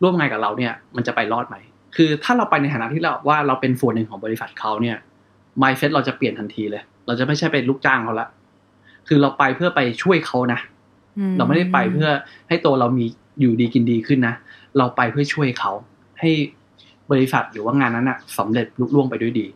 [0.01, 1.55] ร่วมงานกับเราเนี่ย มันจะไปรอดไหม
[1.95, 4.97] คือถ้าเราไปในฐานะที่เราว่าเราเป็นส่วนหนึ่งของบริษัทเขาเนี่ย
[5.61, 8.27] mindset เราจะเปลี่ยนทันทีเลย เราจะไม่ใช่เป็นลูกจ้างเขาละ
[9.07, 10.59] คือเราไปเพื่อไปช่วยเขานะ
[11.38, 12.09] เราไม่ได้ไปเพื่อ
[12.47, 13.05] ให้ตัวเรามี
[13.39, 14.35] อยู่ดีกินดีขึ้นนะ
[14.77, 15.71] เราไปเพื่อช่วยเขา
[16.19, 16.31] ให้
[17.11, 19.47] บริษัทหรือว่างานนั้นนะสำเร็จลุล่วงไปด้วยดี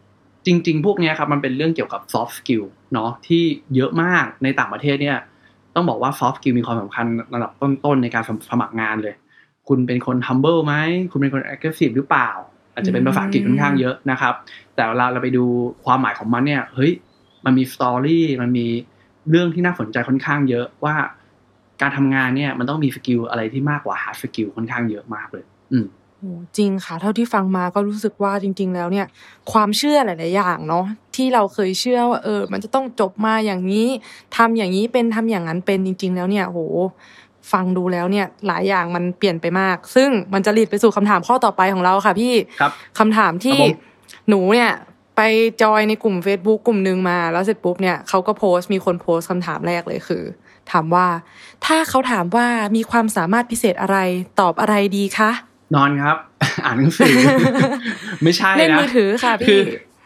[0.45, 3.43] จริง ๆ พวกเนี้ยครับมันเป็นเรื่องเกี่ยวกับ soft skill เนาะที่
[3.75, 5.17] เยอะมากในต่างประเทศเนี่ย
[5.75, 7.05] ต้องบอกว่า soft skill มีความสำคัญ
[7.35, 9.15] ระดับต้นๆในการสมัครงานเลย
[9.67, 10.73] คุณเป็นคน humble ไหม
[11.11, 12.29] คุณเป็นคน aggressive หรือเปล่า
[12.73, 14.33] อาจจะเป็นภาษาอังกฤษค่อนข้างเยอะนะครับ
[14.75, 15.45] แต่เวลาเราไปดู
[15.85, 16.91] ความหมายของมันเนี่ย เฮ้ย
[17.45, 18.67] มันมีสตอรี่มันมี
[19.29, 20.95] เรื่องที่น่าสนใจค่อนข้างเยอะว่า
[21.81, 26.00] การทำงานเนี่ยมันต้องมีสกิลอะไรที่มากกว่า hard skill ค่อนข้างเยอะมากเลย อืมโอ้
[26.57, 29.05] จริงค่ะ เท่าที่ฟังมาก็รู้สึกว่าจริง ๆ แล้วเนี่ย
[29.51, 33.87] ความเชื่อหลายๆอย่างเนาะที่เราเคยเชื่อว่าเออ มันจะต้องจบมาอย่างนี้
[34.37, 36.59] ทำอย่างนี้เป็นทำอย่างนั้นเป็นจริง ๆ แล้วเนี่ยโห
[37.51, 43.77] ฟังดูแล้วเนี่ยหลายอย่างมันเปลี่ยนไปมาก ซึ่งมันจะลีดไปสู่คำถามข้อต่อไปของเราค่ะพี่ครับคำถามที่ครับผม
[44.29, 44.71] หนูเนี่ย
[45.17, 45.21] ไป
[45.61, 50.23] จอยในกลุ่ม Facebook กลุ่มหนึ่งมาแล้วเสร็จปุ๊บเนี่ยเขาก็โพสต์มีคนโพสต์คำถามแรกเลยคือ
[50.71, 51.07] ถามว่า
[51.65, 53.97] ถ้าเขาถามว่ามีความสามารถพิเศษอะไร
[54.39, 55.31] ตอบอะไรดีคะ
[55.75, 56.17] นอนครับ
[56.65, 57.15] อ่านหนังสือ
[58.23, 59.61] ไม่ใช่นะเล่นมือถือค่ะคืพี่อ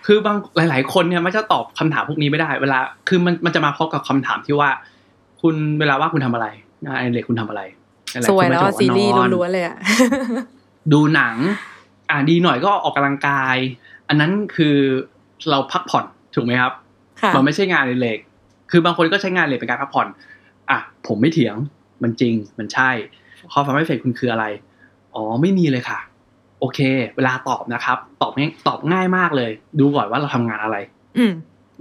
[0.05, 4.69] คือบางหลาย ๆ คนเนี่ยมันจะตอบคำถามพวกนี้ไม่ได้ เวลาคือมันมันจะมาพร้อมกับคำถามที่ว่า
[5.41, 6.47] คุณเวลาว่าคุณทำอะไร
[6.83, 7.61] งานอดิเรกคุณทำอะไร
[8.13, 9.77] หาสๆวยคนแล้วก็อะจะซีบอกรีส์นอนล้วนๆเลยอะ
[10.93, 11.35] ดูหนัง
[12.09, 13.55] อ่าดีหน่อยก็ออกกำลังกาย
[14.07, 14.75] อันนั้นคือ
[15.49, 16.05] เราพักผ่อน
[16.35, 16.73] ถูกไหมครับ
[17.21, 18.19] ค่ะมันไม่ใช่งานอดิเรก
[18.71, 20.07] คือบางคนก็ใช้งานอดิเรกเป็นการพักผ่อน
[20.69, 21.55] อะผมไม่เถียง
[22.03, 22.89] มันจริงมันใช่
[23.51, 24.45] ความสามารถพิเศษคุณคืออะไร
[25.15, 25.99] อ๋อไม่มีเลยค่ะ
[26.59, 26.79] โอเค
[27.15, 30.77] เวลาตอบนะครับ ตอบง่ายตอบง่ายมากเลย ดูก่อนว่าเราทำงานอะไร
[31.17, 31.33] อืม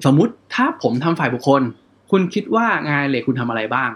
[0.07, 1.63] สมมุติถ้าผมทำฝ่ายบุคคล
[2.11, 3.91] คุณคิดว่างานอดิเรกคุณทำอะไรบ้าง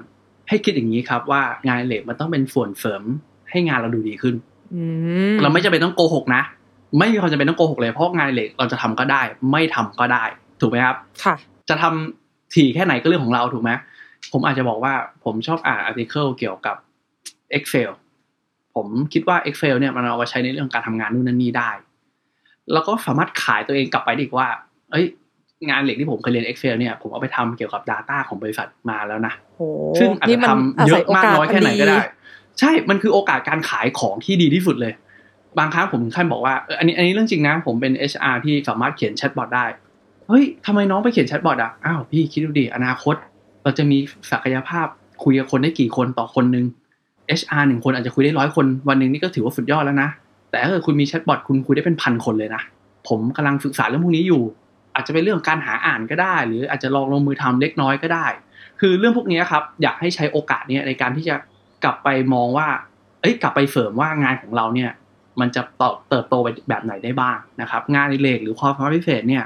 [0.48, 3.02] ให้คิดอย่างนี้ครับว่างานอดิเรกมันต้องเป็นส่วนเสริม
[3.50, 4.34] ให้งานเราดูดีขึ้น
[4.74, 4.82] อื
[5.32, 6.42] มเราไม่จำเป็นต้องโกหกนะ
[6.98, 10.24] ไม่มีความจำเป็นต้องโกหกเลยเพราะงานอดิเรกเราจะทำก็ได้ ไม่ทำก็ได้
[10.60, 11.34] ถูกไหมครับ ค่ะ
[11.68, 13.70] จะทำถี่แค่ไหนก็เรื่องของเราถูกไหม
[14.32, 16.76] ผมอาจจะบอกว่าผมชอบอ่านอาร์ติเคิลเกี่ยวกับ
[17.56, 17.90] Excel
[18.78, 21.70] ผมคิดว่า Excel เนี่ยมันเอามาใช้ในเรื่องการทำงานนู่นนั่นนี่ได้
[22.72, 24.48] แล้วก็สามารถขายตัวเองกลับไปไดอีกว่า
[24.90, 25.06] เอ้ย
[25.68, 29.66] งานเหล็กที่ผมเคยเรียน Excel เนี่ยผมเอาไปทำเกี่ยวกับ Data ของบริษัทมาแล้วนะโอ้
[30.00, 32.14] ซึ่งอาจนี่จะมันทำเยอะมากน้อยแค่ไหนก็ได้อาศัยโอกาสอั
[32.54, 34.92] นใช่ มันคือโอกาสการขายของที่ดีที่สุดเลย
[35.58, 39.64] บางครั้งผมถึงขั้นบอกว่าเอออันนี้อันนี้เรื่องจริงนะผมเป็น HR ที่สามารถเขียน chatbot ได้
[40.28, 43.16] เฮ้ยทำไมน้องไปเขียน chatbot อะอ้าวพี่คิดดูดิอนาคต
[43.62, 43.98] เราจะมี
[44.30, 44.86] ศักยภาพ
[45.24, 46.64] คุยกับคนได้กี่คนต่อคนหนึ่ง
[47.40, 50.08] HR หนึ่งคนอาจจะคุยได้ร้อยคน วันหนึ่งนี่ก็ถือว่าสุดยอดแล้วนะ
[50.50, 52.62] แต่ถ้าเกิดคุณมี chatbot คุณคุยได้เป็นพันคนเลยนะ
[53.08, 54.42] ผมกำลังศึกษาเรื่องพวกนี้อยู่
[54.94, 58.26] อาจจะเป็นเรื่องการหาอ่านก็ได้ หรืออาจจะลองลงมือทำเล็กน้อยก็ได้
[58.80, 61.34] คือเรื่องพวกนี้ครับอยากให้ใช้โอกาสเนี้ยในการที่จะ
[61.84, 62.68] กลับไปมองว่า
[63.20, 64.90] เอ้ยกลับไปเสริมว่างานของเราเนี่ย
[65.40, 65.62] มันจะ
[66.08, 69.44] เติบโตไปแบบไหนได้บ้างนะครับ งานอดิเรกหรือความสามารถพิเศษเนี่ย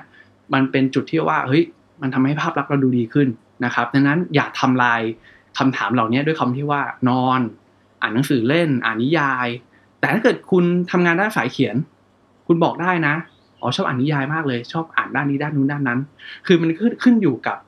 [0.53, 1.62] มันเป็นจุดที่ว่าเฮ้ย
[2.01, 3.28] มันทำให้ภาพลักษณ์เราดูดีขึ้น
[3.64, 5.01] นะครับดังนั้นอย่าทำลาย
[5.59, 7.41] คำถามเหล่านี้ด้วยคำที่ว่านอน
[8.03, 9.48] อ่านหนังสือเล่น อ่านนิยาย
[10.00, 11.76] แต่ถ้าเกิดคุณทำงานด้านสายเขียน
[12.46, 13.14] คุณบอกได้นะ
[13.61, 16.00] อ๋อชอบอ่านนิยายมากเลย ชอบอ่านด้านนี้ด้านนู้นด้านนั้น
[16.46, 17.59] คือมันขึ้นขึ้นอยู่กับ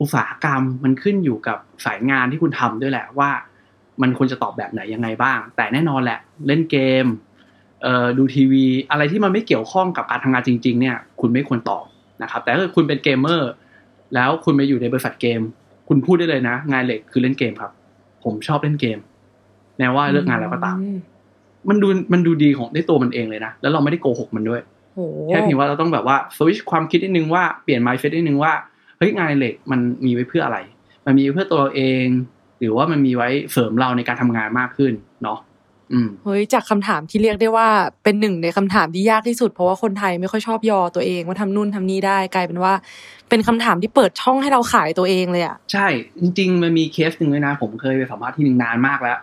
[0.00, 3.30] อุตสาหกรรม มันขึ้นอยู่กับสายงานที่คุณทำด้วยแหละว่า
[4.02, 7.06] มันควรจะตอบแบบไหนยังไงบ้าง แต่แน่นอนแหละเล่นเกม
[7.82, 11.84] เอ่อดูทีวี อะไรที่มันไม่เกี่ยวข้องกับการทำงานจริง ๆ เนี่ย คุณไม่ควรตอบ
[12.22, 13.50] นะครับ แต่ถ้าเกิดคุณเป็นเกมเมอร์
[14.14, 15.40] แล้วคุณไปอยู่ในบริษัทเกม
[15.88, 17.72] คุณพูดได้เลยนะ งานเหล็กคือเล่นเกมครับ
[18.24, 18.98] ผมชอบเล่นเกม
[19.78, 20.88] แม้ว่าเลิกงานแล้วก็ตามอื
[21.68, 24.60] มันดูมันดูดีของในตัวมันเองเลยนะ แล้วเราไม่ได้โกหกมันด้วย
[24.94, 28.52] โหแค่เพียงว่าเราต้องแบบว่าสวิชความคิดนิดนึงว่าเปลี่ยน mindset นิดนึงว่า
[28.98, 30.58] เฮ้ยงานอดิเหล็กมันมีไว้เพื่ออะไร
[31.06, 32.04] มันมีไว้เพื่อตัวเราเอง
[32.60, 35.38] หรือว่ามันมีไว้เสริมเราในการทำงานมากขึ้นเนาะ
[35.92, 37.68] อืมเฮ้ยจากคำถามที่เรียกได้ว่า
[38.04, 42.72] เป็นหนึ่งในคำถามที่ยากที่สุด เพราะว่าคนไทยไม่ค่อยชอบยอตัวเองว่าทำนู่นทำนี่ได้กลายเป็นว่า
[43.28, 45.86] เป็นคำถามที่เปิดช่องให้เราขายตัวเองเลยอะใช่
[46.20, 49.18] จริง ๆ มันมีเคสหนึ่งเลยนะ ผมเคยไปสัมภาษณ์ที่หนึ่งนานมากแล้ว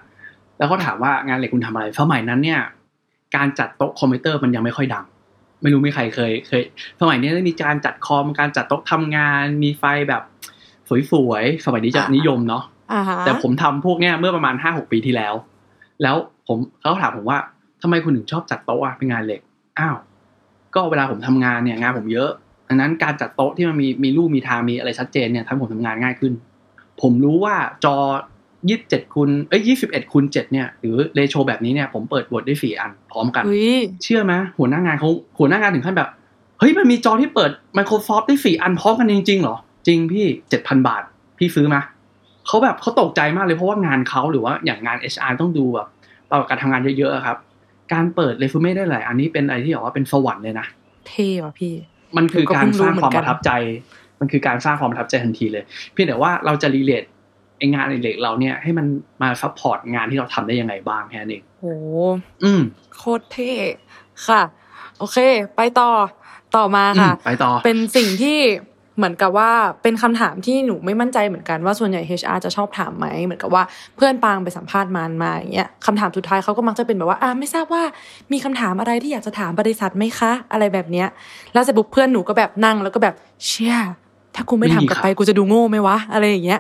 [0.58, 2.62] แล้วก็ถามว่างานเหล็กคุณทำอะไรสมัยนั้นเนี่ย
[3.36, 5.06] การจัดโต๊ะคอมพิวเตอร์มันยังไม่ค่อยดัง
[5.62, 6.62] ไม่รู้มีใครเคยเคย
[7.02, 10.24] สมัยนี้มีการจัดคอมการจัดโต๊ะทำงาน มีไฟแบบ
[11.12, 15.34] สวยๆสมัยนี้จะนิยมเนาะอ่าฮะแต่ผมทำพวกเนี้ยเมื่อประมาณห้าหกปีที่แล้ว
[16.02, 16.16] แล้ว
[16.48, 17.40] ผมเขาถามผมว่า
[17.82, 19.42] ทำไมคุณถึงชอบจัดโต๊ะอะเป็นงานเหล็ก
[19.80, 19.96] อ้าว
[20.76, 22.30] ก็เวลาผมทำงานเนี่ยงานผมเยอะ
[22.68, 26.34] ดังนั้นการจัดโต๊ะที่มันมีมีรูปมีทางมีอะไรชัดเจนเนี่ยทำให้ผมทำงานง่ายขึ้น
[27.02, 27.98] ผมรู้ว่าจอ
[28.70, 35.10] ยี่สิบเจ็ดคูณเอ้ยยี่สิบเอ็ดคูณเจ็ดเนี่ยหรือเรโชแบบนี้เนี่ยผมเปิดบทได้สี่อันพร้อมกันเฮ้ยเชื่อไหมหัวหน้างานเขา
[35.40, 36.10] หัวหน้างานถึงขั้นแบบ
[36.60, 39.58] เฮ้ย มันมีจอที่เปิด Microsoft ได้สี่อันพร้อมกันจริงๆเหรอ
[39.88, 41.04] จริงพี่เจ็ดพันบาท
[41.38, 41.82] พี่ซื้อมา
[42.48, 45.88] เขาแบบเขาตกใจมากเลยเพราะว่างานเขาหรือว่าอย่างงาน HR ต้องดูแบบ
[46.30, 47.38] ประวัติการทำงานเยอะๆอะครับ
[47.94, 50.68] การเปิดเรซูเม่ได้หลายอันนี้เป็นอะไรที่บอกว่าเป็นสวรรค์เลยนะ
[51.08, 51.74] เท่ว่ะพี่
[52.18, 53.52] มันคือการสร้างความผมก็เพิ่งรู้เหมือนกันประทับใจ
[54.20, 57.04] มันคือการสร้างความประทับใจทันทีเลย เพียงแต่ว่าเราจะ relate
[57.58, 58.86] ไอ้งานอดิเรกเราเนี่ยให้มัน
[59.22, 61.66] มา support งานที่เราทำได้ยังไงบ้างแค่นั้นเองโห
[62.44, 62.62] อืม
[62.98, 63.54] โคตรเท่
[64.28, 64.42] ค่ะ
[65.00, 65.18] โอเค
[65.56, 65.90] ไปต่อ
[66.56, 68.40] ต่อมาค่ะอืมไปต่อ เป็นสิ่งที่
[68.98, 69.52] เหมือนกับว่า
[69.84, 73.64] เป็นคำถามที่หนูไม่มั่นใจเหมือนกันว่าส่วนใหญ่ HR จะชอบถามไหมเหมือนกับว่า
[73.96, 77.84] เพื่อนปางไปสัมภาษณ์มันมาอย่างเงี้ยคำถามสุดท้ายเขาก็มักจะเป็นแบบว่าอ่าไม่ทราบว่า
[78.32, 81.08] มีคำถามอะไรที่อยากจะถามบริษัทไหมคะ อะไรแบบเนี้ย
[81.54, 83.76] แล้วเสร็จปุ๊บเพื่อนหนูก็แบบนั่งแล้วก็แบบเชี่ย
[84.36, 86.60] ถ้ากูไม่ถามกลับไปกูจะดูโง่ไหมวะอะไรอย่างเงี้ย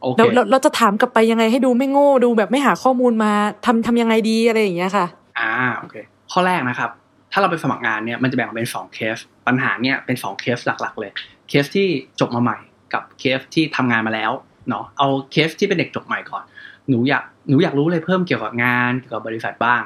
[0.00, 3.32] โอเคแล้วเราเราจะถามกลับไปยังไงให้ดูไม่โง่ดูแบบไม่หาข้อมูลมา
[3.66, 5.06] ทำทำยังไงดีอะไรอย่างเงี้ยค่ะ
[5.38, 5.96] อ่าโอเค
[6.32, 6.90] ข้อแรกนะครับ
[7.32, 9.16] ถ้าเราไปสมัครงานเนี่ยมันจะแบ่งออกเป็นสองเคส
[9.46, 11.10] ปัญหาเนี่ยเป็นสองเคสหลัก ๆ เลย
[11.48, 11.86] เคสที่
[12.20, 12.58] จบมาใหม่
[12.92, 14.32] กับเคสที่ทำงานมาแล้ว
[14.68, 16.44] เนาะเอาเคสที่เป็นเด็กจบใหม่ก่อน
[16.88, 19.82] หนูอยากหนูอยากรู้อะไรเพิ่มเกี่ยวกับงานเกี่ยวกับบริษัทบ้าง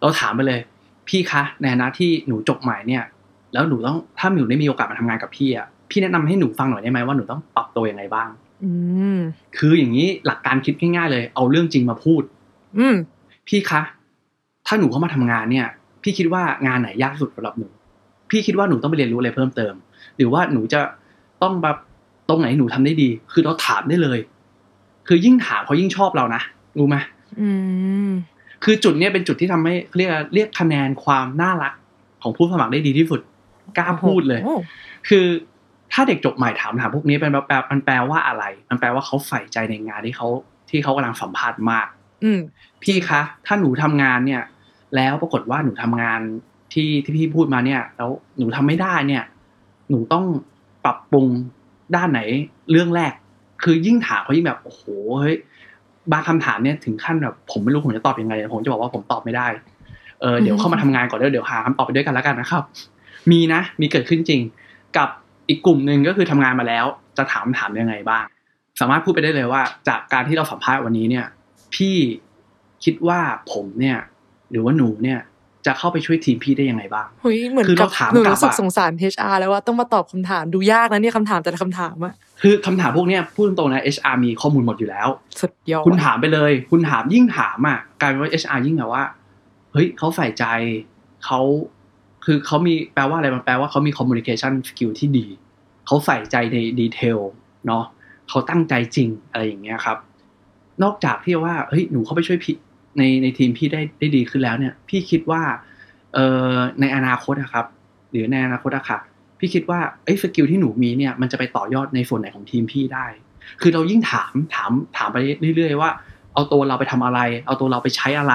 [0.00, 0.60] เราถามไปเลย
[1.08, 3.04] พี่คะในฐานะที่หนูจบใหม่เนี่ย
[3.52, 8.41] แล้วหนูต้องถ้าหนูได้มีโอกาสมาทำงานกับพี่อะพี่แนะนำให้หนูฟังหน่อยได้ไหมว่าหนูต้องปรับตัวยังไงบ้างอืม
[9.58, 12.22] คืออย่างนี้หลักการคิดง่ายๆเลย เอาเรื่องจริงมาพูด
[12.78, 12.96] อืม
[13.48, 13.80] พี่คะ
[14.66, 15.66] ถ้าหนูเข้ามาทำงานเนี่ย
[16.02, 17.68] พี่คิดว่างานไหนยากสุดสำหรับหนู
[18.30, 19.74] พี่คิดว่าหนูต้องไปเรียนรู้อะไรเพิ่มเติม
[20.16, 20.80] หรือว่าหนูจะ
[21.42, 21.76] ต้องแบบ
[22.28, 24.18] ตรงไหนหนูทำได้ดี คือเราถามได้เลย
[25.08, 26.42] คือยิ่งถามเขายิ่งชอบเรานะ
[26.78, 26.96] รู้ไหม
[27.40, 27.50] อื
[28.08, 28.10] ม
[28.64, 31.74] คือจุดเนี้ยเป็นจุดที่ทำให้เรียกเรียกคะแนนความน่ารัก
[32.22, 33.20] ของผู้สมัครได้ดีที่สุด
[33.78, 34.54] กล้าพูดเลยโอ้
[35.08, 35.26] คือ
[35.92, 40.28] ถ้าเด็กจบใหม่ถามถามพวกนี้เป็นแปลมันแปลว่าอะไร มันแปลว่าเขาใส่ใจในงานที่เขา
[40.70, 41.86] ที่เขากำลังสัมภาษณ์มาก
[42.24, 42.40] อืม
[42.82, 44.42] พี่คะ ถ้าหนูทำงานเนี่ย
[44.96, 46.20] แล้วปรากฏว่าหนูทำงาน
[46.72, 49.24] ที่ที่พี่พูดมาเนี่ย แล้วหนูทำไม่ได้เนี่ย
[49.90, 50.24] หนูต้อง
[50.84, 51.26] ปรับปรุง
[51.94, 52.20] ด้านไหน
[52.70, 53.12] เรื่องแรก
[53.62, 54.82] คือยิ่งถามเขายิ่งแบบโอ้โห
[55.20, 55.36] เฮ้ย
[56.12, 59.46] บางคำถามเนี่ยถึงขั้นแบบผมไม่รู้ผมจะตอบยังไงผมจะบอกว่าผมตอบไม่ได้
[60.20, 62.62] เออเดี๋ยวเข้ามาทำงานก่อนเดี๋ยวเดี๋ยวหาคำตอบไปด้วยกันแล้วกันนะครับ
[63.30, 64.42] มีนะ มีเกิดขึ้นจริง
[64.96, 65.08] กับ
[65.52, 66.86] อีกกลุ่มหนึ่งก็คือทำงานมาแล้ว
[67.18, 68.24] จะถามถามยังไงบ้าง
[68.80, 71.26] สามารถพูดไปได้เลยว่า จากการที่เราสัมภาษณ์วันนี้เนี่ย
[71.74, 71.96] พี่
[72.84, 73.20] คิดว่า
[73.52, 73.98] ผมเนี่ย
[74.50, 75.20] หรือว่าหนูเนี่ย
[75.66, 85.08] จะเข้าไปช่วยทีมพี่ได้ยังไงบ้างเฮ้ยเหมือนคือกับเราถามหนูกลับรู้สึกอะสงสาร HR แล้วว่าต้องมาตอบคำถามดูยากนะเนี่ยคำถามแต่ละคำถามอะคือคำถามพวกเนี้ยพูดตรงๆนะ HR มีข้อมูลหมดอยู่แล้ว
[85.40, 89.04] สุดยอดคุณถามไปเลย คุณถามยิ่งถามอะกลายเป็นว่า HR ยิ่งแบบว่า
[89.72, 90.44] เฮ้ยเขาใส่ใจ
[91.24, 91.40] เขา
[92.24, 95.26] คือเขามีแปลว่าอะไรมันแปลว่าเขามี communication skill ที่ดี
[95.86, 97.18] เขาใส่ใจในดีเทล
[97.66, 97.84] เนาะ
[98.28, 99.98] เขาตั้งใจจริงอะไรอย่างเงี้ยครับ
[100.82, 102.56] นอกจากที่ว่าเฮ้ยหนูเข้าไปช่วยพี่
[102.98, 105.42] ในในทีมพี่ได้ได้ดีขึ้นแล้วเนี่ย พี่คิดว่า
[106.14, 107.66] เอ่อในอนาคตอะครับ
[108.10, 108.98] หรือในอนาคตอะค่ะ
[109.38, 113.06] พี่คิดว่าไอ้สกิลที่หนูมีเนี่ยมันจะไปต่อยอดในส่วนไหนของทีมพี่ได้
[113.60, 115.16] คือเรายิ่งถามถามถามไป
[115.56, 115.90] เรื่อย ๆ ว่า
[116.34, 118.34] เอาตัวเราไปทำอะไร เอาตัวเราไปใช้อะไร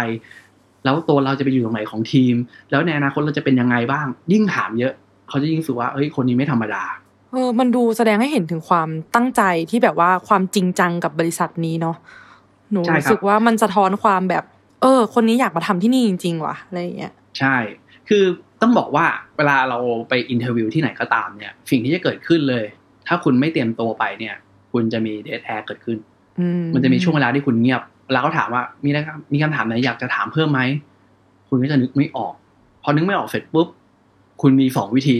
[0.83, 2.35] แล้วตัวเราจะไปอยู่ตรงไหนของทีม
[2.71, 4.93] แล้วในอนาคตเราจะเป็นยังไงบ้าง ยิ่งถามเยอะ
[5.29, 6.83] เขาจะยิ่งรู้สึกว่าเฮ้ยคนนี้ไม่ธรรมดา
[7.33, 11.95] เออมันดูแสดงให้เห็นถึงความตั้งใจที่แบบว่าความจริงจังกับบริษัทนี้เนาะ
[12.71, 14.43] หนูใช่ครับรู้สึกว่ามันสะท้อนความแบบ
[14.81, 17.55] เออ คนนี้อยากมาทำที่นี่จริง ๆว่ะอะไรอย่างเงี้ยใช่
[18.09, 18.23] คือ
[18.61, 19.05] ต้องบอกว่า
[19.37, 19.77] เวลาเรา
[20.09, 22.63] ไป interview ที่ไหนก็ตามเนี่ยสิ่งที่จะเกิดขึ้นเลย
[23.07, 24.35] ถ้าคุณไม่เตรียมตัวไปเนี่ย
[24.71, 25.97] คุณจะมี dead air เกิดขึ้น
[26.39, 30.61] อืมันจะมีช่วงเวลาที่คุณเงียบแล้วก็ถามว่ามีอะไรครับมีคำถามไหนอยากจะถามเพิ่มไหม
[31.49, 32.33] คุณก็จะนึกไม่ออก
[32.83, 33.67] พอนึกไม่ออกเสร็จปุ๊บ
[34.41, 35.17] คุณมีสองวิธี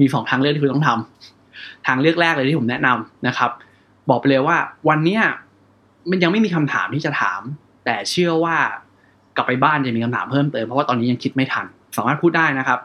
[0.00, 1.31] มีสองทางเลือกที่คุณต้องทำ
[1.86, 3.50] ทางเลือกแรกเลยที่ผมแนะนำนะครับ
[4.08, 4.56] บอกไปเลยว่า
[4.88, 5.22] วันเนี้ย
[6.10, 7.40] มันยังไม่มีคำถามที่จะถาม
[7.84, 8.56] แต่เชื่อว่า
[9.36, 11.66] กลับไปบ้านจะมีคำถามเพิ่มเติมเพราะว่าตอนนี้ยังคิดไม่ทัน
[11.96, 12.78] สามารถพูดได้นะครับ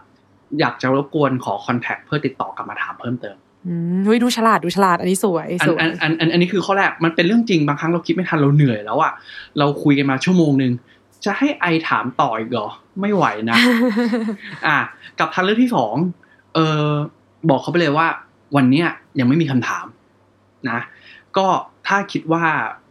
[0.60, 3.38] อยากจะรบกวนขอคอนแทคเพื่อติดต่อกลับมาถามเพิ่มเติม
[3.68, 9.14] อืมเฮ้ยดูฉลาดดูฉลาดอันนี้สวยอันสวยอันอันอันอันนี้คือข้อแรกมันเป็นเรื่องจริงบางครั้งเราคิดไม่ทันเราเหนื่อยแล้วอะ
[9.60, 10.72] เราคุยกันมาชั่วโมงหนึ่ง
[11.26, 12.68] จะให้ไอถามต่ออีกเหรอ
[13.02, 13.58] ไม่ไหวนะ
[14.68, 14.78] อะ
[15.20, 15.96] กับทางเลือกที่สอง
[16.54, 16.88] เออ
[17.50, 18.08] บอกเขาไปเลยว่า
[18.56, 18.88] วันเนี้ย
[19.20, 19.86] ยังไม่มีคำถาม
[20.70, 20.80] นะ
[21.38, 21.48] ก็
[21.88, 22.44] ถ้าคิดว่า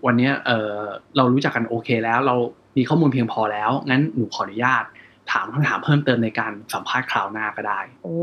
[0.07, 0.72] วันเนี้ยเออ
[1.16, 2.34] เรารู้จักกันโอเคแล้ว เรา
[2.76, 4.84] มีข้อมูลเพียงพอแล้ว งั้นหนูขออนุญาต
[5.32, 8.16] ถามคำถามเพิ่มเติมในการสัมภาษณ์คราวหน้าก็ได้ โอ้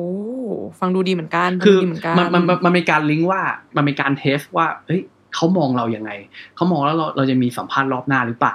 [0.79, 3.41] ฟังดูดีเหมือนกัน คือฟังดูดีเหมือนกันมันมันมันมันเป็นการลิงก์ว่า
[3.75, 5.01] มันเป็นการเทสว่า เฮ้ย
[5.35, 6.11] เขามองเรายังไง
[6.55, 8.53] เขามองแล้วเราเราจะมีสัมภาษณ์รอบหน้าหรือเปล่า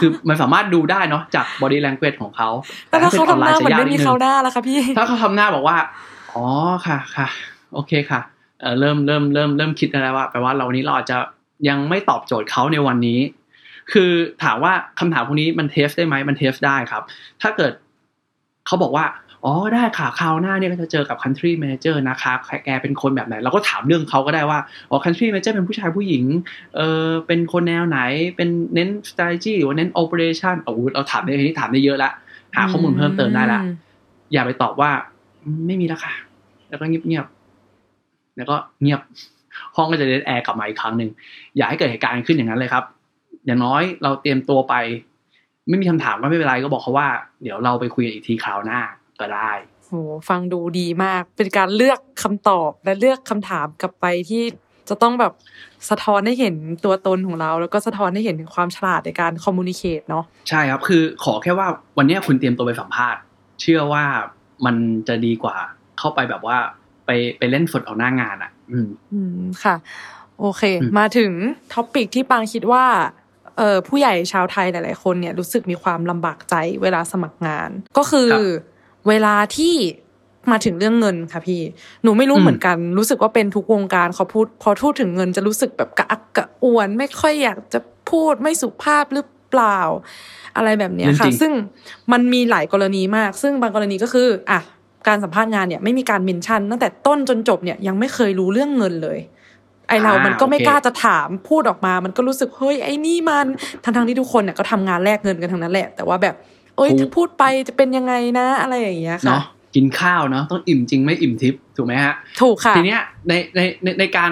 [0.00, 2.48] คือมันสามารถดูได้เนาะจาก body language ของเขา
[2.90, 5.76] แต่ถ้าเขาทำหน้าเหมือนไม่มีดงเขาหน้าแล้วค่ะพี่ ถ้าเขาทำหน้าบอกว่า
[6.32, 6.44] อ๋อ
[6.86, 7.28] ค่ะค่ะ
[7.74, 8.20] โอเคค่ะ
[8.60, 11.16] เออเริ่มเริ่มเริ่มเริ่มคิดแล้วว่าแปลว่าเราวันนี้เราอาจจะ
[11.68, 13.20] ยังไม่ตอบโจทย์เขาในวันนี้
[13.92, 14.10] คือ
[14.42, 17.02] ถามว่าคำถามพวกนี้มันเทสได้ไหมมันเทสได้ครับ
[17.42, 17.72] ถ้าเกิด
[18.66, 19.06] เขาบอกว่า
[19.44, 24.58] อ๋อได้ค่ะคราวหน้าเนี่ยก็จะเจอกับ country manager นะครับแกเป็นคนแบบไหน เราก็ถามเรื่องเขาก็ได้ว่า
[24.90, 26.24] อ๋อ country manager เป็นผู้ชายผู้หญิง
[26.76, 27.98] เออเป็นคนแนวไหน
[28.36, 32.10] เป็นเน้น strategy หรือว่าเน้น operation โอ้โหเราถามได้ทีนี้ถามได้เยอะละ
[32.56, 33.74] หาข้อมูลเพิ่มเติมได้ละอืม
[34.32, 34.90] อย่าไปตอบว่า
[35.42, 36.12] อืมไม่มีแล้วค่ะ
[36.68, 37.43] แล้วก็เงียบเงียบๆ
[38.36, 39.00] แล้วก็เงียบ
[39.76, 41.10] ห้องก็จะเดดแอร์กลับมาอีกครั้งหนึ่ง
[41.56, 42.84] อย่าให้เกิดเหตุการณ์ขึ้นอย่างนั้นเลยครับ
[43.46, 44.74] อย่างน้อยเราเตรียมตัวไป
[45.68, 47.08] ไม่มีคำถามก็ไม่เป็นไรก็บอกเขาว่า
[47.42, 48.80] เดี๋ยวเราไปคุยกันอีกทีคราวหน้า
[49.20, 49.50] ก็ได้
[49.86, 49.92] โห
[50.28, 54.42] ฟังดูดีมาก เป็นการเลือกคำตอบและเลือกคำถามกลับไปที่
[54.88, 55.32] จะต้องแบบ
[55.90, 56.54] สะท้อนให้เห็น
[56.84, 61.68] ตัวตนของเรา แล้วก็สะท้อนให้เห็นถึงความฉลาดในการคอมมูนิเคตเนาะใช่ครับ คือขอแค่ว่า
[61.98, 63.20] วันเนี้ยคุณเตรียมตัวไปสัมภาษณ์
[63.60, 64.04] เชื่อว่า
[64.66, 64.76] มัน
[65.08, 65.56] จะดีกว่า
[65.98, 66.56] เข้าไปแบบว่า
[67.06, 69.76] ไปไปเล่นสดเอาหน้างานอะ อืมอืมค่ะ
[70.40, 71.32] โอเคอืมมาถึง
[71.74, 72.84] ท็อปิกที่ปางคิดว่า
[73.56, 78.28] เอ่อผู้ใหญ่ชาวไทยหลาย ๆ คนเนี่ยรู้สึกมีความลำบากใจเวลาสมัครงาน ก็คือ
[79.08, 79.74] เวลาที่
[80.52, 81.62] มาถึงเรื่องเงินค่ะพี่
[82.02, 87.80] หนูไม่รู้เหมือนกัน รู้สึกว่าเป็นทุกวงการเขาพูด พอพูดถึงเงินจะรู้สึกแบบกระอักกระอ่วน ไม่ค่อยอยากจะ
[88.10, 89.80] พูดไม่สุภาพหรือเปล่า
[90.56, 91.52] อะไรแบบเนี้ยเรื่องค่ะจริงซึ่ง
[92.12, 94.60] มันมีหลายกรณีมาก ซึ่งบางกรณีก็คือ อะ
[95.08, 99.18] การสัมภาษณ์งานเนี่ยไม่มีการเมนชั่นตั้งแต่ต้นจนจบเนี่ยยังไม่เคยรู้เรื่องเงินเลย
[99.88, 103.46] ไอเราอ่ามันก็ไม่โอเคกล้าจะถามพูดออกมา มันก็รู้สึกเฮ้ยไอ้นี่มัน
[103.84, 106.34] ทั้งทงๆที่ทุกคนเนี่ยก็ทำงานแลกเงินกันทั้งนั้นแหละ แต่ว่าแบบ
[106.76, 109.42] เอ้ยถ้าพูดไปจะเป็นยังไงนะอะไรอย่างเงี้ยค่ะเนาะ
[109.74, 114.30] กินข้าวเนาะต้องอิ่มจริงไม่อิ่มทิพย์ถูกไหมฮะถูกค่ะทีเนี้ยในในในในการ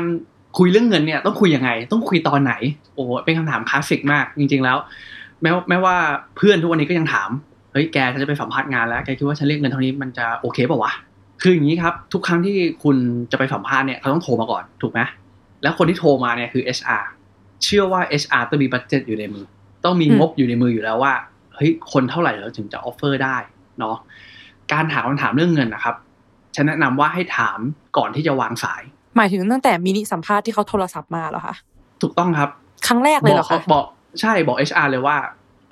[0.59, 2.55] คุยเรื่องเงินเนี่ยต้องคุยยังไง ต้องคุยตอนไหน
[2.95, 4.77] โอ้โหเป็นคำถามคลาสสิกมากจริง ๆแล้ว
[5.43, 5.97] แม้ว่าแม้ว่า
[6.37, 7.31] เพื่อนทุกวันนี้ก็ยังถาม
[7.73, 10.93] เฮ้ยแกฉันจะไปสัมภาษณ์งานแล้วแกคิดว่าฉันเรียกเงินเท่านี้มันจะโอเคเปล่าวะ
[11.43, 12.97] คืออย่างนี้ครับ ทุกครั้งที่คุณ
[13.33, 15.01] จะไปสัมภาษณ์เนี่ยเขาต้องโทรมาก่อนถูกไหม
[15.63, 17.05] แล้วคนที่โทรมาเนี่ยคือ HR
[17.65, 19.45] เชื่อว่า HR ต้องมี budget อยู่ในมือ
[19.85, 21.15] ต้องมีอืมงบอยู่ในมืออยู่แล้วว่า
[21.55, 23.37] เฮ้ยคนเท่าไหร่เราถึงจะ offer ได้
[23.79, 23.97] เนาะ
[24.73, 25.97] การถามคำถามเรื่องเงินนะครับ
[26.55, 27.59] ฉันแนะนำว่าให้ถาม
[27.97, 28.83] ก่อนที่จะวางสาย
[29.17, 31.55] หมายถึงตั้งแต่มินิสัมภาษณ์ที่เขาโทรศัพท์มาเหรอคะ
[32.03, 32.51] ถูกต้องครับ
[32.87, 33.87] ครั้งแรกเลยเหรอบอกคะบอก
[34.21, 35.17] ใช่บอก HR เลยว่า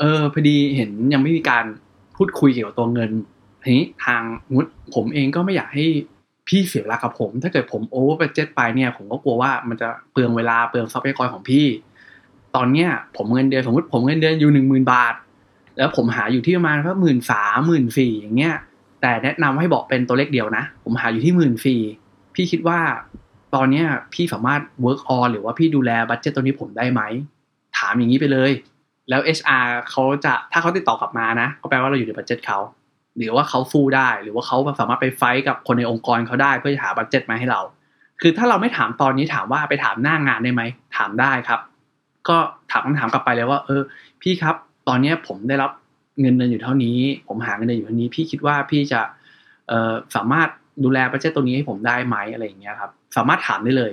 [0.00, 1.64] เออพอดีเห็นยังไม่มีการ
[2.22, 3.10] พูดคุยเกี่ยวกับตัวเงิน
[3.62, 4.22] ทีนี้ทาง
[4.54, 5.84] มุดผมเองก็ไม่อยากให้
[6.48, 11.66] พี่เสียเวลากับผม ถ้าเกิดผม over budget ไปเนี่ยผมก็กลัวว่ามันจะเปลืองเวลาเปลืองทรัพยากรของพี่
[12.56, 15.14] ตอนเนี้ยผมเงินเดือนสมมติผมเงินเดือนอยู่หนึ่งหมื่นบาท
[15.76, 18.56] แล้วผมหาอยู่ที่ประมาณก็หมื่นสามหมื่นสี่อย่างเงี้ย
[19.00, 21.80] แต่แนะนำให้บอกเป็นตัวเลขเดียวนะ ผมหาอยู่ที่หมื่นสี่
[22.34, 22.80] พี่คิดว่า
[23.54, 27.02] ตอนเนี้ยพี่สามารถ work on หรือว่าพี่ดูแล budget ตัวนี้ผมได้ไหม
[27.78, 28.50] ถามอย่างนี้ไปเลย
[29.10, 32.58] แล้ว HR เขาจะถ้าเขาติดต่อกลับมานะก็แปลว่าเราอยู่ใน budget เขา
[33.16, 37.60] หรือว่าเขา full ได้หรือว่าเขาสามารถไป fight กับคนในองค์กรเขาได้เพื่อจะหา budget มาให้เรา
[38.20, 40.62] คือถ้าเราไม่ถามตอนนี้ถามว่าไปถามหน้างานได้ไหม
[40.96, 41.60] ถามได้ครับ
[42.28, 42.36] ก็
[42.70, 43.82] ถามคำถามกลับไปเลยว่า เออ
[44.22, 44.56] พี่ครับ
[44.88, 45.70] ตอนนี้ผมได้รับ
[46.20, 46.98] เงินเดือนอยู่เท่านี้
[47.28, 49.00] ผมหาเงินเดือนอยู่เท่านี้ พี่คิดว่าพี่จะ
[49.68, 50.48] เออสามารถ
[50.84, 53.92] ดูแลบัจเจ็ตตัวนี้ให้ผมได้ไหมอะไรอย่างเงี้ยครับ สามารถถามได้เลย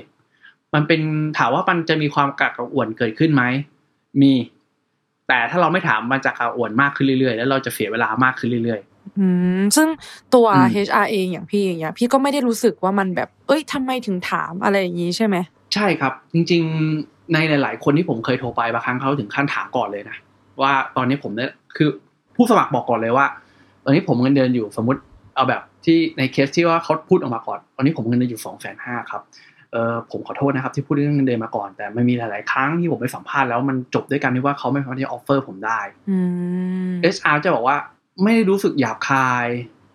[0.74, 1.02] มันเป็น
[1.38, 3.44] ถามว่ามันจะมีความกระอักอ่วนเกิดขึ้นไหม
[4.22, 4.32] มี
[5.28, 8.82] แต่ถ้าเราไม่ถามมันจะกระอ่วนมากขึ้นเรื่อยๆ แล้วเราจะเสียเวลามากขึ้นเรื่อย
[9.18, 9.28] อื
[9.60, 9.88] มซึ่ง
[10.36, 16.64] ตัวอืม HR เองอย่างพี่อย่างเงี้ยพี่ก็ไม่ได้รู้สึกว่ามันแบบ เอ้ยทำไมถึงถามอะไรอย่างงี้ใช่ไหมๆใช่ครับ จริง
[16.98, 20.18] ๆ ในหลาย ๆ คนที่ผมเคยโทรไปบางครั้งเขาถึงขั้นถามก่อนเลยนะ
[20.62, 21.90] ว่าตอนนี้ผมได้คือ
[22.36, 23.26] ผู้สมัครบอกก่อนเลยว่า
[23.84, 25.00] ตอนนี้ผมเงินเดือนอยู่สมมติ
[25.36, 29.22] เอาแบบที่ในเคสที่ว่าเขาพูดออกมาก่อนตอนนี้ผมเงินเดือนอยู่สองแสนห้าครับ
[29.72, 36.18] เออผมขอโทษนะครับที่พูดเรื่องเงินเดือนมาก่อน แต่มันมีหลาย ๆ ครั้งที่ผมไปสัมภาษณ์แล้วมันจบด้วยกันที่ว่าเขาไม่สามารถที่จะ offer ผมได้อื
[36.90, 37.78] ม HR จะบอกว่า
[38.24, 39.48] ไม่ได้รู้สึกหยาบคาย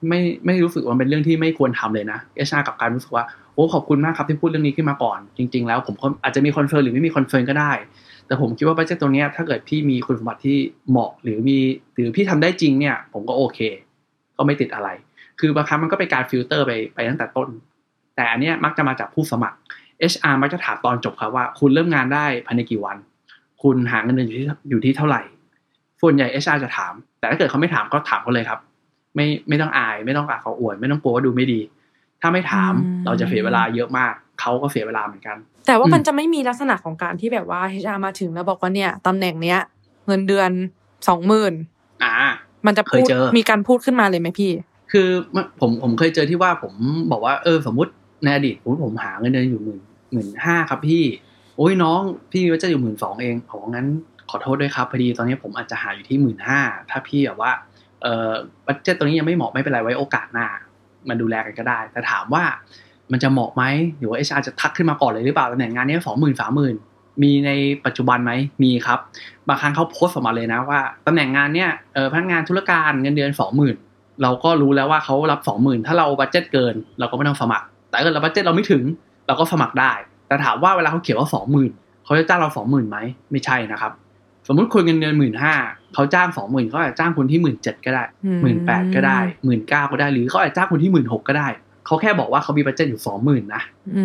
[0.09, 7.73] ไม่ไม่รู้สึกว่ามันเป็นเรื่องที่ไม่ควรทำเลยนะ HR กับการรู้สึกว่าโอ้ขอบคุณมากครับที่พูดเรื่องนี้ขึ้นมาก่อน จริง ๆ แล้วผมก็อาจจะมี confirm หรือไม่มี confirm ก็ได้
[8.27, 10.59] แต่ผมคิดว่า budget ตัวเนี้ยถ้าเกิดพี่มีคุณสมบัติที่
[10.91, 11.59] เหมาะหรือมี
[11.95, 13.59] หรือพี่ทำได้จริงเนี่ย ผมก็โอเค
[14.37, 14.89] ก็ไม่ติดอะไร
[15.41, 17.49] คือบางครั้งมันก็เป็นการฟิลเตอร์ไปไปตั้งแต่ต้น
[18.17, 19.57] แต่อันเนี้ยมักจะมาจากผู้สมัคร
[20.13, 22.97] HR มักจะถามตอนจบครับว่า คุณเริ่มงานได้ภายในกี่วัน
[23.63, 25.23] คุณหาเงินเดือนอยู่ที่อยู่ที่เท่าไหร่
[26.03, 28.61] ส่วนใหญ่ HR จะถาม แต่ถ้าเกิดเขาไม่ถามก็ถามเขาเลยครับ
[29.17, 31.61] ไม่ไม่ต้องอาย ไม่ต้องกาเขาอวดไม่ต้องกลัวว่าดูไม่ดี
[32.21, 35.37] ถ้าไม่ถามอืมเราจะเสียเวลาเยอะมากเขาก็เสียเวลาเหมือนกัน
[35.67, 39.61] แต่ว่าอืมมันจะไม่มีลักษณะของการที่แบบว่า HR มาถึงแล้วบอกว่าเนี่ยตำแหน่งเนี้ย
[40.07, 40.51] เงินเดือน
[41.09, 41.53] สองหมื่น
[42.05, 42.15] อ่า
[42.67, 44.53] มันจะพูดเคยเจอมีการพูดขึ้นมาเลยไหมพี่
[44.93, 46.73] คือมันผมผมเคยเจอที่ว่าผม
[47.13, 47.93] บอกว่าเออสมมติ
[48.23, 49.81] ในอดีตผมผมหาเงินเดือนอยู่หมื่น
[50.12, 51.05] หมื่นห้าครับพี่
[51.57, 52.01] โอ้ยน้อง
[52.31, 53.87] พี่ว่าจะอยู่หมื่นสองเองผมงั้น
[54.31, 56.61] ขอโทษด้วยครับพอดีตอนนี้ผมอาจจะหาอยู่ที่หมื่นห้า
[56.91, 57.53] ถ้าพี่แบบว่า
[58.03, 58.33] เออ
[58.66, 60.47] budget ตรงนี้ยังไม่เหมาะไม่เป็นไรไว้โอกาสหน้า
[61.09, 62.45] มาดูแลกันก็ได้ แต่ถามว่า
[63.12, 63.62] มันจะเหมาะไหม
[63.99, 66.75] หรือว่า HR จะทักขึ้นมาก่อนเลยหรือเปล่าตำแหน่งงานนี้สองหมื่นสามหมื่น
[67.23, 67.51] มีใน
[67.85, 68.99] ปัจจุบันไหมมีครับ
[69.49, 73.77] บางครั้งเขาโพสต์ออกมาเลยนะว่าตำแหน่งงานเนี้ยเออพนักงานธุรการเงินเดือนสองหมื่น
[74.23, 78.82] เราก็รู้แล้วว่าเขารับสองหมื่นถ้าเรา budget เกิน เราก็ไม่ต้องสมัคร แต่ถ้าเกิดเราบัตเจ็ตเราไม่ถึง
[79.26, 79.93] เราก็สมัครได้
[80.28, 81.70] แต่ถามว่าเวลาเขาเขียนว่าสองหมื่น
[82.05, 82.99] เขาจะจ้างเราสองหมื่นไหม
[83.30, 83.93] ไม่ใช่นะครับ
[84.47, 85.55] สมมุติคนเงินเดือนหมื่นห้า
[85.95, 91.49] เขาจ้างสองหมื่นเขาอาจจะจ้างคนที่หมื่นเจ็ดก็ได้อืมหมื่นแปดก็ได้หมื่นเก้าก็ได้หรือเขาอาจจะจ้างคนที่หมื่นหกก็ได้
[91.86, 93.62] เขาแค่บอกว่าเขามีบัตเจ็ตอยู่สองหมื่นนะ
[93.97, 94.05] อื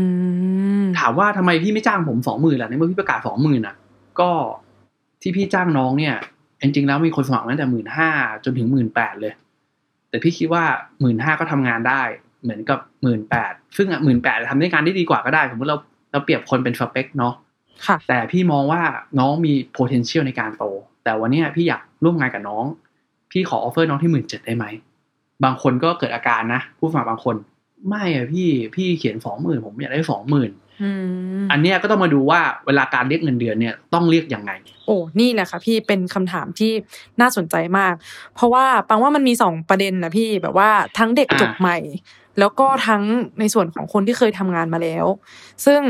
[0.83, 3.75] มถามว่าทำไมพี่ไม่จ้างผมสองหมื่นล่ะในเมื่อพี่ประกาศสองหมื่นอะ
[4.19, 4.29] ก็
[5.21, 6.15] ที่พี่จ้างน้องเนี่ย
[6.61, 8.09] จริงๆแล้วมีคนสมัครตั้งแต่หมื่นห้า
[8.43, 9.33] จนถึงหมื่นแปดเลย
[10.09, 10.63] แต่พี่คิดว่า
[11.01, 12.01] หมื่นห้าก็ทำงานได้
[12.43, 15.77] เหมือนกับหมื่นแปดซึ่งอะหมื่นแปดทำได้งานได้ดีกว่าก็ได้ สมมติเรา
[16.11, 17.33] เราเปรียบคนเป็นสเปคเนาะ
[17.87, 18.81] ค่ะแต่พี่มองว่า
[19.19, 20.63] น้องมี potential ในการโต
[21.03, 22.65] แต่วันเนี้ยพี่อยากร่วมงานกับน้อง
[23.31, 24.65] พี่ขอ offer น้องที่หมื่นเจ็ดได้ไหม
[25.43, 27.35] บางคนก็เกิดอาการนะ ผู้สมัครบางคน
[27.89, 30.51] ไม่อะพี่พี่เขียนสองหมื่นผมอยากได้สองหมื่น
[30.83, 30.89] อื
[31.41, 34.51] มอันเนี้ยก็ต้องมาดูว่าเวลาการเรียกเงินเดือนเนี่ยต้องเรียกยังไง
[34.87, 36.71] โอ้นี่แหละค่ะพี่เป็นคำถามที่
[37.21, 37.93] น่าสนใจมาก
[38.35, 41.77] เพราะว่าปังว่ามันมีสองประเด็นนะพี่แบบว่าทั้งเด็กอ่าจบใหม่
[42.39, 43.03] แล้วก็ทั้ง
[43.39, 45.05] ในส่วนของคนที่เคยทำงานมาแล้ว
[45.65, 45.81] ซึ่ง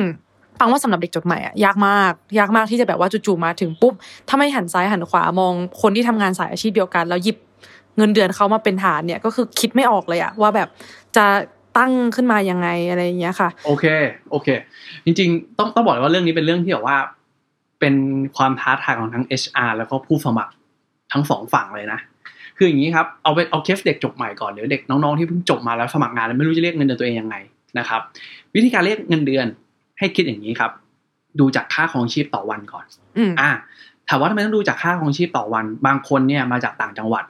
[0.59, 3.93] ปังว่าสำหรับเด็กจบใหม่อะยากมาก ยากมากที่จะแบบว่าจู่ๆมาถึงปุ๊บ
[4.27, 7.37] ถ้าไม่หันซ้ายหันขวามองคนที่ทำงานสายอาชีพเดียวกัน แล้วหยิบ
[7.97, 10.67] เงินเดือนเขามาเป็นฐานเนี่ยก็คือคิดไม่ออกเลยอะว่าแบบ
[11.17, 11.25] จะ
[11.77, 13.85] ตั้งขึ้นมายังไงอะไรอย่างเงี้ยค่ะ โอเค
[14.31, 14.47] โอเค
[15.05, 16.97] จริงๆ ต้องต้องบอกเลยว่าเรื่องนี้เป็นเรื่องที่แบบว่า
[17.79, 17.95] เป็น
[18.35, 20.53] ความท้าทายของทั้ง HR แล้วก็ผู้สมัคร
[21.11, 21.99] ทั้งสองฝั่งเลยนะ
[22.57, 27.35] คืออย่างนี้ครับ เอาไปเอาเคสเด็กจบใหม่ก่อนหรือเด็กน้องๆที่เพิ่งจบมาแล้วสมัครงานแล้วไม่รู้จะเรียกเงินเดือนตัวเองยังไง
[27.79, 28.01] นะครับ
[28.55, 29.45] วิธีการเรียกเงินเดือน
[29.99, 30.71] ให้คิดอย่างนี้ครับ
[31.39, 32.85] ดูจากค่าของชีพต่อวันก่อน
[33.17, 33.49] อืมอ่า
[34.09, 37.23] ถามว่าทำไมต้องดูจากค่าของชีพต่อวัน บางคนเนี่ยมาจากต่างจังหวัด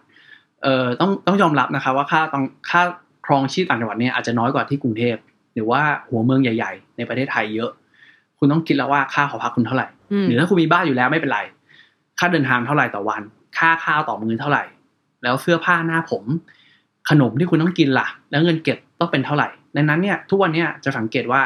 [0.64, 2.82] เอ่อต้องต้องยอมรับนะครับว่าค่าต้องค่า
[3.26, 5.16] ครองชีพต่างจังหวัดเนี่ยอาจจะน้อยกว่าที่กรุงเทพ
[5.54, 7.72] หรือว่าหัวเมืองใหญ่ ๆ ในประเทศไทยเยอะ
[8.40, 11.40] คุณต้องคิดแล้วว่าค่าหอพักคุณเท่าไหร่อืมหรือถ้าคุณมีบ้านอยู่แล้วไม่เป็นไร
[12.20, 13.22] ค่าเดินทางเท่าไหร่ต่อวัน
[13.58, 14.64] ค่าข้าวต่อมื้อเท่าไหร่
[15.24, 16.24] แล้วเสื้อผ้าหน้าผม
[17.10, 21.42] ขนมที่คุณต้องกินล่ะ แล้วเงินเก็บต้องเป็นเท่าไหร่ดังนั้นเนี่ยทุกวันเนี่ยจะสังเกตว่า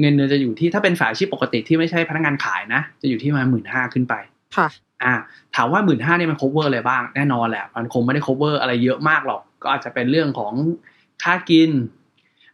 [0.00, 4.14] เงินเดือนจะอยู่ที่ถ้าเป็นฝ่ายอาชีพปกติที่ไม่ใช่พนักงานขายนะ จะอยู่ที่ประมาหมื่นห้าขึ้นไป
[4.56, 4.68] ค่ะ
[5.02, 5.12] อ่า
[5.54, 10.52] ถามว่าหมื่นห้าเนี่ยมัน cover อะไรบ้างแน่นอนแหละ มันคงไม่ได้ cover อะไรเยอะมากหรอก ก็อาจจะเป็นเรื่องของ
[11.22, 11.70] ค่ากิน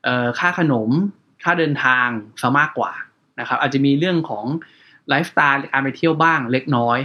[0.05, 0.91] เอ่อค่าขนม
[1.45, 2.09] ค่าเดินทาง
[2.43, 2.93] ซะมากกว่า
[3.41, 4.45] นะครับ อาจจะมีเรื่องของ
[5.09, 6.99] ไลฟ์สไตล์การไปเที่ยวบ้างเล็กน้อย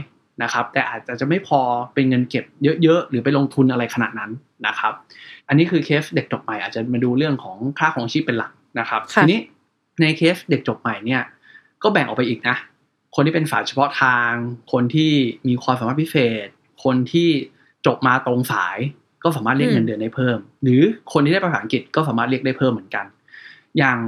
[0.43, 1.59] นะครับ แต่อาจจะไม่พอ
[1.93, 2.45] เป็นเงินเก็บ
[2.83, 4.31] เยอะๆ หรือไปลงทุนอะไรขนาดนั้น
[4.67, 4.93] นะครับ
[5.47, 9.39] อันนี้คือเคสเด็กจบใหม่อาจจะมาดูเรื่องของค่าของชีพเป็นหลักนะครับค่ะทีนี้
[10.01, 11.21] ในเคสเด็กจบใหม่เนี่ย
[11.83, 12.55] ก็แบ่งออกไปอีกนะ
[13.15, 14.31] คนที่เป็นฝ่ายเฉพาะทาง
[14.71, 15.11] คนที่
[15.47, 16.47] มีความสามารถพิเศษ
[16.83, 17.29] คนที่
[17.85, 18.77] จบมาตรงสาย
[19.23, 20.81] ก็สามารถเรียกอืมเงินเดือนได้เพิ่ม หรือ
[21.13, 23.05] คนที่ได้ภาษาอังกฤษก็สามารถเรียกได้เพิ่มเหมือนกัน
[23.77, 23.99] อย่าง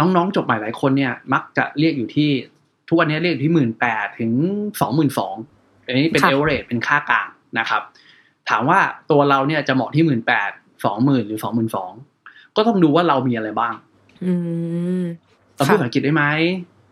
[0.00, 2.30] น้องๆจบใหม่หลายคนเนี่ยมักจะเรียกอยู่ที่
[2.88, 4.30] ทุกวันนี้เรียกอยู่ที่หมื่นแปดถึง
[4.80, 5.34] สองหมื่นสอง
[5.88, 7.28] อันนี้เป็นค่ะเอเวอเรสเป็นค่ากลาง
[7.58, 7.82] นะครับ
[8.48, 8.78] ถามว่า
[9.10, 10.50] ตัวเราเนี่ยจะเหมาะที่หมื่นแปด
[10.84, 11.92] สองหมื่นหรือสองหมื่นสอง
[12.56, 13.74] ก็ต้องดูว่าเรามีอะไรบ้าง
[14.24, 14.32] อื
[15.00, 15.04] ม
[15.54, 16.24] เราพูดภาษาอังกฤษได้ไหม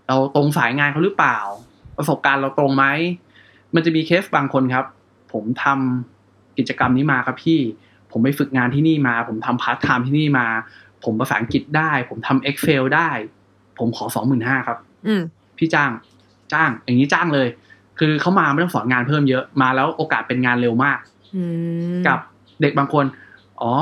[0.09, 1.39] เราตรงสายงานเขาหรือเปล่า
[1.97, 2.85] ประสบการณ์เราตรงไหม
[3.75, 4.85] มันจะมีเคสบางคนครับ
[5.33, 7.61] ผมทำกิจกรรมนี้มาครับพี่
[8.11, 10.47] ผมไปฝึกงานที่นี่มา ผมทำพาร์ทไทม์ที่นี่มา
[11.05, 13.11] ผมภาษาอังกฤษได้ ผมทำ Excel ได้
[13.79, 15.23] ผมขอสองหมื่นห้าครับอืม
[15.59, 15.91] พี่จ้าง
[16.53, 17.49] จ้าง อย่างนี้จ้างเลย
[17.99, 20.99] คือเขามาไม่ต้องสอนงานเพิ่มเยอะมาแล้วโอกาสเป็นงานเร็วมาก
[21.37, 21.45] อื
[21.97, 22.19] มกับ
[22.63, 23.05] เด็กบางคน
[23.63, 23.73] อ๋อ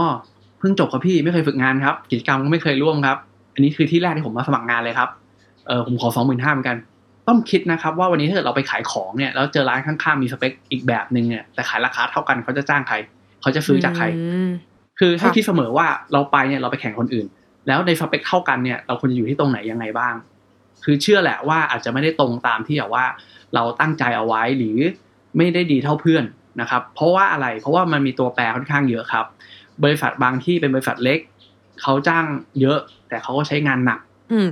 [0.65, 3.19] เพิ่งจบครับพี่ไม่เคยฝึกงานครับ กิจกรรมก็ไม่เคยร่วมครับ
[3.55, 5.09] อันนี้คือที่แรกที่ผมมาสมัครงานเลยครับ
[5.67, 6.77] เออผมขอสองหมื่นห้าเหมือนกัน
[7.29, 12.97] ต้องคิดนะครับ ว่าวันนี้ถ้าเกิดเราไปขายของเนี่ยแล้วเจอร้านข้างๆมีสเปคอีกแบบหนึ่งเนี่ยแต่ขายราคาเท่ากันเขาจะจ้างใคร
[13.43, 14.07] เขาจะซื้อจากใคร
[14.47, 14.51] ม
[14.99, 17.27] คือให้ค่ะคิดเสมอว่าเราไปเนี่ยเราไปแข่งคนอื่น
[17.67, 20.15] แล้วในสเปคเท่ากันเนี่ยเราควรจะอยู่ที่ตรงไหนยังไงบ้าง
[20.85, 23.05] คือเชื่อแหละว่าอาจจะไม่ได้ตรงตามที่แบบว่า
[23.55, 24.79] เราตั้งใจเอาไว้หรือ
[25.37, 26.25] ไม่ได้ดีเท่าเพื่อน
[26.61, 29.27] นะครับ เพราะว่าอะไรเพราะว่ามันมีตัวแปรค่อนข้างเยอะครับ
[29.85, 31.19] บริษัทบางที่เป็นบริษัทเล็ก
[31.83, 32.25] เขาจ้าง
[32.61, 32.79] เยอะ
[33.09, 34.01] แต่เขาก็ใช้งานหนัก
[34.33, 34.49] อืม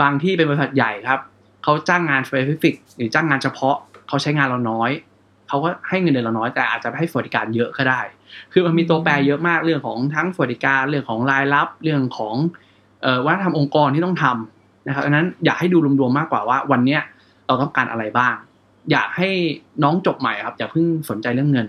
[0.00, 1.20] บางที่เป็นบริษัทใหญ่ครับ
[1.64, 3.76] เขาจ้างงาน specific หรือจ้างงานเฉพาะ
[4.08, 4.90] เขาใช้งานเราน้อย
[5.48, 8.00] เขาก็ให้เงินเดือนเราน้อยแต่อาจจะไม่ให้สวัสดิการเยอะก็ได้
[8.52, 12.34] คือมันมีตัวแปรเยอะมากเรื่องของทั้งสวัสดิการเรื่องของรายรับเรื่องของ
[13.02, 14.53] เอ่อวัฒนธรรมองค์กรที่ต้องทำ
[14.86, 17.00] นะครับดังนั้นอยากให้ดูรวมๆมากกว่าว่า วันเนี้ย
[17.46, 18.34] เราต้องการอะไรบ้าง
[18.90, 19.28] อยากให้
[19.82, 21.66] น้องจบใหม่ครับอย่าเพิ่งสนใจเรื่องเงิน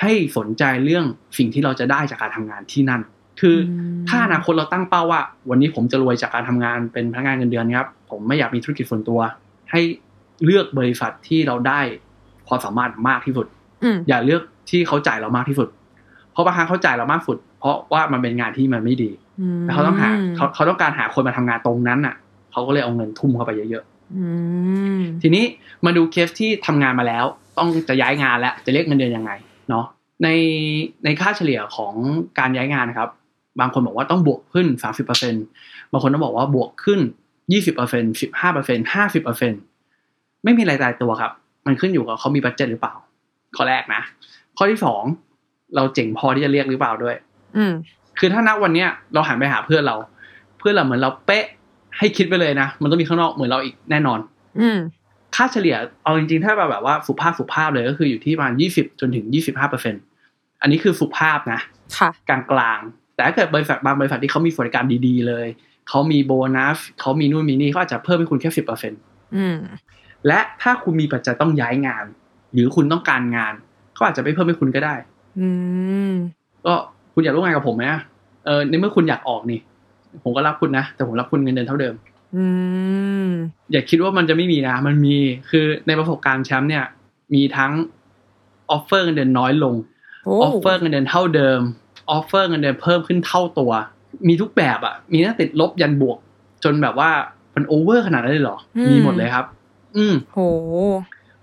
[0.00, 1.04] ให้สนใจเรื่อง
[1.38, 3.00] สิ่งที่เราจะได้จากการทำงานที่นั่น
[3.40, 3.72] คืออ
[4.02, 5.20] มถ้าอนาคตเราตั้งเป้าว่า
[5.50, 9.20] วันนี้ผมจะรวยจากการทำงานเป็นพนักงานเงินเดือนครับ ผมไม่อยากมีธุรกิจส่วนตัว
[9.70, 9.80] ให้
[10.44, 11.80] เลือกบริษัทที่เราได้
[12.48, 13.46] ความสามารถมากที่สุด
[13.82, 15.68] อืมอย่าเลือกที่เขาจ่ายเรามากที่สุด
[16.32, 19.10] เพราะบางครั้งเขาจ่ายเรามากสุด เพราะว่ามันเป็นงานที่มันไม่ดี
[19.58, 22.14] มแต่เขาต้องหาเขาเขาต้องการหาคนมาทำงานตรงนั้นน่ะ
[22.52, 23.84] เขาก็เลยเอาเงินทุ่มเข้าไปเยอะ
[24.16, 24.24] อื
[24.98, 25.44] มๆทีนี้
[25.84, 27.24] มาดูเคสที่ทำงานมาแล้ว
[27.58, 29.32] ต้องจะย้ายงานแล้วจะเรียกเงินเดือนยังไง
[29.68, 29.86] เนาะ
[30.22, 30.28] ใน
[31.04, 31.94] ในค่าเฉลี่ยของ
[32.38, 33.10] การย้ายงานนะครับ
[33.60, 34.66] บางคนบอกว่าต้องบวกขึ้น
[35.30, 37.00] 30%บางคนต้องบอกว่าบวกขึ้น
[37.52, 41.32] 20% 15% 50%ไม่มีอะไรตายตัวครับ
[41.66, 42.94] มันขึ้นอยู่กับเขามี budget หรือเปล่า
[43.56, 44.02] ข้อแรกนะ
[44.56, 45.02] ข้อที่สอง
[45.76, 47.16] เราเจ๋งพอที่จะเรียกหรือเปล่าด้วย
[47.56, 47.72] อืม
[48.18, 49.96] คือถ้า ณ วันเนี้ยเราหันไปหาเพื่อนเรา
[50.58, 51.44] เพื่อนเราเหมือนเราเป๊ะ
[51.98, 54.18] ให้คิดไปเลยนะ มันต้องมีข้างนอกเหมือนเราอีกแน่นอน
[54.60, 54.78] อืม
[55.36, 59.94] ค่าเฉลี่ยเอาจริงๆ ถ้าแบบว่าสุภาพสุภาพเลยก็คืออยู่ที่ประมาณ20จนถึง25เปอร์เซ็น
[60.62, 61.60] อันนี้คือสุภาพนะ
[61.98, 65.46] ค่ะกลางๆแต่ถ้าเกิดบริษัทบางบริษัทที่เขามีสวัสดิการดีๆ เลย
[65.88, 68.92] เขามีโบนัสเขามีนู่นมีนี่เขาอาจจะเพิ่มให้คุณแค่สิบเปอร์เซ็น
[69.36, 69.58] อืม
[70.26, 72.04] และถ้าคุณมีปัจจัยต้องย้ายงาน
[72.52, 73.54] หรือคุณต้องการงาน
[73.94, 74.94] เขาอาจจะไม่เพิ่มให้คุณก็ได้
[75.38, 75.48] อื
[76.10, 76.12] ม
[76.66, 76.74] ก็
[77.14, 78.00] คุณอยากร่วมงานกับผมไหมอะ
[78.44, 79.60] เออในเมื่อคุณอยากออกนี่
[80.22, 81.94] ผมก็รับคุณนะ แต่ผมรับคุณเงินเดือนเท่าเดิม
[82.36, 82.44] อื
[83.26, 83.28] ม
[83.72, 85.16] อย่าคิดว่ามันจะไม่มีนะ มันมี
[85.50, 86.84] คือในประสบการณ์แชมป์เนี่ย
[87.34, 87.72] มีทั้ง
[88.70, 89.74] offer เงินเดือนน้อยลง
[90.24, 91.60] โอ้ offer เงินเดือนเท่าเดิม
[92.10, 93.72] offer เงินเดือนเพิ่มขึ้นเท่าตัว
[94.28, 96.18] มีทุกแบบอะมีตั้งติดลบยันบวก
[96.64, 97.10] จนแบบว่า
[97.54, 98.58] มัน over ขนาดนั้นเลยเหรอ
[98.90, 99.46] มีหมดเลยครับ
[99.96, 100.38] อืมโห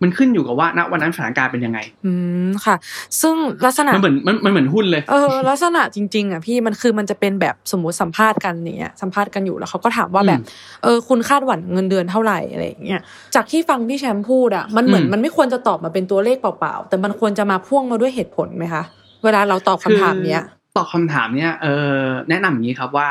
[0.01, 2.13] มันขึ้นอยู่กับว่าณวันนั้นสถานการณ์เป็นยังไง อื
[2.47, 2.75] มค่ะ
[3.21, 3.35] ซึ่ง
[3.65, 13.01] ลักษณะมันเหมือนมันมันเหมือนหุ้นเลยเออลักษณะจริงๆอะพี่มันคือมันจะเป็นแบบสมมติสัมภาษณ์กันเนี่ยสัมภาษณ์กันอยู่แล้วเขาก็ถามว่าแบบอืมเออคุณคาดหวังเงินเดือนเท่าไหร่อะไรอย่างเงี้ย
[13.35, 18.83] จากที่ฟังพี่แชมป์พูดอะมันเหมือนอืมมันไม่ควรจะตอบมาเป็นตัวเลขเปล่าๆแต่มันควรจะมาพ่วงมาด้วยเหตุผลไหมคะ
[19.23, 21.97] เวลาเราตอบคำถามเนี้ยคือตอบคำถามเนี่ยเออ
[22.29, 23.07] แนะนำอย่างนี้ครับว่า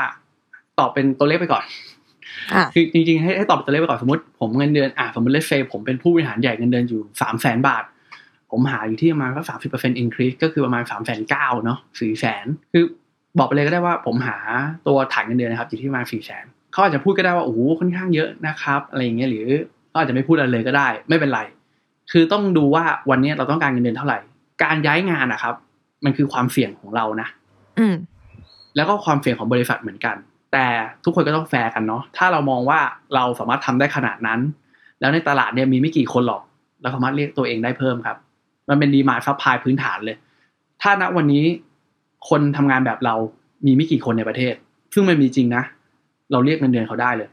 [0.79, 1.88] ตอบเป็นตัวเลขไปก่อนอะ
[2.73, 7.83] คือจริงๆให้ให้ตอบเป็นตัวเลขไปก่อนสมมติผมเงินเดือนอะสมมติเลสเฟผมเป็นผู้บริหารใหญ่เงินเดือนอยู่สามแสนบาท
[8.51, 12.83] ผมหาอยู่ที่ประมาณสักสามสิบเปอร์เซ็นต์อินครีสก็คือประมาณสามแสนเก้าเนาะสี่แสนคือ
[13.37, 14.37] บอกไปเลยก็ได้ว่าผมหา
[14.87, 19.45] ตัวฐานเงินเดือนนะครับอยู่ที่ประมาณสี่แสนเขาอาจจะพูดก็ได้ว่าโอ้โหค่อนข้างเยอะนะครับอะไรอย่างเงี้ยหรือ
[19.89, 21.41] เขาอาจจะไม่พูดอะไรเลยก็ได้ ไม่เป็นไร
[22.11, 24.19] คือต้องดูว่าวันนี้เราต้องการเงินเดือนเท่าไหร่
[24.63, 25.55] การย้ายงานนะครับ
[26.05, 27.27] มันคือความเสี่ยงของเรานะ
[27.79, 27.95] อืม
[28.75, 30.15] แล้วก็ความเสี่ยงของบริษัทเหมือนกัน
[30.53, 30.65] แต่
[31.03, 32.79] ทุกคนก็ต้องแฟร์กันเนาะถ้าเรามองว่า
[33.15, 34.39] เราสามารถทำได้ขนาดนั้น
[34.99, 36.41] แล้วในตลาดเนี่ยมีไม่กี่คนหรอก
[36.81, 38.17] เราสามารถเรียกตัวเองได้เพิ่มครับ
[38.69, 40.17] มันเป็น demand supply พื้นฐานเลย
[40.81, 41.43] ถ้าณวันนี้
[42.29, 43.15] คนทำงานแบบเรา
[43.65, 44.53] มีไม่กี่คนในประเทศ
[44.93, 45.63] ซึ่งมันมีจริงนะ
[46.31, 47.29] เราเรียกเงินเดือนเขาได้เลย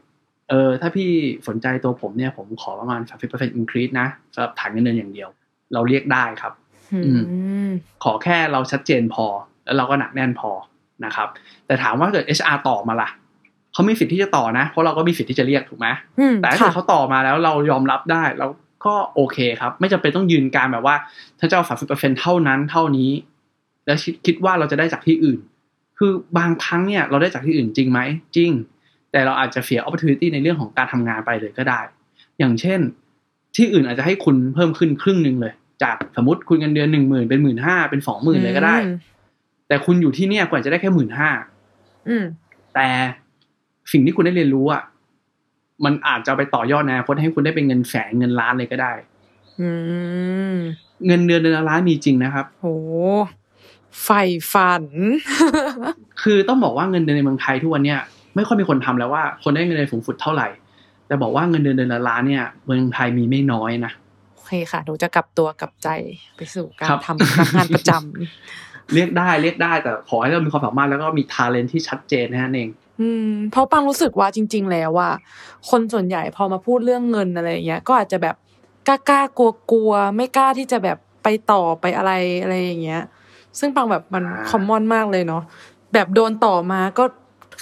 [0.49, 1.09] เออ ถ้าพี่
[1.47, 5.29] สนใจตัวผมเนี่ย ผมขอประมาณ 30% increase นะสำหรับฐานเงินเดือนอย่างเดียว
[5.73, 6.53] เราเรียกได้ครับ
[7.05, 7.71] อืม
[8.03, 9.25] ขอแค่เราชัดเจนพอ
[9.65, 10.51] แล้วเราก็หนักแน่นพอ
[11.05, 11.27] นะครับ
[11.67, 13.09] แต่ถามว่าเกิด HR ต่อมาล่ะ
[13.73, 15.87] เขามีสิทธิ์ที่จะต่อนะ เพราะเราก็มีสิทธิ์ที่จะเรียกถูกไหม
[16.19, 18.47] อืมแต่ถ้าเกิค่ะดเขาต่อมาแล้วเรายอมรับได้เรา
[18.85, 20.95] ก็โอเคครับ ไม่จำเป็นต้องยืนการแบบว่า
[21.39, 23.11] ถ้าจะเอาสามสิบเปอร์เซ็นเท่านั้นเท่านี้
[23.85, 25.39] แล้วคิดคิดว่าเราจะได้จากที่อื่น
[25.97, 27.99] คือบางครั้งเนี่ยเราได้จากที่อื่นจริงไหม
[28.35, 28.51] จริง
[29.11, 31.79] แต่เราอาจจะเสีย opportunity ในเรื่องของการทำงานไปเลยก็ได้
[32.39, 32.79] อย่างเช่น
[33.55, 35.53] ที่อื่นอาจจะให้คุณเพิ่มขึ้นครึ่งหนึ่งเลย
[35.83, 38.95] จากสมมติคุณเงินเดือนหนึ่งหมื่นเป็นหมื่นห้าเป็นสองหมื่นเลยก็ได้อืม
[39.67, 41.29] แต่คุณอยู่ที่เนี่ยกว่าจะได้แค่หมื่นห้า
[42.09, 42.25] อืม
[42.75, 42.87] แต่
[43.91, 44.83] สิ่งที่คุณได้เรียนรู้อะ
[45.85, 48.91] มันอาจจะเอาไปต่อยอดในะอนาคตให้คุณได้เป็นเงินแสนเงินล้านเลยก็ได้
[49.59, 49.69] อื
[50.53, 50.55] ม
[51.05, 52.67] เงินเดือนเดือนละล้านมีจริงนะครับโห
[54.03, 54.23] ใฝ่
[54.53, 54.83] ฝัน
[56.21, 57.99] คือต้องบอกว่าเงินเดือนในเมืองไทยทุกวันเนี่ย
[58.35, 60.47] ไม่ค่อยมีคนทำแล้วว่า คนได้เงินเดือนสูงสุดเท่าไหร่
[61.07, 63.91] แต่บอกว่าเงินเดือนเดือนละล้านเนี่ย เมืองไทยมีไม่น้อยนะ
[64.35, 65.89] โอเคค่ะหนูจะกลับตัวกลับใจ
[66.37, 67.91] ไปสู่กาครัรบทำรับงานประจ
[68.93, 72.69] เรียกได้เรียกได้แต่ขอให้เรามีความสามารถแล้วก็มีทาเลนที่ชัดเจนแค่นั่นเอง
[73.01, 75.09] อืมเพราะปังรู้สึกว่าจริง ๆ แล้วว่า
[75.69, 78.35] คนส่วนใหญ่พอมาพูดเรื่องเงินอะไรอย่างเงี้ยก็อาจจะแบบ
[78.87, 82.11] กล้ากล้ากลัวกลัวๆไม่กล้าที่จะแบบไปต่อไปอะไร
[82.41, 83.01] อะไรอย่างเงี้ย
[83.59, 85.43] ซึ่งปางแบบมันอ่า common มากเลยเนาะ
[85.93, 87.03] แบบโดนต่อมาก็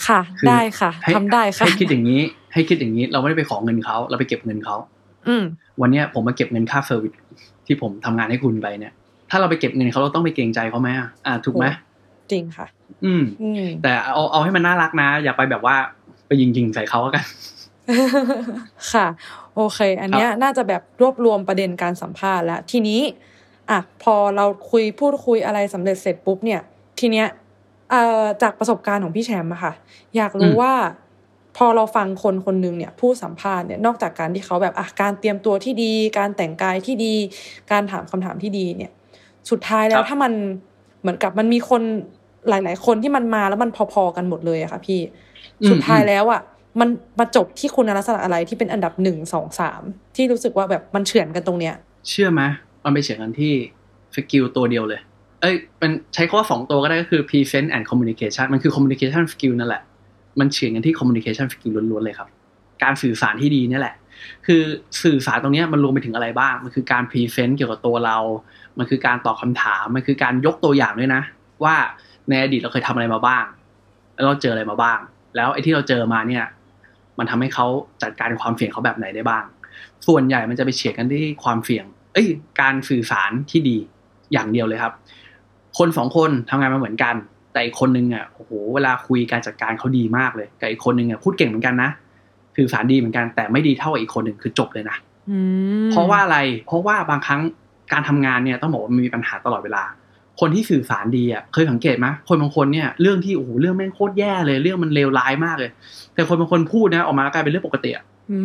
[0.07, 2.21] ค่ะคือได้ค่ะให้ทำได้ค่ะให้คิดอย่างนี้
[2.53, 4.75] ให้คิดอย่างนี้ เราไม่ได้ไปขอเงินเขาเราไปเก็บเงินเขา
[5.27, 5.43] อืม
[5.81, 7.13] วันเนี้ยผมมาเก็บเงินค่า service
[7.65, 8.93] ที่ผมทำงานให้คุณไปเนี่ย
[9.35, 11.65] ถ้าเราไปเก็บเงินเขาเราต้องไปเกรงใจเขาไหมอะอ่าถูกไหม
[12.31, 12.67] จริงค่ะ
[13.05, 15.75] อืมอืมแต่เอาเอาให้มันน่ารักนะ อย่าไปแบบว่า
[16.27, 17.25] ไปยิงยิงๆใส่เขาแล้วกัน
[18.91, 19.07] ค่ะ
[19.55, 23.01] โอเค อันเนี้ยน่าจะแบบรวบรวมประเด็นการสัมภาษณ์แล้วทีนี้
[23.69, 26.61] อะพอเราคุยพูดคุยอะไรสำเร็จเสร็จปุ๊บเนี่ย
[26.99, 27.27] ทีเนี้ย
[27.91, 29.73] เอ่อจากประสบการณ์ของพี่แชมป์อะค่ะ
[30.15, 30.73] อยากรู้อืมว่า
[31.57, 37.13] พอเราฟังคนคนหนึงเนี่ยพูดสัมภาษณ์เนี่ยนอกจากการที่เขาแบบอะการเตรียมตัวที่ดี การแต่งกายที่ดี
[37.71, 38.91] การถามคำถามที่ดีเนี่ย
[39.51, 40.33] สุดท้ายแล้วถ้ามัน
[41.01, 41.81] เหมือนกับมันมีคน
[42.49, 44.99] หลาย ๆ คนที่มันมาแล้วมันพอๆกันหมดเลยอะค่ะ พี่
[45.61, 46.41] อืมสุดท้ายแล้วอะ
[46.79, 46.89] มัน
[47.19, 49.81] มาจบที่คุณลักษณะอะไรที่เป็นอันดับหนึ่งสองสาม
[50.15, 51.75] ที่รู้สึกว่าแบบมันเฉือนกันตรงเนี้ย
[52.09, 52.41] เชื่อไหม
[52.83, 53.53] มันไปเฉียงกันที่
[54.15, 55.01] สกิลตัวเดียวเลย
[55.41, 59.83] เอ้ยเป็นใช้คำว่าสองตัวก็ได้ก็คือ present and communication มันคือ communication skill นั่นแหละ
[60.39, 62.29] มันเฉียงกันที่ communication skill ล้วน ๆ เลยครับ
[62.83, 63.95] การสื่อสารที่ดีนี่แหละ
[64.45, 64.61] คือ
[65.03, 68.17] สื่อสารตรงเนี้ยมันรวมไปถึงอะไรบ้าง มันคือการ present เกี่ยวกับตัวเรา
[68.77, 71.21] มันคือการตอบคำถาม มันคือการยกตัวอย่างด้วยนะ
[71.63, 71.75] ว่า
[72.29, 73.45] ในอดีตเราเคยทำอะไรมาบ้าง
[74.15, 74.99] แล้วเราเจออะไรมาบ้าง
[75.35, 76.45] แล้วไอ้ที่เราเจอมาเนี่ย
[77.19, 77.67] มันทำให้เขา
[78.01, 79.43] จัดการความเสี่ยงเขาแบบไหนได้บ้าง
[80.07, 82.27] ส่วนใหญ่มันจะไปเฉียดกันที่ความเสี่ยง เอ้ย
[82.61, 83.77] การสื่อสารที่ดี
[84.33, 84.93] อย่างเดียวเลยครับ
[85.77, 87.15] คนสองคนทำงานมาเหมือนกัน
[87.51, 91.89] แต่อีกคนนึงอะโอ้โหเวลาคุยการจัดการเขาดีมากเลยกับอีกคนนึงอะพูดเก่งเหมือนกันนะ
[92.57, 94.97] สื่อสารดีเหมือนกันแต่ไม่ดีเท่ากับอีกคนหนึ่งคือจบเลยนะ
[95.29, 95.39] อื
[95.85, 97.41] มเพราะว่าอะไร เพราะว่าบางครั้ง
[97.93, 99.83] การทำงานเนี่ยต้องบอกว่ามันมีปัญหาตลอดเวลา
[100.39, 105.71] คนที่สื่อสารดีอะเคยสังเกตไหมคนบางคนเนี่ยเรื่องที่โอ้โหเรื่องแม่งโคตรแย่เลย เรื่องมันเลวร้ายมากเลย
[106.13, 108.39] แต่คนบางคนพูดนะออกมากลายเป็นเรื่องปกติอะอื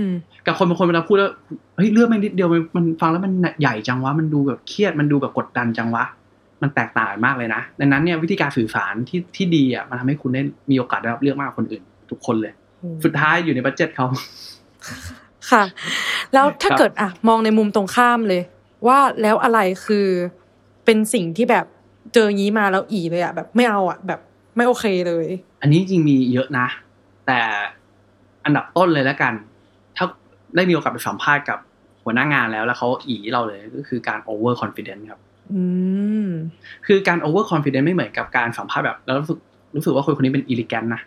[0.00, 0.02] ม
[0.46, 1.30] กับคนบางคนเวลาพูดแล้ว
[1.76, 6.04] เฮ้ยเรื่องแม่งนิดเดียวมันมันฟังแล้วมันใหญ่จังวะมันดูแบบเครียดมันดูแบบกดดันจังวะ
[6.62, 12.52] มันแตกต่างกันมากเลยนะดังนั้นเนี่ยวิธีการสื่อสารที่ที่ดีอะมันทำให้คุณได้มีโอกาสได้รับเลือกมากกว่าคนอื่น ทุกคนเลย
[13.04, 14.06] สุดท้ายอยู่ในบัตเจ็ตเขา
[15.50, 15.62] ค่ะ
[16.32, 18.42] แล้วถ้าครับเกิดอะมองในมุมตรงข้ามเลย
[18.86, 20.06] ว่าแล้วอะไรคือ
[20.84, 21.66] เป็นสิ่งที่แบบ
[22.14, 24.20] เจองี้มาแล้วอีเลยอะแบบไม่เอาอะแบบ
[24.56, 25.26] ไม่โอเคเลย
[25.60, 26.66] อันนี้จริงมีเยอะนะ
[27.26, 27.40] แต่
[28.44, 29.32] อันดับต้นเลยแล้วกัน
[29.96, 30.06] ถ้า
[30.56, 31.58] ได้มีโอกาสไปสัมภาษณ์กับ
[32.02, 35.20] หัวหน้างานแล้วแล้วเขาอีเราเลยก็คือการ over confidence ครับ
[35.52, 35.62] อื
[36.26, 36.30] ม
[36.86, 39.38] คือการ over confidence ไม่เหมือนกับการสัมภาษณ์แบบแล้วรู้สึก
[39.76, 41.00] รู้สึกว่าคนคนนี้เป็น elegant นะ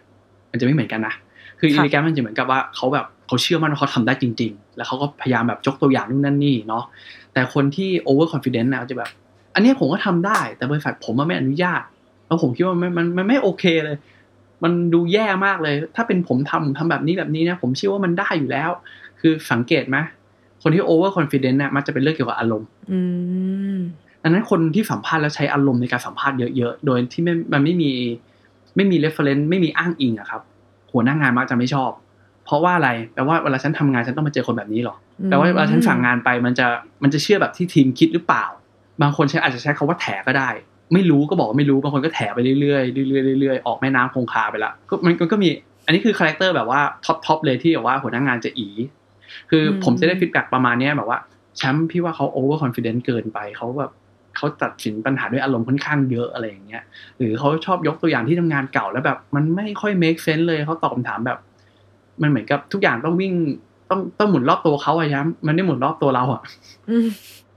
[0.52, 1.14] มันจะไม่เหมือนกันนะ
[1.60, 6.84] คือค่ะ elegant มันจะเหมือนกับว่าเขาแบบ เขาเชื่อมั่นว่าเขาทำได้จริง ๆ แล้วเขาก็พยายามแบบยกตัวอย่างนู่นนั่นนี่เนาะ
[7.34, 9.10] แต่คนที่ over confidence นะจะแบบ
[9.54, 11.82] อันเนี้ยผมก็ทำได้ แต่บริษัทผมมันไม่อนุญาต
[12.28, 13.98] แล้วผมคิดว่ามันมันมันไม่โอเคเลย
[14.64, 18.70] มันดูแย่มากเลย ถ้าเป็นผมทำผมทำแบบนี้แบบนี้นะผมเชื่อว่ามันได้อยู่แล้ว
[19.20, 19.98] คือสังเกตไหม
[20.64, 23.00] คนที่ over confidence นะมันจะเป็นเรื่องเกี่ยวกับอารมณ์อื
[23.76, 23.78] ม
[24.24, 27.92] ดังนั้นคนที่สัมภาษณ์แล้วใช้อารมณ์ในการสัมภาษณ์เยอะๆ โดยที่ไม่มันไม่มี
[28.76, 30.42] ไม่มี reference ไม่มีอ้างอิงอะครับ
[30.92, 31.92] หัวหน้างานมักจะไม่ชอบ
[32.50, 34.96] เพราะว่าอะไรแปลว่าเวลาฉันทำงานฉันต้องมาเจอคนแบบนี้หรอ
[35.26, 36.68] แปลว่าเวลาฉันสั่งงานไปมันจะ
[37.04, 38.46] มันจะเชื่อแบบที่ทีมคิดหรือเปล่า
[39.02, 40.50] บางคนใช้อาจจะใช้คำว่าแถก็ได้
[40.94, 45.50] ไม่รู้ก็บอกว่าไม่รู้บางคนก็แถไปเรื่อยๆเรื่อยๆเรื่อยๆออกแม่น้ำคงคาไปละก็มันมันก็มี
[45.86, 48.68] อันนี้คือ character แบบว่า top top เลยที่แบบว่าหัวหน้างานจะอี
[49.50, 51.20] คืออมผมจะได้ feedback ประมาณเนี้ยแบบว่า
[51.58, 53.92] แชมป์พี่ว่าเขาโอเวอร์คอนฟ idence เกินไปเขาแบบ
[54.38, 56.84] เขาตัดสินปัญหาด้วยอารมณ์ค่อนข้างเยอะอะไรอย่างเงี้ย
[57.18, 61.40] หรือเขาชอบยกตัวอย่างที่ทำงานเก่าแล้วแบบ มันไม่ค่อย make sense เลยเขาตอบคำถามแบบ
[62.22, 63.34] มันเหมือนกับทุกอย่างต้องวิ่ง
[63.90, 66.42] ต้องต้องหมุนรอบตัวเขาอะแชมป์มันไม่หมุนรอบตัวเราอะ
[66.90, 67.08] อืม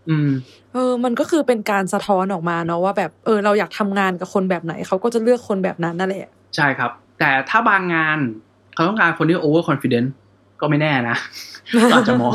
[0.09, 0.31] อืม
[0.73, 8.19] เออ มันก็คือเป็นการสะท้อนออกมาเนาะว่าแบบเออเราอยากทำงานกับคนแบบไหนเขาก็จะเลือกคนแบบนั้นนั่นแหละ ใช่ครับ แต่ถ้าบางงาน
[8.75, 10.09] เขาต้องการคนที่ over confident
[10.61, 11.17] ก็ไม่แน่นะ
[11.91, 12.35] ก็อาจจะมอง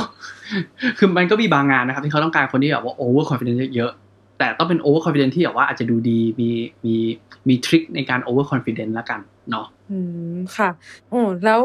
[0.98, 6.50] คือมันก็มีบางงานนะครับ ที่เขาต้องการคนที่แบบว่า over confident เยอะๆแต่ต้องเป็น over confident ที่แบบว่าอาจจะดูดีมี
[6.86, 6.96] มี
[7.48, 9.20] มีทริคในการ over confident ละกัน
[9.52, 9.98] เนาะอื
[10.36, 10.70] มค่ะ
[11.10, 11.60] โอ้แล้ว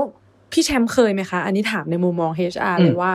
[0.52, 3.14] พี่แชมป์เคยไหมคะ อันนี้ถามในมุมมอง HR อืมเลยว่า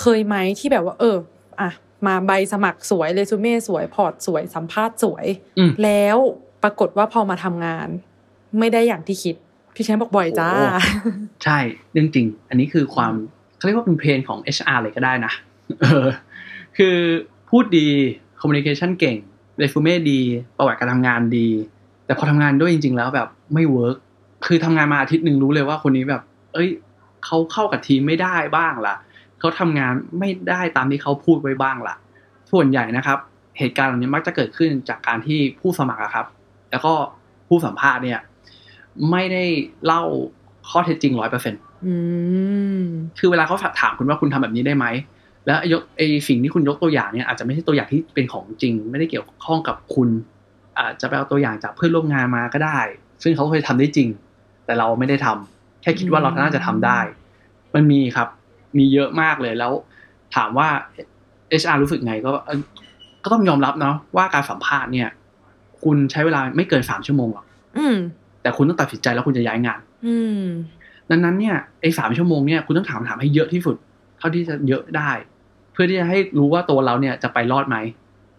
[0.00, 1.16] เคยไหมที่แบบว่า เออ
[1.60, 1.70] อะ
[2.06, 5.26] มาใบสมัครสวยเรซูเม่สวยพอร์ตสวยสัมภาษณ์สวย
[5.58, 6.16] อืมแล้ว
[6.62, 7.88] ปรากฏว่าพอมาทำงาน
[8.58, 9.36] ไม่ได้อย่างที่คิด
[9.74, 10.66] พี่แชมป์บอกบ่อยจ้าโอ้
[11.44, 11.58] ใช่
[11.92, 13.12] เรื่องจริง อันนี้คือความ
[13.56, 15.32] เขาเรียกว่าเป็นเพนของ HR เลยก็ได้นะ
[15.80, 16.06] เออ
[16.76, 16.96] คือ
[17.50, 17.86] พูดดี
[18.40, 19.16] communication เก่ง
[19.60, 20.20] resume ดี
[20.56, 21.48] ประวัติการทำงานดี
[22.06, 23.96] แต่พอทำงานด้วยจริง ๆ แล้วแบบไม่เวิร์ก
[24.46, 26.22] คือทำงานมาอาทิตย์หนึ่งรู้เลยว่าคนนี้แบบ
[26.54, 26.68] เอ้ย
[27.24, 28.94] เขาเข้ากับทีมไม่ได้บ้างล่ะ
[29.40, 31.94] เขาทำงานไม่ได้ตามที่เขาพูดไว้บ้างล่ะ
[32.52, 33.18] ส่วนใหญ่นะครับ
[33.58, 36.26] เหตุการณ์เหล่านี้มักจะเกิดขึ้นจากการที่ผู้สมัครอะครับ
[36.70, 36.92] แล้วก็
[37.48, 38.20] ผู้สัมภาษณ์เนี่ย
[39.10, 39.44] ไม่ได้
[39.84, 40.02] เล่า
[40.70, 41.94] ข้อเท็จจริงร้อยเปอร์เซ็นต์อื
[42.80, 42.84] ม
[43.18, 44.86] คือเวลาเขาถามคุณว่าคุณทำแบบนี้ได้ไหม
[45.46, 50.08] แล้วยกไอสิ่งที่คุณยกตัวอย่างเนี่ยอาจจะไม่ใช่ตัวอย่างที่เป็นของจริง ไม่ได้เกี่ยวข้องกับคุณ
[50.78, 52.78] อาจจะไปเอาตัวอย่างจากเพื่อนร่วมงานมาก็ได้
[53.22, 54.08] ซึ่งเขาเคยทำได้จริง
[54.66, 55.53] แต่เราไม่ได้ทำ
[55.84, 56.98] แค่คิดว่าเราน่าจะทำได้
[57.74, 58.28] มันมีครับ
[58.78, 59.72] มีเยอะมากเลยแล้ว
[60.36, 60.68] ถามว่า
[61.60, 62.58] HR รู้สึกไงก็เอ่อ
[63.24, 65.08] ก็ต้องยอมรับเนาะว่าการสัมภาษณ์เนี่ย
[65.84, 67.44] คุณใช้เวลาไม่เกินสามชั่วโมงหรอก
[67.78, 67.96] อืม
[68.42, 70.44] แต่คุณต้องตัดสินใจแล้วคุณจะย้ายงาน อืม
[71.10, 73.76] ดังนั้นเนี่ยไอ้สามชั่วโมงเนี่ยคุณต้องถามคำถามให้เยอะที่สุด
[74.18, 75.10] เท่าที่จะเยอะได้
[75.72, 77.76] เพื่อที่จะให้รู้ว่าตัวเราเนี่ยจะไปรอดไหม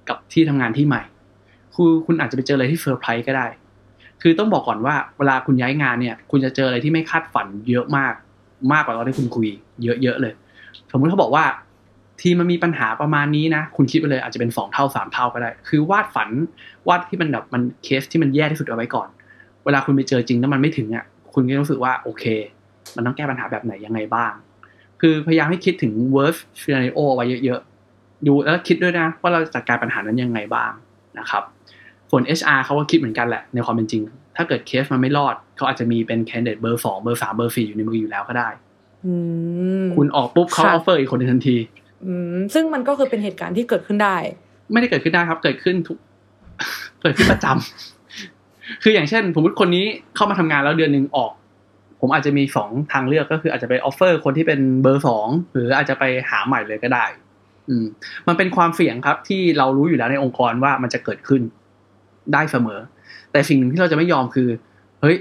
[0.09, 1.01] กับที่ทำงานที่ใหม่
[1.75, 3.45] คือคุณอาจจะไปเจออะไรที่เซอร์ไพรส์ก็ได้
[4.21, 8.13] คือต้องบอกก่อนว่าเวลาคุณย้ายงานเนี่ย คุณจะเจออะไรที่ไม่คาดฝันเยอะมาก
[8.73, 9.47] มากกว่าตอนที่คุณคุย
[9.83, 10.33] เยอะๆเลย
[10.91, 11.45] สมมุติเขาบอกว่า
[12.21, 16.29] ทีมมันมีปัญหาประมาณนี้นะ คุณคิดไปเลยอาจจะเป็นสองเท่าสามเท่าก็ได้ คือวาดฝัน
[16.87, 19.07] วาดที่มันแบบมันเคสที่มันแย่ที่สุดเอาไว้ก่อน
[19.65, 22.23] เวลาคุณไปเจอจริงแล้วมันไม่ถึงอะคุณก็รู้สึกว่าโอเค
[22.95, 24.31] มันต้องแก้ปัญหาแบบไหนยังไงบ้าง
[25.01, 30.71] คือพยายามให้คิดถึง worst scenario ไว้เยอะๆดูแล้วคิดด้วยนะว่าเราจะจัดการปัญหานั้นยังไงบ้าง
[31.19, 31.43] นะครับ
[32.11, 34.03] ส่วน HR เขาก็คิดเหมือนกันแหละในความเป็นจริง
[34.37, 38.49] ถ้าเกิดเคสมันไม่รอด เขาอาจจะมีเป็น candidate เบอร์สองเบอร์สามเบอร์สี่อยู่ในมืออยู่แล้วก็ได้
[39.05, 39.13] อื
[39.83, 41.57] มคุณออกปุ๊บเขาค่ะ offerอร์อีกคนหนึ่งทันที
[42.05, 44.17] อืมซึ่งมันก็คือเป็นเหตุการณ์ที่เกิดขึ้นได้
[44.71, 45.97] ไม่ได้เกิดขึ้นได้ครับ เกิดขึ้นทุก
[47.01, 51.31] เกิดขึ้นประจำคืออย่างเช่นสมมติคนนี้เข้ามาทำงานแล้วเดือนหนึ่งออก
[52.01, 57.05] ผมอาจจะมีสองทางเลือกก็คืออาจจะไป offer คนที่เป็นเบอร์สองหรืออาจจะไปหาใหม่เลยก็ได้
[57.69, 57.85] อืม
[58.27, 61.41] มันเป็นความเสี่ยงครับ ที่เรารู้อยู่แล้วในองค์กรว่ามันจะเกิดขึ้น
[62.33, 62.79] ได้เสมอ
[63.31, 64.49] แต่สิ่งหนึ่งที่เราจะไม่ยอมคือ
[65.01, 65.15] เฮ้ย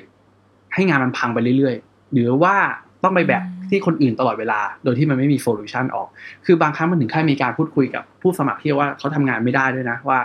[0.75, 2.57] ให้งานมันพังไปเรื่อยๆ หรือว่า
[3.05, 6.09] ต้องไปแบกที่คนอื่นตลอดเวลา โดยที่มันไม่มีโซลูชันออก
[6.47, 10.19] คือบางครั้งมันถึงขั้นมีการพูดคุยกับผู้สมัครที่ว่าเขาทำงานไม่ได้ด้วยนะว่า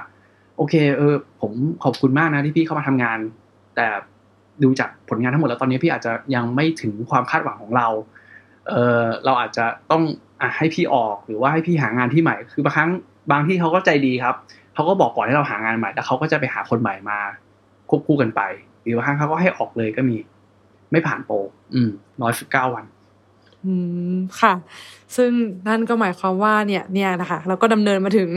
[0.57, 1.51] โอเค เออ ผม
[1.84, 3.18] ขอบคุณมากนะที่พี่เข้ามาทำงาน
[3.76, 3.88] แต่
[4.64, 7.88] ดูจากผลงานทั้งหมดแล้วตอนนี้พี่อาจจะยังไม่ถึงความคาดหวังของเรา
[8.69, 10.03] เออเราอาจจะต้อง
[10.41, 12.89] อะให้พี่ออกหรือว่าให้พี่หางานที่ใหม่ คือบางครั้ง
[13.31, 14.35] บางที่เขาก็ใจดีครับ
[14.80, 17.19] เขาก็บอกก่อนให้เราหางานใหม่แล้วเขาก็จะไปหาคนใหม่มา
[17.89, 18.41] ควบคู่กันไป
[18.81, 20.18] หรือบางครั้งเขาก็ให้ออกเลยก็มี
[20.91, 21.35] ไม่ผ่านโปร
[21.73, 21.89] อืม
[22.22, 22.85] ร้อยสิบเก้าวัน
[23.65, 23.73] อื
[24.15, 24.53] มค่ะ
[25.15, 25.31] ซึ่ง
[25.68, 28.30] นั่นก็หมายความว่าเนี่ย เนี่ยนะคะ เราก็ดำเนินมาถึง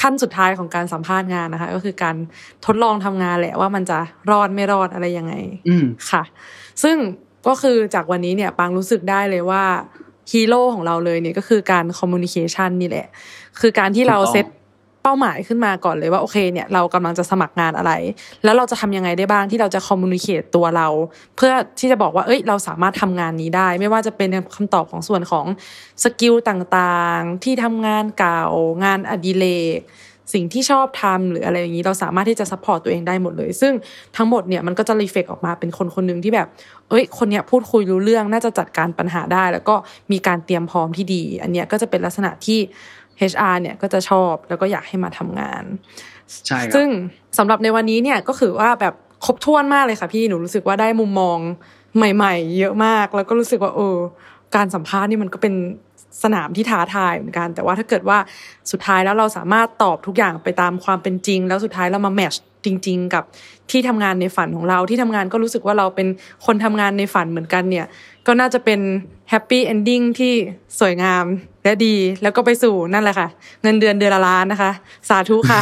[0.00, 2.16] ขั้นสุดท้ายของการสัมภาษณ์งานนะคะ ก็คือการ
[2.66, 3.98] ทดลองทำงานแหละว่ามันจะ
[4.30, 5.34] รอดไม่รอดอะไรยังไง
[5.68, 6.22] อืมค่ะ
[6.82, 6.96] ซึ่ง
[7.46, 9.64] ก็คือจากวันนี้เนี่ยปางรู้สึกได้เลยว่า
[10.32, 13.06] ฮีโร่ของเราเลยเนี่ยก็คือการ communication นี่แหละ
[13.60, 14.46] คือการที่เราถูกต้องเซต
[15.02, 17.92] เป้าหมายขึ้นมาก่อนเลยว่าโอเคเนี่ยเรากำลังจะสมัครงานอะไร
[18.44, 20.88] แล้วเราจะทำยังไงได้บ้างที่เราจะ communicate ตัวเรา
[21.36, 25.46] เพื่อที่จะบอกว่าเอ้ยเราสามารถทำงานนี้ได้ ไม่ว่าจะเป็นคำตอบของส่วนของ
[26.02, 28.42] skill ต่างๆ ที่ทำงานเก่า
[28.84, 29.46] งานอดิเร
[29.78, 29.80] ก
[30.34, 33.72] สิ่งที่ชอบทำหรืออะไรอย่างนี้เราสามารถที่จะ support ตัวเองได้หมดเลย ซึ่ง
[34.16, 36.48] ทั้งหมดเนี่ยมันก็จะ reflect ออกมาเป็นคนคนหนึ่งที่แบบ
[36.90, 39.74] เอ้ย คนเนี้ยพูดคุยรู้เรื่องน่าจะจัดการปัญหาได้ แล้วก็
[40.12, 42.58] มีการเตรียมพร้อมที่ดี อันเนี้ยก็จะเป็นลักษณะที่
[43.30, 45.64] HR เนี่ยก็จะชอบแล้วก็อยากให้มาทำงาน
[46.46, 46.88] ใช่ครับซึ่ง
[47.38, 48.94] สำหรับในวันนี้เนี่ยก็คือว่าแบบ
[49.24, 51.38] ครบถ้วนมากเลยค่ะพี่หนูรู้สึกว่าได้มุมมอง
[51.96, 53.96] ใหม่ ๆ เยอะมาก แล้วก็รู้สึกว่าเออ
[54.56, 55.54] การสัมภาษณ์นี่มันก็เป็น
[56.22, 58.18] สนามที่ท้าทายเหมือนกัน แต่ว่าถ้าเกิดว่า
[58.70, 63.24] สุดท้ายแล้วเราสามารถตอบทุกอย่างไปตามความเป็นจริง แล้วสุดท้ายเรามาแมทช์ จริง ๆ กับ
[63.70, 66.08] ที่ทำงานในฝันของเราที่ทำงานก็รู้สึกว่าเราเป็น
[66.46, 67.86] คนทำงานในฝันเหมือนกันเนี่ย
[68.26, 68.80] ก็น่าจะเป็น
[69.30, 70.34] happy ending ที่
[70.80, 71.24] สวยงาม
[71.64, 73.28] และดีแล้วก็ไปสู่นั่นแหละค่ะ
[73.62, 74.70] เงินเดือนเดือนละล้านนะคะ
[75.08, 75.60] สาธุค่ะ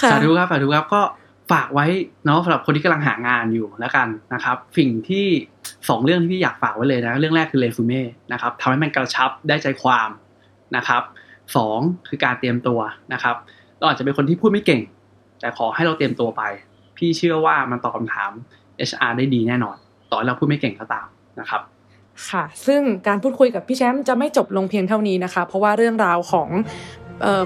[0.00, 1.02] ค่ะสาธุครับสาธุครับก็
[1.52, 1.86] ฝากไว้
[2.24, 5.26] เนาะสำหรับคนที่กำลังหางานอยู่แล้วกันนะครับสิ่งที่
[5.88, 10.08] สองเรื่องที่พี่อยากฝากไว้เลยนะเรื่องแรกคือเรซูเม่นะครับทำให้มันกระชับได้ใจความ
[10.76, 11.02] นะครับ
[11.56, 11.78] สอง
[12.08, 12.80] คือการเตรียมตัว
[13.12, 13.36] นะครับ
[13.78, 14.80] เราอาจจะเป็นคนที่พูดไม่เก่ง
[15.42, 16.42] แต่ขอให้เราเตรียมตัวไป
[16.96, 18.30] พี่เชื่อว่ามันตอบคำถาม
[18.88, 19.76] HR ได้ดีแน่นอน
[20.10, 21.06] ต่อให้เราพูดไม่เก่งก็ตาม
[21.40, 21.62] นะครับ
[22.30, 26.48] ค่ะ ซึ่งการพูดคุยกับพี่แชมป์จะไม่จบลงเพียงเท่านี้นะคะ เพราะว่าเรื่องราวของ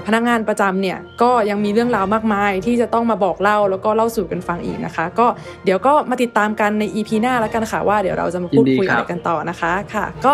[0.07, 5.27] พนักงานประจำเนี่ยก็ยังมีเรื่องราวมากมายที่จะต้องมาบอกเล่าแล้วก็เล่าสู่กันฟังอีกนะคะ ก็
[5.65, 10.33] เดี๋ยวก็มาติดตามกันใน EP หน้าแล้วกันค่ะว่าเดี๋ยวเราจะมาพูดคุยยินดีครัอะบไรกันต่อนะคะค่ะ ก็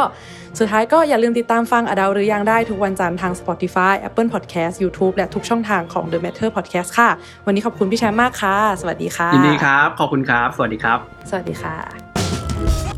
[0.59, 7.09] สุดท้ายก็อย่าลืมติดตามฟังอดาวหรือยังได้ทุกวันจันทร์ทาง Spotify Apple Podcast YouTube และทุกช่องทางของ The Matter Podcast ค่ะ
[7.45, 10.99] วันนี้ขอบคุณพี่แชมป์มากค่ะ สวัสดีค่ะยินดีครับ ขอบคุณครับ สวัสดีครับ
[11.29, 12.92] สวัสดีค่ะ